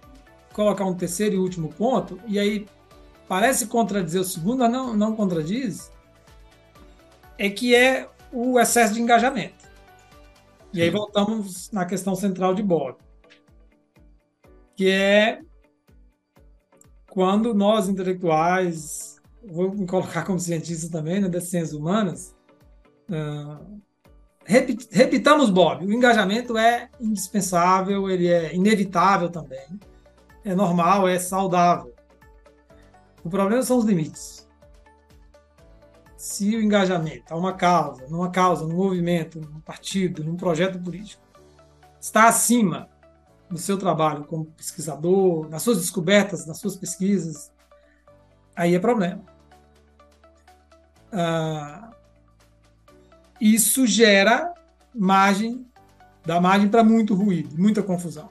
colocar 0.53 0.85
um 0.85 0.95
terceiro 0.95 1.35
e 1.35 1.39
último 1.39 1.71
ponto, 1.71 2.21
e 2.27 2.39
aí 2.39 2.67
parece 3.27 3.67
contradizer 3.69 4.21
o 4.21 4.25
segundo, 4.25 4.59
mas 4.59 4.71
não, 4.71 4.95
não 4.95 5.17
contradiz, 5.17 5.91
é 7.39 7.49
que 7.49 7.75
é 7.75 8.07
o 8.31 8.61
excesso 8.61 8.93
de 8.93 9.01
engajamento. 9.01 9.67
E 10.75 10.83
aí 10.83 10.91
voltamos 10.91 11.71
na 11.73 11.87
questão 11.87 12.15
central 12.15 12.55
de 12.55 12.63
Bob, 12.63 12.99
que 14.77 14.91
é 14.91 15.41
quando 17.09 17.55
nós 17.55 17.89
intelectuais, 17.89 19.17
vou 19.43 19.73
me 19.73 19.87
colocar 19.87 20.25
como 20.25 20.39
cientista 20.39 20.91
também, 20.91 21.21
né, 21.21 21.29
das 21.31 21.45
ciências 21.45 21.73
humanas, 21.73 22.37
uh, 23.09 23.81
repitamos, 24.51 25.49
Bob, 25.49 25.87
o 25.87 25.93
engajamento 25.93 26.59
é 26.59 26.89
indispensável, 27.01 28.11
ele 28.11 28.27
é 28.27 28.53
inevitável 28.55 29.29
também, 29.29 29.79
é 30.45 30.55
normal, 30.55 31.07
é 31.07 31.19
saudável. 31.19 31.95
O 33.23 33.31
problema 33.31 33.63
são 33.63 33.79
os 33.79 33.85
limites. 33.85 34.49
Se 36.17 36.57
o 36.57 36.63
engajamento 36.63 37.33
a 37.33 37.37
uma 37.37 37.53
causa, 37.53 38.07
numa 38.09 38.31
causa, 38.31 38.67
num 38.67 38.75
movimento, 38.75 39.41
num 39.41 39.61
partido, 39.61 40.25
num 40.25 40.37
projeto 40.37 40.79
político, 40.81 41.23
está 42.01 42.27
acima 42.29 42.89
do 43.49 43.57
seu 43.57 43.79
trabalho 43.79 44.25
como 44.25 44.47
pesquisador, 44.47 45.49
nas 45.49 45.63
suas 45.63 45.79
descobertas, 45.79 46.47
nas 46.47 46.59
suas 46.59 46.77
pesquisas, 46.77 47.53
aí 48.57 48.75
é 48.75 48.79
problema. 48.79 49.23
Ah, 51.13 51.90
isso 53.41 53.87
gera 53.87 54.53
margem, 54.95 55.65
dá 56.27 56.41
margem 56.41 56.69
para 56.69 56.85
muito 56.85 57.15
ruído, 57.15 57.57
muita 57.57 57.83
confusão. 57.83 58.29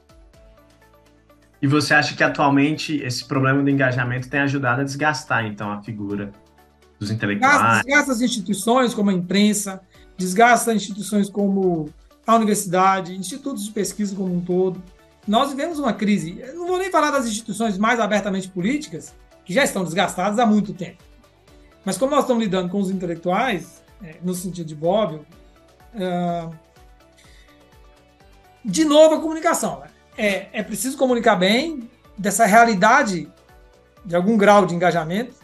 E 1.61 1.67
você 1.67 1.93
acha 1.93 2.15
que 2.15 2.23
atualmente 2.23 2.97
esse 3.03 3.25
problema 3.25 3.61
do 3.61 3.69
engajamento 3.69 4.29
tem 4.29 4.39
ajudado 4.41 4.81
a 4.81 4.83
desgastar, 4.83 5.45
então, 5.45 5.71
a 5.71 5.81
figura 5.81 6.31
dos 6.97 7.11
intelectuais? 7.11 7.83
Desgasta 7.83 8.11
as 8.11 8.21
instituições 8.21 8.93
como 8.93 9.09
a 9.09 9.13
imprensa, 9.13 9.81
desgasta 10.17 10.73
instituições 10.73 11.29
como 11.29 11.89
a 12.25 12.35
universidade, 12.35 13.15
institutos 13.15 13.65
de 13.65 13.71
pesquisa 13.71 14.15
como 14.15 14.33
um 14.33 14.39
todo. 14.39 14.81
Nós 15.27 15.49
vivemos 15.49 15.79
uma 15.79 15.93
crise, 15.93 16.41
não 16.53 16.67
vou 16.67 16.77
nem 16.77 16.89
falar 16.89 17.11
das 17.11 17.27
instituições 17.27 17.77
mais 17.77 17.99
abertamente 17.99 18.47
políticas, 18.47 19.13
que 19.43 19.53
já 19.53 19.63
estão 19.63 19.83
desgastadas 19.83 20.39
há 20.39 20.45
muito 20.45 20.73
tempo. 20.73 21.03
Mas 21.83 21.97
como 21.97 22.11
nós 22.11 22.21
estamos 22.21 22.41
lidando 22.41 22.69
com 22.69 22.79
os 22.79 22.89
intelectuais, 22.89 23.83
no 24.21 24.33
sentido 24.33 24.67
de 24.67 24.75
Bob, 24.75 25.15
uh, 25.15 26.55
de 28.63 28.85
novo, 28.85 29.15
a 29.15 29.21
comunicação. 29.21 29.79
Né? 29.79 29.87
É, 30.17 30.59
é 30.59 30.63
preciso 30.63 30.97
comunicar 30.97 31.35
bem 31.35 31.89
dessa 32.17 32.45
realidade 32.45 33.31
de 34.05 34.15
algum 34.15 34.37
grau 34.37 34.65
de 34.65 34.75
engajamento, 34.75 35.35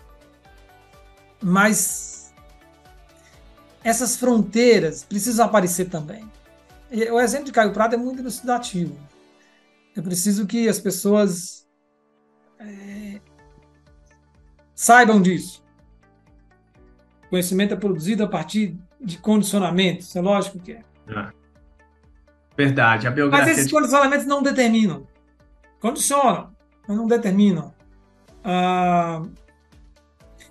mas 1.42 2.34
essas 3.84 4.16
fronteiras 4.16 5.04
precisam 5.04 5.46
aparecer 5.46 5.90
também. 5.90 6.30
O 7.12 7.20
exemplo 7.20 7.46
de 7.46 7.52
Caio 7.52 7.74
Prado 7.74 7.96
é 7.96 7.98
muito 7.98 8.22
elucidativo. 8.22 8.98
É 9.96 10.02
preciso 10.02 10.46
que 10.46 10.68
as 10.68 10.80
pessoas 10.80 11.68
é, 12.60 13.22
saibam 14.74 15.22
disso. 15.22 15.65
Conhecimento 17.36 17.74
é 17.74 17.78
produzido 17.78 18.24
a 18.24 18.28
partir 18.30 18.78
de 18.98 19.18
condicionamentos, 19.18 20.16
é 20.16 20.22
lógico 20.22 20.58
que 20.58 20.72
é. 20.72 20.82
é. 21.10 21.28
Verdade, 22.56 23.10
a 23.10 23.12
biografia. 23.12 23.46
Mas 23.46 23.58
esses 23.58 23.70
condicionamentos 23.70 24.26
não 24.26 24.42
determinam. 24.42 25.06
Condicionam, 25.82 26.56
mas 26.88 26.96
não 26.96 27.06
determinam. 27.06 27.74
Ah, 28.42 29.22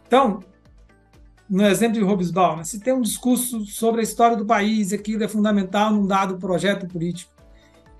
então, 0.06 0.40
no 1.48 1.64
exemplo 1.64 1.94
de 1.94 2.04
Robesbal, 2.04 2.58
né, 2.58 2.64
se 2.64 2.78
tem 2.78 2.92
um 2.92 3.00
discurso 3.00 3.64
sobre 3.64 4.02
a 4.02 4.04
história 4.04 4.36
do 4.36 4.44
país, 4.44 4.92
aquilo 4.92 5.24
é 5.24 5.28
fundamental 5.28 5.90
num 5.90 6.06
dado 6.06 6.36
projeto 6.36 6.86
político, 6.86 7.32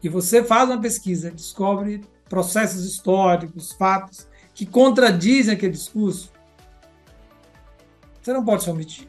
e 0.03 0.11
você 0.11 0.45
faz 0.45 0.69
uma 0.69 0.79
pesquisa, 0.79 1.31
descobre 1.31 2.03
processos 2.29 2.85
históricos, 2.85 3.73
fatos 3.73 4.29
que 4.53 4.67
contradizem 4.67 5.55
aquele 5.55 5.73
discurso, 5.73 6.34
você 8.25 8.33
não 8.33 8.43
pode 8.43 8.65
se 8.65 8.71
omitir. 8.71 9.07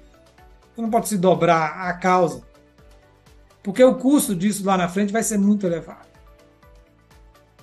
Você 0.76 0.82
não 0.82 0.90
pode 0.90 1.08
se 1.08 1.18
dobrar 1.18 1.88
à 1.88 1.94
causa. 1.94 2.44
Porque 3.64 3.82
o 3.82 3.96
custo 3.96 4.36
disso 4.36 4.66
lá 4.66 4.76
na 4.78 4.90
frente 4.90 5.14
vai 5.14 5.24
ser 5.24 5.38
muito 5.38 5.66
elevado. 5.66 6.06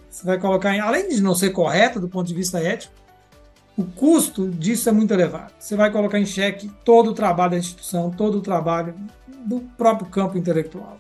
Você 0.09 0.25
vai 0.25 0.39
colocar, 0.39 0.75
em, 0.75 0.81
além 0.81 1.11
de 1.11 1.23
não 1.23 1.35
ser 1.35 1.51
correto 1.51 2.01
do 2.01 2.09
ponto 2.09 2.27
de 2.27 2.33
vista 2.33 2.59
ético, 2.59 2.95
o 3.77 3.85
custo 3.85 4.49
disso 4.49 4.89
é 4.89 4.93
muito 4.93 5.13
elevado. 5.13 5.53
Você 5.59 5.77
vai 5.77 5.91
colocar 5.91 6.19
em 6.19 6.25
xeque 6.25 6.71
todo 6.85 7.11
o 7.11 7.15
trabalho 7.15 7.51
da 7.51 7.59
instituição, 7.59 8.11
todo 8.11 8.39
o 8.39 8.43
trabalho 8.43 8.95
do 9.45 9.61
próprio 9.77 10.09
campo 10.09 10.39
intelectual. 10.39 10.99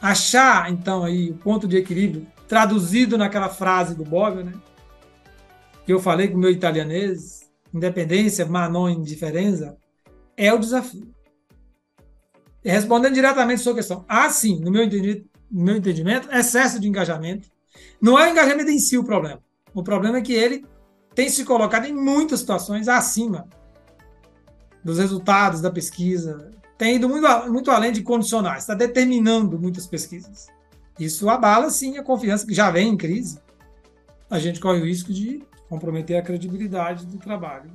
Achar, 0.00 0.70
então, 0.70 1.04
aí 1.04 1.30
o 1.30 1.34
ponto 1.34 1.68
de 1.68 1.76
equilíbrio, 1.76 2.26
traduzido 2.48 3.18
naquela 3.18 3.50
frase 3.50 3.94
do 3.94 4.04
Bobbio, 4.04 4.44
né? 4.44 4.54
Que 5.84 5.92
eu 5.92 6.00
falei 6.00 6.28
com 6.28 6.36
o 6.36 6.40
meu 6.40 6.50
italianês, 6.50 7.45
independência, 7.72 8.46
ma 8.46 8.68
non 8.68 8.88
indiferenza, 8.88 9.76
é 10.36 10.52
o 10.52 10.58
desafio. 10.58 11.14
E 12.64 12.70
respondendo 12.70 13.14
diretamente 13.14 13.60
à 13.60 13.62
sua 13.64 13.74
questão, 13.74 14.04
há 14.08 14.28
sim, 14.30 14.58
no 14.60 14.70
meu, 14.70 14.86
no 14.86 15.64
meu 15.64 15.76
entendimento, 15.76 16.28
excesso 16.32 16.80
de 16.80 16.88
engajamento. 16.88 17.48
Não 18.00 18.18
é 18.18 18.28
o 18.28 18.32
engajamento 18.32 18.70
em 18.70 18.78
si 18.78 18.98
o 18.98 19.04
problema. 19.04 19.40
O 19.72 19.82
problema 19.82 20.18
é 20.18 20.22
que 20.22 20.32
ele 20.32 20.64
tem 21.14 21.28
se 21.28 21.44
colocado 21.44 21.86
em 21.86 21.92
muitas 21.92 22.40
situações 22.40 22.88
acima 22.88 23.48
dos 24.84 24.98
resultados 24.98 25.60
da 25.60 25.70
pesquisa, 25.70 26.50
tem 26.78 26.96
ido 26.96 27.08
muito, 27.08 27.26
muito 27.50 27.70
além 27.70 27.90
de 27.90 28.02
condicionais, 28.02 28.62
está 28.62 28.74
determinando 28.74 29.58
muitas 29.58 29.86
pesquisas. 29.86 30.46
Isso 30.98 31.28
abala, 31.28 31.70
sim, 31.70 31.98
a 31.98 32.02
confiança 32.02 32.46
que 32.46 32.54
já 32.54 32.70
vem 32.70 32.90
em 32.90 32.96
crise. 32.96 33.40
A 34.28 34.38
gente 34.38 34.60
corre 34.60 34.80
o 34.80 34.84
risco 34.84 35.12
de 35.12 35.42
comprometer 35.68 36.18
a 36.18 36.22
credibilidade 36.22 37.06
do 37.06 37.18
trabalho 37.18 37.70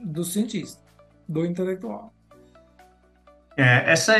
do 0.00 0.24
cientista, 0.24 0.82
do 1.28 1.44
intelectual. 1.44 2.12
É, 3.56 3.90
essa 3.90 4.14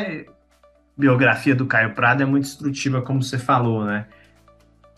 biografia 0.97 1.55
do 1.55 1.67
Caio 1.67 1.95
Prado 1.95 2.23
é 2.23 2.27
muito 2.27 2.45
instrutiva, 2.45 3.03
como 3.03 3.23
você 3.23 3.39
falou, 3.39 3.85
né? 3.85 4.07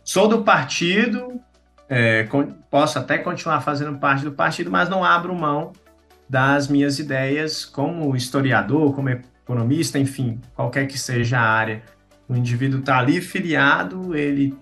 Sou 0.05 0.29
do 0.29 0.43
partido, 0.43 1.41
é, 1.89 2.27
posso 2.71 2.99
até 2.99 3.19
continuar 3.19 3.61
fazendo 3.61 3.99
parte 3.99 4.25
do 4.25 4.33
partido, 4.33 4.71
mas 4.71 4.89
não 4.89 5.05
abro 5.05 5.35
mão 5.35 5.73
das 6.29 6.69
minhas 6.69 6.99
ideias 6.99 7.65
como 7.65 8.15
historiador, 8.15 8.95
como 8.95 9.09
economista, 9.09 9.99
enfim, 9.99 10.41
qualquer 10.55 10.87
que 10.87 10.99
seja 10.99 11.39
a 11.39 11.43
área. 11.43 11.83
O 12.29 12.37
indivíduo 12.37 12.81
está 12.81 12.99
ali 12.99 13.21
filiado, 13.21 14.15
ele 14.15 14.57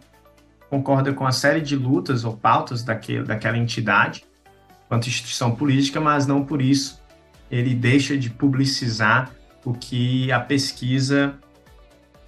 concorda 0.68 1.12
com 1.12 1.26
a 1.26 1.32
série 1.32 1.60
de 1.60 1.76
lutas 1.76 2.24
ou 2.24 2.36
pautas 2.36 2.82
daquele, 2.82 3.24
daquela 3.24 3.56
entidade, 3.56 4.24
quanto 4.88 5.08
instituição 5.08 5.54
política, 5.54 6.00
mas 6.00 6.26
não 6.26 6.44
por 6.44 6.60
isso 6.60 7.00
ele 7.50 7.74
deixa 7.74 8.16
de 8.16 8.30
publicizar 8.30 9.30
o 9.64 9.72
que 9.72 10.30
a 10.32 10.40
pesquisa 10.40 11.34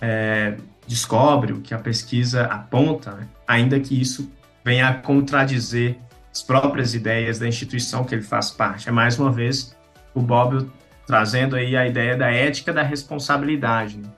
é, 0.00 0.56
descobre, 0.86 1.52
o 1.52 1.60
que 1.60 1.74
a 1.74 1.78
pesquisa 1.78 2.44
aponta, 2.44 3.12
né? 3.12 3.28
ainda 3.46 3.78
que 3.80 4.00
isso 4.00 4.30
venha 4.64 4.88
a 4.88 4.94
contradizer 4.94 5.98
as 6.32 6.42
próprias 6.42 6.94
ideias 6.94 7.38
da 7.38 7.48
instituição 7.48 8.04
que 8.04 8.14
ele 8.14 8.22
faz 8.22 8.50
parte. 8.50 8.88
É 8.88 8.92
mais 8.92 9.18
uma 9.18 9.30
vez 9.30 9.76
o 10.14 10.20
Bob 10.20 10.70
trazendo 11.06 11.56
aí 11.56 11.76
a 11.76 11.86
ideia 11.86 12.16
da 12.16 12.30
ética 12.30 12.72
da 12.72 12.82
responsabilidade. 12.82 13.98
Né? 13.98 14.08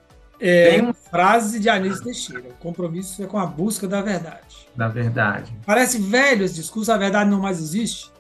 É 0.41 0.71
Tem 0.71 0.81
uma 0.81 0.95
frase 0.95 1.61
de 1.61 1.69
Anísio 1.69 2.03
Teixeira: 2.03 2.49
o 2.49 2.55
compromisso 2.55 3.23
é 3.23 3.27
com 3.27 3.39
a 3.39 3.47
busca 3.47 3.87
da 3.87 4.01
verdade. 4.01 4.69
Da 4.75 4.89
verdade. 4.89 5.55
Parece 5.67 5.99
velho 5.99 6.45
esse 6.45 6.55
discurso, 6.55 6.91
a 6.91 6.97
verdade 6.97 7.29
não 7.29 7.41
mais 7.41 7.61
existe. 7.61 8.11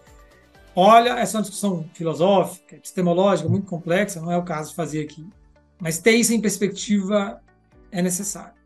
Olha, 0.74 1.18
essa 1.18 1.36
é 1.36 1.38
uma 1.38 1.42
discussão 1.42 1.84
filosófica, 1.94 2.76
epistemológica, 2.76 3.48
muito 3.48 3.66
complexa, 3.66 4.20
não 4.20 4.30
é 4.30 4.36
o 4.36 4.42
caso 4.42 4.70
de 4.70 4.76
fazer 4.76 5.02
aqui. 5.02 5.26
Mas 5.80 5.98
ter 5.98 6.12
isso 6.12 6.32
em 6.32 6.40
perspectiva 6.40 7.40
é 7.90 8.00
necessário 8.00 8.60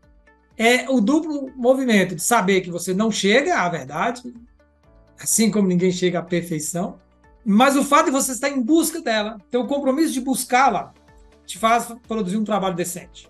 é 0.57 0.89
o 0.89 1.01
duplo 1.01 1.51
movimento 1.55 2.15
de 2.15 2.23
saber 2.23 2.61
que 2.61 2.71
você 2.71 2.93
não 2.93 3.11
chega 3.11 3.59
à 3.59 3.69
verdade, 3.69 4.33
assim 5.19 5.51
como 5.51 5.67
ninguém 5.67 5.91
chega 5.91 6.19
à 6.19 6.23
perfeição, 6.23 6.97
mas 7.45 7.75
o 7.75 7.83
fato 7.83 8.05
de 8.05 8.11
você 8.11 8.31
estar 8.31 8.49
em 8.49 8.61
busca 8.61 9.01
dela, 9.01 9.37
ter 9.51 9.57
o 9.57 9.67
compromisso 9.67 10.13
de 10.13 10.21
buscá-la, 10.21 10.93
te 11.45 11.59
faz 11.59 11.93
produzir 12.07 12.37
um 12.37 12.43
trabalho 12.43 12.75
decente. 12.75 13.29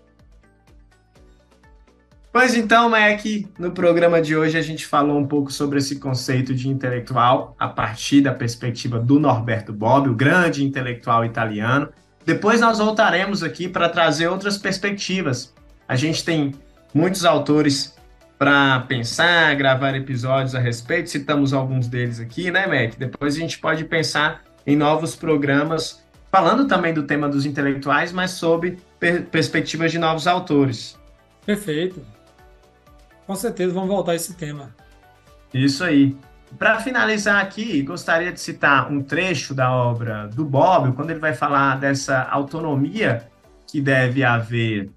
Pois 2.36 2.54
então, 2.54 2.90
Mac, 2.90 3.24
no 3.58 3.70
programa 3.70 4.20
de 4.20 4.36
hoje 4.36 4.58
a 4.58 4.60
gente 4.60 4.84
falou 4.84 5.18
um 5.18 5.26
pouco 5.26 5.50
sobre 5.50 5.78
esse 5.78 5.98
conceito 5.98 6.54
de 6.54 6.68
intelectual 6.68 7.56
a 7.58 7.66
partir 7.66 8.20
da 8.20 8.30
perspectiva 8.30 8.98
do 8.98 9.18
Norberto 9.18 9.72
Bobbio, 9.72 10.14
grande 10.14 10.62
intelectual 10.62 11.24
italiano. 11.24 11.88
Depois 12.26 12.60
nós 12.60 12.76
voltaremos 12.76 13.42
aqui 13.42 13.70
para 13.70 13.88
trazer 13.88 14.28
outras 14.28 14.58
perspectivas. 14.58 15.54
A 15.88 15.96
gente 15.96 16.22
tem 16.22 16.52
muitos 16.92 17.24
autores 17.24 17.96
para 18.38 18.80
pensar, 18.80 19.54
gravar 19.56 19.94
episódios 19.94 20.54
a 20.54 20.58
respeito. 20.58 21.08
Citamos 21.08 21.54
alguns 21.54 21.88
deles 21.88 22.20
aqui, 22.20 22.50
né, 22.50 22.66
Mac? 22.66 22.98
Depois 22.98 23.34
a 23.34 23.40
gente 23.40 23.58
pode 23.58 23.82
pensar 23.86 24.42
em 24.66 24.76
novos 24.76 25.16
programas, 25.16 26.04
falando 26.30 26.66
também 26.66 26.92
do 26.92 27.04
tema 27.04 27.30
dos 27.30 27.46
intelectuais, 27.46 28.12
mas 28.12 28.32
sob 28.32 28.76
per 29.00 29.24
perspectivas 29.24 29.90
de 29.90 29.98
novos 29.98 30.26
autores. 30.26 30.98
Perfeito. 31.46 32.15
Com 33.26 33.34
certeza 33.34 33.72
vamos 33.72 33.88
voltar 33.88 34.12
a 34.12 34.14
esse 34.14 34.34
tema. 34.34 34.74
Isso 35.52 35.82
aí. 35.84 36.16
Para 36.58 36.78
finalizar 36.80 37.42
aqui, 37.42 37.82
gostaria 37.82 38.32
de 38.32 38.40
citar 38.40 38.90
um 38.90 39.02
trecho 39.02 39.52
da 39.52 39.72
obra 39.72 40.28
do 40.28 40.44
Bob, 40.44 40.92
quando 40.92 41.10
ele 41.10 41.18
vai 41.18 41.34
falar 41.34 41.78
dessa 41.78 42.22
autonomia 42.22 43.28
que 43.66 43.80
deve 43.80 44.22
haver 44.22 44.90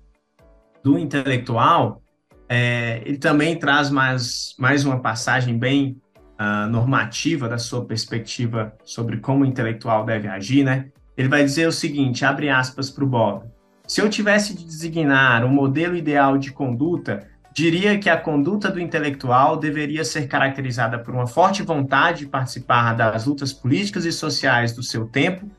do 0.83 0.97
intelectual, 0.97 2.01
é, 2.47 3.01
ele 3.05 3.17
também 3.17 3.57
traz 3.57 3.89
mais, 3.89 4.55
mais 4.57 4.85
uma 4.85 4.99
passagem 4.99 5.57
bem 5.57 5.99
uh, 6.39 6.69
normativa 6.69 7.49
da 7.49 7.57
sua 7.57 7.85
perspectiva 7.85 8.73
sobre 8.83 9.17
como 9.17 9.43
o 9.43 9.45
intelectual 9.45 10.05
deve 10.05 10.27
agir, 10.27 10.63
né? 10.63 10.89
Ele 11.17 11.27
vai 11.27 11.43
dizer 11.43 11.67
o 11.67 11.71
seguinte, 11.71 12.23
abre 12.23 12.49
aspas 12.49 12.89
para 12.89 13.03
o 13.03 13.07
Bob. 13.07 13.45
Se 13.85 14.01
eu 14.01 14.09
tivesse 14.09 14.55
de 14.55 14.63
designar 14.63 15.43
um 15.43 15.49
modelo 15.49 15.95
ideal 15.95 16.37
de 16.37 16.51
conduta, 16.51 17.27
diria 17.53 17.97
que 17.97 18.09
a 18.09 18.17
conduta 18.17 18.69
do 18.69 18.79
intelectual 18.79 19.57
deveria 19.57 20.03
ser 20.03 20.27
caracterizada 20.27 20.99
por 20.99 21.13
uma 21.13 21.27
forte 21.27 21.63
vontade 21.63 22.19
de 22.19 22.27
participar 22.27 22.93
das 22.93 23.25
lutas 23.25 23.51
políticas 23.51 24.05
e 24.05 24.11
sociais 24.11 24.71
do 24.71 24.83
seu 24.83 25.05
tempo 25.05 25.49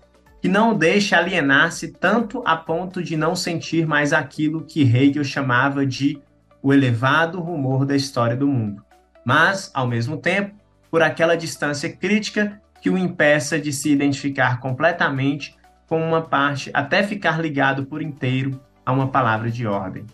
que 0.40 0.48
não 0.48 0.72
o 0.72 0.74
deixe 0.74 1.14
alienar-se 1.14 1.88
tanto 1.88 2.42
a 2.46 2.56
ponto 2.56 3.02
de 3.02 3.16
não 3.16 3.36
sentir 3.36 3.86
mais 3.86 4.12
aquilo 4.12 4.64
que 4.64 4.82
Hegel 4.82 5.22
chamava 5.22 5.84
de 5.84 6.18
o 6.62 6.72
elevado 6.72 7.40
rumor 7.40 7.84
da 7.84 7.94
história 7.94 8.36
do 8.36 8.46
mundo, 8.46 8.82
mas, 9.24 9.70
ao 9.74 9.86
mesmo 9.86 10.16
tempo, 10.16 10.54
por 10.90 11.02
aquela 11.02 11.36
distância 11.36 11.90
crítica 11.94 12.60
que 12.80 12.90
o 12.90 12.96
impeça 12.96 13.58
de 13.58 13.72
se 13.72 13.90
identificar 13.90 14.60
completamente 14.60 15.56
com 15.86 16.02
uma 16.02 16.22
parte 16.22 16.70
até 16.72 17.02
ficar 17.02 17.40
ligado 17.40 17.84
por 17.84 18.00
inteiro 18.00 18.60
a 18.84 18.92
uma 18.92 19.08
palavra 19.08 19.50
de 19.50 19.66
ordem. 19.66 20.06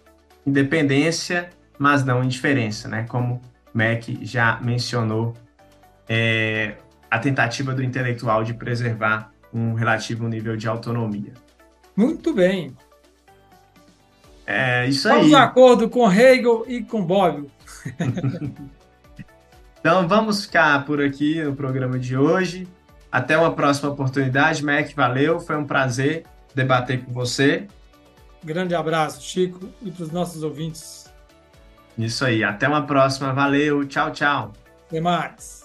Independência, 0.45 1.51
mas 1.79 2.05
não 2.05 2.22
indiferença, 2.22 2.89
né? 2.89 3.05
Como 3.09 3.41
Mac 3.72 4.05
já 4.22 4.59
mencionou, 4.62 5.35
é, 6.09 6.77
a 7.11 7.18
tentativa 7.18 7.74
do 7.74 7.83
intelectual 7.83 8.45
de 8.45 8.55
preservar 8.55 9.31
um 9.53 9.74
relativo 9.74 10.29
nível 10.29 10.57
de 10.57 10.68
autonomia. 10.68 11.33
Muito 11.97 12.33
bem. 12.35 12.77
É 14.47 14.87
isso 14.87 15.09
Estamos 15.09 15.24
aí. 15.24 15.29
de 15.31 15.35
acordo 15.35 15.89
com 15.89 16.11
Hegel 16.11 16.64
e 16.68 16.83
com 16.83 17.05
Bobbio. 17.05 17.51
Então 19.79 20.09
vamos 20.09 20.45
ficar 20.45 20.85
por 20.85 21.01
aqui 21.01 21.41
no 21.41 21.55
programa 21.55 21.97
de 21.97 22.16
hoje. 22.16 22.66
Até 23.11 23.39
uma 23.39 23.53
próxima 23.53 23.89
oportunidade, 23.89 24.64
Mac. 24.64 24.93
Valeu, 24.97 25.39
foi 25.39 25.57
um 25.57 25.64
prazer 25.64 26.24
debater 26.53 27.05
com 27.05 27.12
você. 27.12 27.68
Grande 28.43 28.74
abraço, 28.74 29.22
Chico, 29.22 29.68
e 29.81 29.93
para 29.93 30.03
os 30.03 30.11
nossos 30.11 30.43
ouvintes. 30.43 31.06
Isso 31.99 32.25
aí, 32.25 32.45
até 32.45 32.69
uma 32.69 32.87
próxima. 32.87 33.33
Valeu, 33.33 33.87
tchau, 33.87 34.11
tchau. 34.11 34.53
Até 34.89 35.01
mais. 35.01 35.56